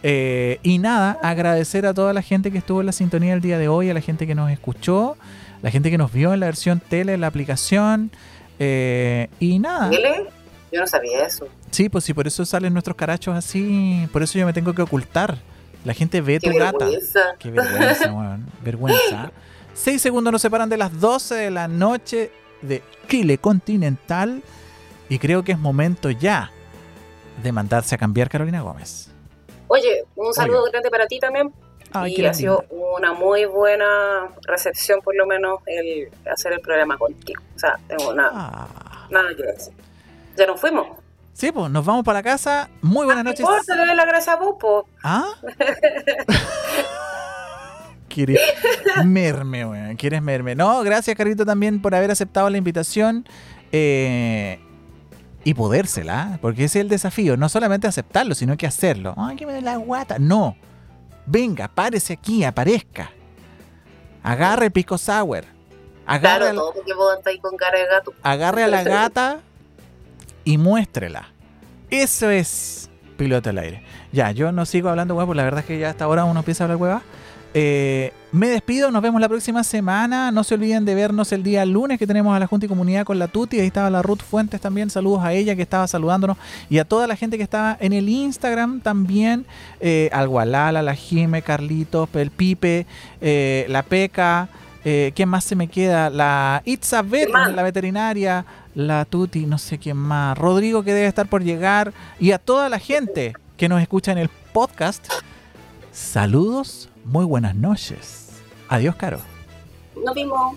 Eh, 0.02 0.60
y 0.62 0.78
nada, 0.78 1.18
agradecer 1.22 1.84
a 1.84 1.92
toda 1.94 2.12
la 2.12 2.22
gente 2.22 2.50
que 2.50 2.58
estuvo 2.58 2.80
en 2.80 2.86
la 2.86 2.92
sintonía 2.92 3.34
el 3.34 3.40
día 3.40 3.58
de 3.58 3.68
hoy, 3.68 3.90
a 3.90 3.94
la 3.94 4.00
gente 4.00 4.26
que 4.26 4.34
nos 4.34 4.50
escuchó, 4.50 5.16
la 5.62 5.70
gente 5.70 5.90
que 5.90 5.98
nos 5.98 6.12
vio 6.12 6.32
en 6.32 6.40
la 6.40 6.46
versión 6.46 6.80
tele, 6.80 7.14
en 7.14 7.20
la 7.22 7.26
aplicación. 7.26 8.10
eh, 8.58 9.28
y 9.40 9.58
nada. 9.58 9.90
¿Tele? 9.90 10.26
Yo 10.72 10.80
no 10.80 10.86
sabía 10.86 11.24
eso. 11.26 11.48
Sí, 11.70 11.88
pues 11.88 12.04
sí, 12.04 12.14
por 12.14 12.26
eso 12.28 12.44
salen 12.44 12.72
nuestros 12.72 12.96
carachos 12.96 13.36
así. 13.36 14.06
Por 14.12 14.22
eso 14.22 14.38
yo 14.38 14.46
me 14.46 14.52
tengo 14.52 14.72
que 14.72 14.82
ocultar. 14.82 15.38
La 15.84 15.94
gente 15.94 16.20
ve 16.20 16.38
Qué 16.38 16.50
tu 16.50 16.58
gata. 16.58 16.78
vergüenza. 16.84 17.20
Qué 17.38 17.50
vergüenza, 17.50 18.12
weón. 18.12 18.46
Vergüenza. 18.62 19.30
Seis 19.74 20.02
segundos 20.02 20.32
nos 20.32 20.42
separan 20.42 20.68
de 20.68 20.76
las 20.76 21.00
12 21.00 21.34
de 21.36 21.50
la 21.50 21.68
noche 21.68 22.30
de 22.62 22.82
Chile 23.08 23.38
continental. 23.38 24.42
Y 25.08 25.18
creo 25.18 25.42
que 25.42 25.52
es 25.52 25.58
momento 25.58 26.10
ya 26.10 26.50
de 27.42 27.52
mandarse 27.52 27.94
a 27.94 27.98
cambiar 27.98 28.28
Carolina 28.28 28.60
Gómez. 28.60 29.08
Oye, 29.68 30.04
un 30.16 30.34
saludo 30.34 30.64
grande 30.70 30.90
para 30.90 31.06
ti 31.06 31.18
también. 31.18 31.52
Ay, 31.92 32.14
y 32.16 32.24
ha 32.24 32.34
sido 32.34 32.64
una 32.70 33.12
muy 33.14 33.46
buena 33.46 34.28
recepción, 34.42 35.00
por 35.00 35.16
lo 35.16 35.26
menos, 35.26 35.60
el 35.66 36.08
hacer 36.30 36.52
el 36.52 36.60
programa 36.60 36.96
contigo. 36.98 37.42
O 37.56 37.58
sea, 37.58 37.78
tengo 37.88 38.14
nada, 38.14 38.30
Ah. 38.32 39.06
nada 39.10 39.34
que 39.34 39.42
decir. 39.42 39.72
Ya 40.36 40.46
nos 40.46 40.60
fuimos. 40.60 40.86
Sí, 41.40 41.52
pues 41.52 41.70
nos 41.70 41.86
vamos 41.86 42.04
para 42.04 42.18
la 42.18 42.22
casa. 42.22 42.68
Muy 42.82 43.06
buenas 43.06 43.24
noches. 43.24 43.40
Por 43.40 43.64
favor, 43.64 43.80
le 43.80 43.86
doy 43.86 43.96
la 43.96 44.04
gracia 44.04 44.34
a 44.34 44.36
vos, 44.36 44.56
po. 44.60 44.86
¿Ah? 45.02 45.24
Quieres 48.08 48.40
merme, 49.04 49.64
weón. 49.64 49.96
Quieres 49.96 50.20
merme. 50.20 50.54
No, 50.54 50.82
gracias, 50.82 51.16
Carlito, 51.16 51.46
también 51.46 51.80
por 51.80 51.94
haber 51.94 52.10
aceptado 52.10 52.50
la 52.50 52.58
invitación. 52.58 53.26
eh, 53.72 54.60
y 55.42 55.54
podérsela, 55.54 56.38
porque 56.42 56.64
ese 56.64 56.80
es 56.80 56.82
el 56.82 56.88
desafío. 56.90 57.38
No 57.38 57.48
solamente 57.48 57.86
aceptarlo, 57.86 58.34
sino 58.34 58.58
que 58.58 58.66
hacerlo. 58.66 59.14
Ay, 59.16 59.36
que 59.36 59.46
me 59.46 59.54
dé 59.54 59.62
la 59.62 59.78
guata. 59.78 60.18
No. 60.18 60.54
Venga, 61.24 61.68
párese 61.68 62.12
aquí, 62.12 62.44
aparezca. 62.44 63.10
Agarre 64.22 64.70
pico 64.70 64.98
sour. 64.98 65.44
Agarre, 66.04 66.40
Claro, 66.50 66.60
todo 66.60 66.72
porque 66.74 66.92
vos 66.92 67.16
ahí 67.24 67.38
con 67.38 67.56
cara 67.56 67.78
de 67.78 67.86
gato. 67.86 68.12
agarre 68.22 68.64
a 68.64 68.68
la 68.68 68.82
gata 68.84 69.40
y 70.50 70.58
muéstrela. 70.58 71.28
Eso 71.90 72.28
es 72.28 72.90
piloto 73.16 73.50
al 73.50 73.58
aire. 73.58 73.82
Ya, 74.12 74.32
yo 74.32 74.50
no 74.50 74.66
sigo 74.66 74.88
hablando 74.88 75.14
huevo, 75.14 75.32
la 75.32 75.44
verdad 75.44 75.60
es 75.60 75.66
que 75.66 75.78
ya 75.78 75.90
hasta 75.90 76.06
ahora 76.06 76.24
uno 76.24 76.40
empieza 76.40 76.64
a 76.64 76.66
hablar 76.66 76.76
hueva. 76.82 77.02
Eh, 77.54 78.12
me 78.32 78.48
despido, 78.48 78.90
nos 78.90 79.00
vemos 79.00 79.20
la 79.20 79.28
próxima 79.28 79.62
semana. 79.62 80.32
No 80.32 80.42
se 80.42 80.54
olviden 80.54 80.84
de 80.84 80.96
vernos 80.96 81.30
el 81.30 81.44
día 81.44 81.64
lunes 81.64 82.00
que 82.00 82.06
tenemos 82.06 82.34
a 82.34 82.40
la 82.40 82.48
Junta 82.48 82.66
y 82.66 82.68
Comunidad 82.68 83.04
con 83.04 83.20
la 83.20 83.28
Tuti. 83.28 83.60
Ahí 83.60 83.68
estaba 83.68 83.90
la 83.90 84.02
Ruth 84.02 84.22
Fuentes 84.22 84.60
también. 84.60 84.90
Saludos 84.90 85.22
a 85.22 85.32
ella 85.34 85.54
que 85.54 85.62
estaba 85.62 85.86
saludándonos 85.86 86.36
y 86.68 86.78
a 86.78 86.84
toda 86.84 87.06
la 87.06 87.14
gente 87.14 87.36
que 87.36 87.44
estaba 87.44 87.76
en 87.78 87.92
el 87.92 88.08
Instagram 88.08 88.80
también. 88.80 89.46
Eh, 89.80 90.10
al 90.12 90.26
Gualala, 90.26 90.82
la 90.82 90.94
Jime, 90.94 91.42
Carlitos, 91.42 92.08
el 92.14 92.32
Pipe, 92.32 92.86
eh, 93.20 93.66
la 93.68 93.84
Peca. 93.84 94.48
Eh, 94.84 95.12
¿Quién 95.14 95.28
más 95.28 95.44
se 95.44 95.56
me 95.56 95.68
queda? 95.68 96.10
La 96.10 96.62
Itzabeth, 96.64 97.30
la 97.30 97.62
veterinaria, 97.62 98.44
la 98.74 99.04
Tuti, 99.04 99.46
no 99.46 99.58
sé 99.58 99.78
quién 99.78 99.96
más. 99.96 100.36
Rodrigo 100.38 100.82
que 100.82 100.94
debe 100.94 101.06
estar 101.06 101.28
por 101.28 101.42
llegar. 101.42 101.92
Y 102.18 102.32
a 102.32 102.38
toda 102.38 102.68
la 102.68 102.78
gente 102.78 103.34
que 103.56 103.68
nos 103.68 103.82
escucha 103.82 104.12
en 104.12 104.18
el 104.18 104.30
podcast. 104.52 105.06
Saludos, 105.92 106.88
muy 107.04 107.24
buenas 107.24 107.54
noches. 107.54 108.28
Adiós, 108.68 108.94
Caro. 108.96 109.20
Nos 110.04 110.14
vimos. 110.14 110.56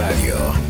Radio. 0.00 0.69